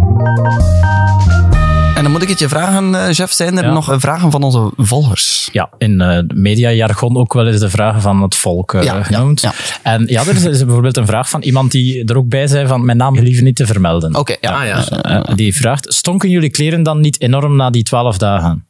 Dan 2.09 2.17
moet 2.17 2.27
ik 2.27 2.33
het 2.33 2.39
je 2.43 2.49
vragen, 2.49 2.95
eh, 2.95 3.11
Jeff. 3.11 3.33
Zijn 3.33 3.57
er 3.57 3.63
Ja. 3.65 3.71
nog 3.73 3.91
eh, 3.91 3.99
vragen 3.99 4.31
van 4.31 4.43
onze 4.43 4.71
volgers? 4.77 5.49
ja, 5.51 5.69
in 5.77 6.01
eh 6.01 6.19
mediajargon 6.33 7.17
ook 7.17 7.33
wel 7.33 7.47
eens 7.47 7.59
de 7.59 7.69
vragen 7.69 8.01
van 8.01 8.21
het 8.21 8.35
volk 8.35 8.77
Ja, 8.81 9.03
genoemd. 9.03 9.41
ja. 9.41 9.53
En 9.83 10.03
ja, 10.07 10.21
er 10.21 10.35
is, 10.35 10.43
is 10.45 10.63
bijvoorbeeld 10.65 10.97
een 10.97 11.05
vraag 11.05 11.29
van 11.29 11.41
iemand 11.41 11.71
die 11.71 12.05
er 12.05 12.17
ook 12.17 12.27
bij 12.29 12.47
zei 12.47 12.67
van 12.67 12.85
mijn 12.85 12.97
naam 12.97 13.19
liever 13.19 13.43
niet 13.43 13.55
te 13.55 13.65
vermelden. 13.65 14.15
Oké, 14.15 14.35
ja. 14.41 14.51
Ah 14.61 14.65
ja. 14.65 15.01
Eh, 15.01 15.35
die 15.35 15.55
vraagt, 15.55 15.93
stonken 15.93 16.29
jullie 16.29 16.49
kleren 16.49 16.83
dan 16.83 16.99
niet 16.99 17.21
enorm 17.21 17.55
na 17.55 17.69
die 17.69 17.83
twaalf 17.83 18.17
dagen? 18.17 18.65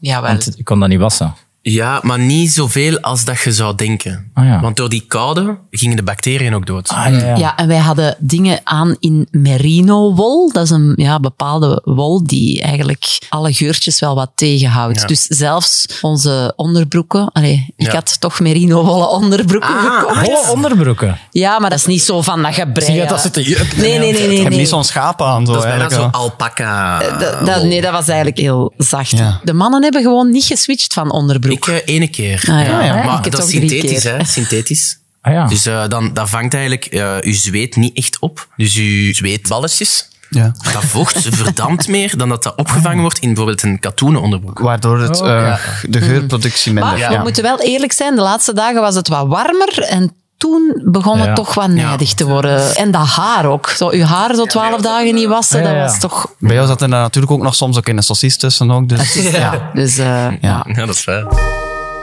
Ja, 0.00 0.20
wel. 0.20 0.30
Want 0.30 0.58
ik 0.58 0.64
kon 0.64 0.80
dat 0.80 0.88
niet 0.88 1.00
wassen. 1.00 1.34
Ja, 1.66 2.00
maar 2.02 2.18
niet 2.18 2.52
zoveel 2.52 2.98
als 3.00 3.24
dat 3.24 3.40
je 3.40 3.52
zou 3.52 3.74
denken. 3.74 4.30
Ah, 4.34 4.44
ja. 4.46 4.60
Want 4.60 4.76
door 4.76 4.88
die 4.88 5.04
koude 5.08 5.58
gingen 5.70 5.96
de 5.96 6.02
bacteriën 6.02 6.54
ook 6.54 6.66
dood. 6.66 6.88
Ah, 6.88 7.06
ja, 7.10 7.18
ja. 7.26 7.36
Ja, 7.36 7.56
en 7.56 7.66
wij 7.68 7.78
hadden 7.78 8.16
dingen 8.18 8.60
aan 8.64 8.96
in 9.00 9.28
merino-wol. 9.30 10.52
Dat 10.52 10.64
is 10.64 10.70
een 10.70 10.92
ja, 10.96 11.20
bepaalde 11.20 11.80
wol 11.84 12.24
die 12.26 12.62
eigenlijk 12.62 13.18
alle 13.28 13.52
geurtjes 13.52 14.00
wel 14.00 14.14
wat 14.14 14.30
tegenhoudt. 14.34 15.00
Ja. 15.00 15.06
Dus 15.06 15.22
zelfs 15.22 15.86
onze 16.00 16.52
onderbroeken... 16.56 17.32
Allee, 17.32 17.72
ik 17.76 17.86
Ja. 17.86 17.92
had 17.92 18.20
toch 18.20 18.40
merino-wollen 18.40 19.08
onderbroeken 19.10 19.74
Ah, 19.74 19.98
gekocht. 19.98 20.18
Volle 20.24 20.52
onderbroeken. 20.52 21.18
Ja, 21.30 21.58
maar 21.58 21.70
dat 21.70 21.78
is 21.78 21.86
niet 21.86 22.02
zo 22.02 22.22
van 22.22 22.42
dat 22.42 22.54
je 22.54 22.66
Zie 22.74 22.96
dat? 23.06 23.32
Nee, 23.76 23.98
nee, 23.98 24.12
nee. 24.12 24.12
nee, 24.26 24.36
Je 24.36 24.42
hebt 24.42 24.56
niet 24.56 24.68
zo'n 24.68 24.84
schapen 24.84 25.26
aan. 25.26 25.46
Zo, 25.46 25.52
Dat 25.52 25.62
is 25.64 25.68
bijna 25.68 25.82
zo 25.82 25.88
eigenlijk, 25.88 26.14
alpaca. 26.16 26.98
Dat- 27.18 27.46
dat- 27.46 27.62
nee, 27.62 27.80
dat 27.80 27.92
was 27.92 28.06
eigenlijk 28.08 28.38
heel 28.38 28.72
zacht. 28.78 29.10
Ja. 29.10 29.40
De 29.44 29.52
mannen 29.52 29.82
hebben 29.82 30.02
gewoon 30.02 30.30
niet 30.30 30.44
geswitcht 30.44 30.92
van 30.94 31.10
onderbroek. 31.12 31.52
Ik 31.54 31.66
eh, 31.66 31.94
ene 31.94 32.08
keer. 32.08 32.44
Ah, 32.48 32.66
ja. 32.66 32.84
Ja, 32.84 32.98
ik 32.98 33.04
Maar 33.04 33.30
dat 33.30 33.44
is 33.44 33.50
synthetisch, 33.50 34.02
hè? 34.02 34.24
Synthetisch. 34.24 34.98
Ah 35.20 35.32
ja. 35.32 35.46
Dus 35.46 35.66
eh, 35.66 35.88
dan, 35.88 36.14
dat 36.14 36.30
vangt 36.30 36.54
eigenlijk 36.54 36.84
eh 36.84 37.20
je 37.20 37.32
zweet 37.32 37.76
niet 37.76 37.96
echt 37.96 38.18
op. 38.18 38.48
Dus 38.56 38.74
je 38.74 39.14
zweetballetjes, 39.14 40.08
ja. 40.30 40.54
dat 40.72 40.84
vocht 40.84 41.26
verdampt 41.36 41.88
meer 41.88 42.16
dan 42.16 42.28
dat 42.28 42.42
dat 42.42 42.54
opgevangen 42.56 43.00
wordt 43.00 43.18
in 43.18 43.28
bijvoorbeeld 43.28 43.62
een 43.62 43.78
katoenen 43.78 44.20
onderbroek. 44.20 44.58
Waardoor 44.58 44.98
het, 45.00 45.20
Oh, 45.20 45.28
eh, 45.28 45.34
ja. 45.34 45.58
de 45.88 46.00
geurproductie 46.00 46.72
minder... 46.72 46.90
Maar 46.90 47.00
ja. 47.00 47.16
we 47.16 47.22
moeten 47.22 47.42
wel 47.42 47.60
eerlijk 47.60 47.92
zijn, 47.92 48.14
de 48.14 48.22
laatste 48.22 48.52
dagen 48.52 48.80
was 48.80 48.94
het 48.94 49.08
wat 49.08 49.26
warmer 49.26 49.78
en 49.78 50.12
toen 50.44 50.80
begon 50.84 51.18
het 51.18 51.34
toch 51.34 51.54
wat 51.54 51.68
nijdig 51.68 52.14
te 52.14 52.26
worden. 52.26 52.74
En 52.76 52.90
dat 52.90 53.06
haar 53.06 53.46
ook. 53.46 53.68
Zo, 53.68 53.90
uw 53.90 54.02
haar 54.02 54.34
zo 54.34 54.44
twaalf 54.44 54.80
dagen 54.80 55.14
niet 55.14 55.26
wassen, 55.26 55.62
Ja, 55.62 55.68
ja, 55.68 55.74
ja. 55.74 55.80
dat 55.80 55.90
was 55.90 56.00
toch... 56.00 56.34
Bij 56.38 56.54
jou 56.54 56.66
zat 56.66 56.82
er 56.82 56.88
natuurlijk 56.88 57.32
ook 57.32 57.42
nog 57.42 57.54
soms 57.54 57.76
ook 57.76 57.88
in 57.88 57.96
een 57.96 58.02
saucies 58.02 58.36
tussen. 58.36 58.70
Ook, 58.70 58.88
dus, 58.88 59.14
ja. 59.14 59.70
Dus 59.74 59.98
eh. 59.98 60.40
Ja, 60.40 60.66
dat 60.74 60.88
is 60.88 61.00
fijn. 61.00 61.26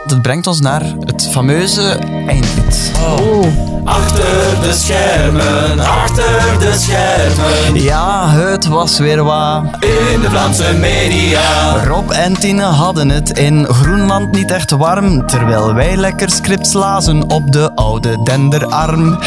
Dat 0.05 0.21
brengt 0.21 0.47
ons 0.47 0.59
naar 0.59 0.83
het 0.99 1.27
fameuze 1.31 1.99
eindlied. 2.27 2.91
Achter 3.83 4.61
de 4.61 4.73
schermen, 4.73 5.79
achter 5.79 6.59
de 6.59 6.73
schermen. 6.77 7.83
Ja, 7.83 8.29
het 8.29 8.67
was 8.67 8.99
weer 8.99 9.23
wat. 9.23 9.63
In 9.79 10.21
de 10.21 10.29
Vlaamse 10.29 10.73
media. 10.79 11.83
Rob 11.85 12.11
en 12.11 12.33
Tine 12.33 12.63
hadden 12.63 13.09
het 13.09 13.29
in 13.29 13.65
Groenland 13.65 14.31
niet 14.31 14.51
echt 14.51 14.71
warm, 14.71 15.27
terwijl 15.27 15.73
wij 15.73 15.95
lekker 15.95 16.29
scripts 16.29 16.73
lazen 16.73 17.29
op 17.29 17.51
de 17.51 17.71
oude 17.75 18.23
denderarm. 18.23 19.19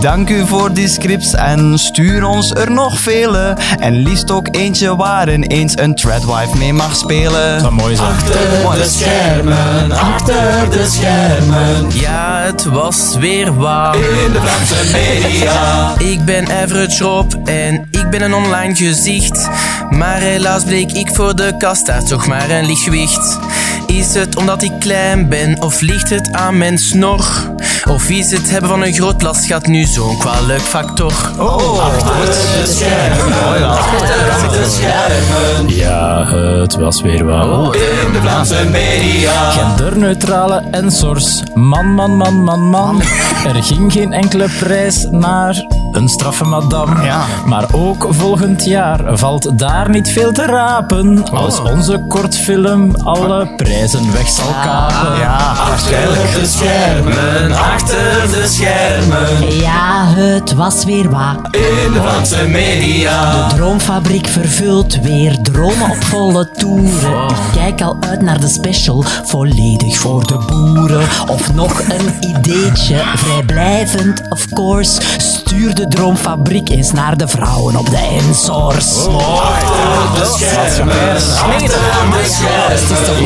Dank 0.00 0.28
u 0.28 0.46
voor 0.46 0.72
die 0.72 0.88
scripts 0.88 1.34
en 1.34 1.78
stuur 1.78 2.24
ons 2.24 2.50
er 2.50 2.70
nog 2.70 2.98
vele. 2.98 3.56
En 3.78 3.92
liefst 3.92 4.30
ook 4.30 4.48
eentje 4.50 4.96
waarin 4.96 5.42
eens 5.42 5.78
een 5.78 5.94
threadwife 5.94 6.56
mee 6.56 6.72
mag 6.72 6.96
spelen. 6.96 7.62
Dat 7.62 7.70
mooi 7.70 7.96
zijn. 7.96 8.08
Achter 8.08 8.38
de 8.74 8.84
schermen, 8.84 9.92
achter 9.92 10.21
de 10.26 10.86
schermen. 10.90 11.90
Ja, 11.92 12.40
het 12.40 12.64
was 12.64 13.16
weer 13.16 13.56
waar. 13.56 13.94
In 13.94 14.32
de 14.32 14.40
Vlaamse 14.40 14.92
media. 14.92 15.94
Ik 15.98 16.24
ben 16.24 16.48
Average 16.48 17.04
Rob 17.04 17.32
en 17.44 17.88
ik 17.90 18.10
ben 18.10 18.22
een 18.22 18.34
online 18.34 18.74
gezicht. 18.74 19.48
Maar 19.90 20.18
helaas 20.20 20.64
bleek 20.64 20.92
ik 20.92 21.14
voor 21.14 21.36
de 21.36 21.54
kast 21.58 21.86
daar 21.86 22.04
toch 22.04 22.26
maar 22.26 22.50
een 22.50 22.66
lichtgewicht. 22.66 23.38
Is 23.92 24.14
het 24.14 24.36
omdat 24.36 24.62
ik 24.62 24.72
klein 24.78 25.28
ben 25.28 25.62
of 25.62 25.80
ligt 25.80 26.10
het 26.10 26.32
aan 26.32 26.58
mijn 26.58 26.78
snor? 26.78 27.26
Of 27.88 28.08
is 28.08 28.30
het 28.30 28.50
hebben 28.50 28.70
van 28.70 28.82
een 28.82 28.94
groot 28.94 29.22
lastgat 29.22 29.66
nu 29.66 29.84
zo'n 29.84 30.18
kwalijk 30.18 30.60
factor? 30.60 31.12
Ja, 35.66 36.24
het 36.60 36.74
was 36.74 37.02
weer 37.02 37.24
wat. 37.24 37.74
In 37.74 38.12
de 38.12 38.18
Vlaamse 38.20 38.64
media. 38.70 39.50
Genderneutrale 39.50 40.62
ensors. 40.70 41.42
Man, 41.54 41.86
man, 41.86 42.16
man, 42.16 42.44
man, 42.44 42.60
man. 42.60 43.02
Er 43.46 43.62
ging 43.62 43.92
geen 43.92 44.12
enkele 44.12 44.48
prijs 44.58 45.06
naar 45.10 45.66
een 45.92 46.08
straffe 46.08 46.44
madame. 46.44 47.04
Ja. 47.04 47.24
Maar 47.44 47.64
ook 47.72 48.06
volgend 48.10 48.64
jaar 48.64 49.18
valt 49.18 49.58
daar 49.58 49.90
niet 49.90 50.12
veel 50.12 50.32
te 50.32 50.44
rapen. 50.44 51.30
Als 51.30 51.60
onze 51.60 52.04
kortfilm 52.08 52.94
alle 52.96 53.48
prijzen 53.56 54.12
weg 54.12 54.28
zal 54.28 54.54
kapen. 54.62 55.18
Ja, 55.18 55.36
Achter 55.72 56.40
de 56.40 56.46
schermen, 56.46 57.52
achter 57.58 58.30
de 58.30 58.46
schermen. 58.48 59.54
Ja, 59.54 60.04
het 60.06 60.52
was 60.52 60.84
weer 60.84 61.10
waar. 61.10 61.36
In 61.50 61.92
de 61.92 62.00
Vlaamse 62.00 62.46
media. 62.48 63.48
Droomfabriek 63.48 64.26
vervult 64.26 65.00
weer 65.00 65.38
dromen 65.42 65.90
op 65.90 66.04
volle 66.04 66.50
toeren. 66.50 67.28
Ik 67.28 67.36
kijk 67.52 67.80
al 67.80 67.96
uit 68.00 68.22
naar 68.22 68.40
de 68.40 68.48
special, 68.48 69.04
volledig 69.24 69.98
voor 69.98 70.26
de 70.26 70.38
boeren. 70.46 71.06
Of 71.26 71.54
nog 71.54 71.80
een 71.80 72.30
ideetje, 72.36 73.02
vrijblijvend, 73.14 74.22
of 74.28 74.48
course. 74.48 75.00
Stuur 75.16 75.74
de 75.74 75.81
Droomfabriek 75.88 76.68
eens 76.68 76.92
naar 76.92 77.16
de 77.16 77.28
vrouwen 77.28 77.76
op 77.76 77.90
de 77.90 78.20
Ensors. 78.26 79.06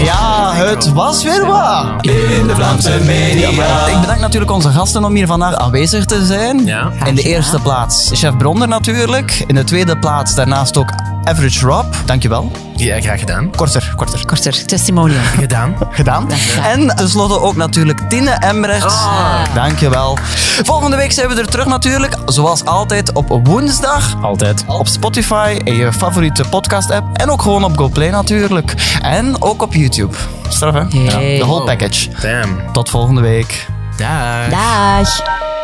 ja, 0.04 0.52
het 0.54 0.92
was 0.92 1.22
weer 1.22 1.46
wat. 1.46 1.86
In 2.00 2.46
de 2.46 2.54
Vlaamse 2.54 2.98
media. 3.04 3.86
Ik 3.86 4.00
bedank 4.00 4.20
natuurlijk 4.20 4.50
onze 4.50 4.70
gasten 4.70 5.04
om 5.04 5.14
hier 5.14 5.26
vandaag 5.26 5.54
aanwezig 5.54 6.04
te 6.04 6.24
zijn. 6.24 6.64
Ja. 6.64 6.90
In 7.04 7.14
de 7.14 7.22
eerste 7.22 7.58
plaats 7.58 8.10
Chef 8.12 8.36
Bronder 8.36 8.68
natuurlijk. 8.68 9.44
In 9.46 9.54
de 9.54 9.64
tweede 9.64 9.98
plaats 9.98 10.34
daarnaast 10.34 10.76
ook 10.76 10.92
Average 11.28 11.66
Rob. 11.66 11.94
Dankjewel. 12.04 12.50
Ja, 12.76 13.00
graag 13.00 13.20
gedaan. 13.20 13.50
Korter, 13.56 13.92
korter. 13.96 14.26
Korter, 14.26 14.66
testimonial. 14.66 15.20
Gedaan. 15.38 15.76
Gedaan. 15.90 16.28
Dankjewel. 16.28 16.70
En 16.70 16.96
tenslotte 16.96 17.40
ook 17.40 17.56
natuurlijk 17.56 18.00
Tine 18.08 18.30
Embrecht. 18.30 18.94
Dankjewel. 19.54 20.18
Volgende 20.62 20.96
week 20.96 21.12
zijn 21.12 21.28
we 21.28 21.34
er 21.34 21.46
terug 21.46 21.66
natuurlijk. 21.66 22.16
Zoals 22.26 22.64
altijd 22.64 23.12
op 23.12 23.46
woensdag. 23.46 24.22
Altijd. 24.22 24.64
Op 24.66 24.86
Spotify 24.88 25.58
en 25.64 25.74
je 25.74 25.92
favoriete 25.92 26.44
podcast 26.50 26.90
app. 26.90 27.16
En 27.16 27.30
ook 27.30 27.42
gewoon 27.42 27.64
op 27.64 27.76
GoPlay 27.76 28.10
natuurlijk. 28.10 28.74
En 29.02 29.42
ook 29.42 29.62
op 29.62 29.74
YouTube. 29.74 30.16
Straf 30.48 30.74
hè? 30.74 30.98
Hey. 30.98 31.38
De 31.38 31.44
whole 31.44 31.64
package. 31.64 32.10
Damn. 32.20 32.72
Tot 32.72 32.90
volgende 32.90 33.20
week. 33.20 33.66
Dag. 33.96 34.48
Dag. 34.50 35.55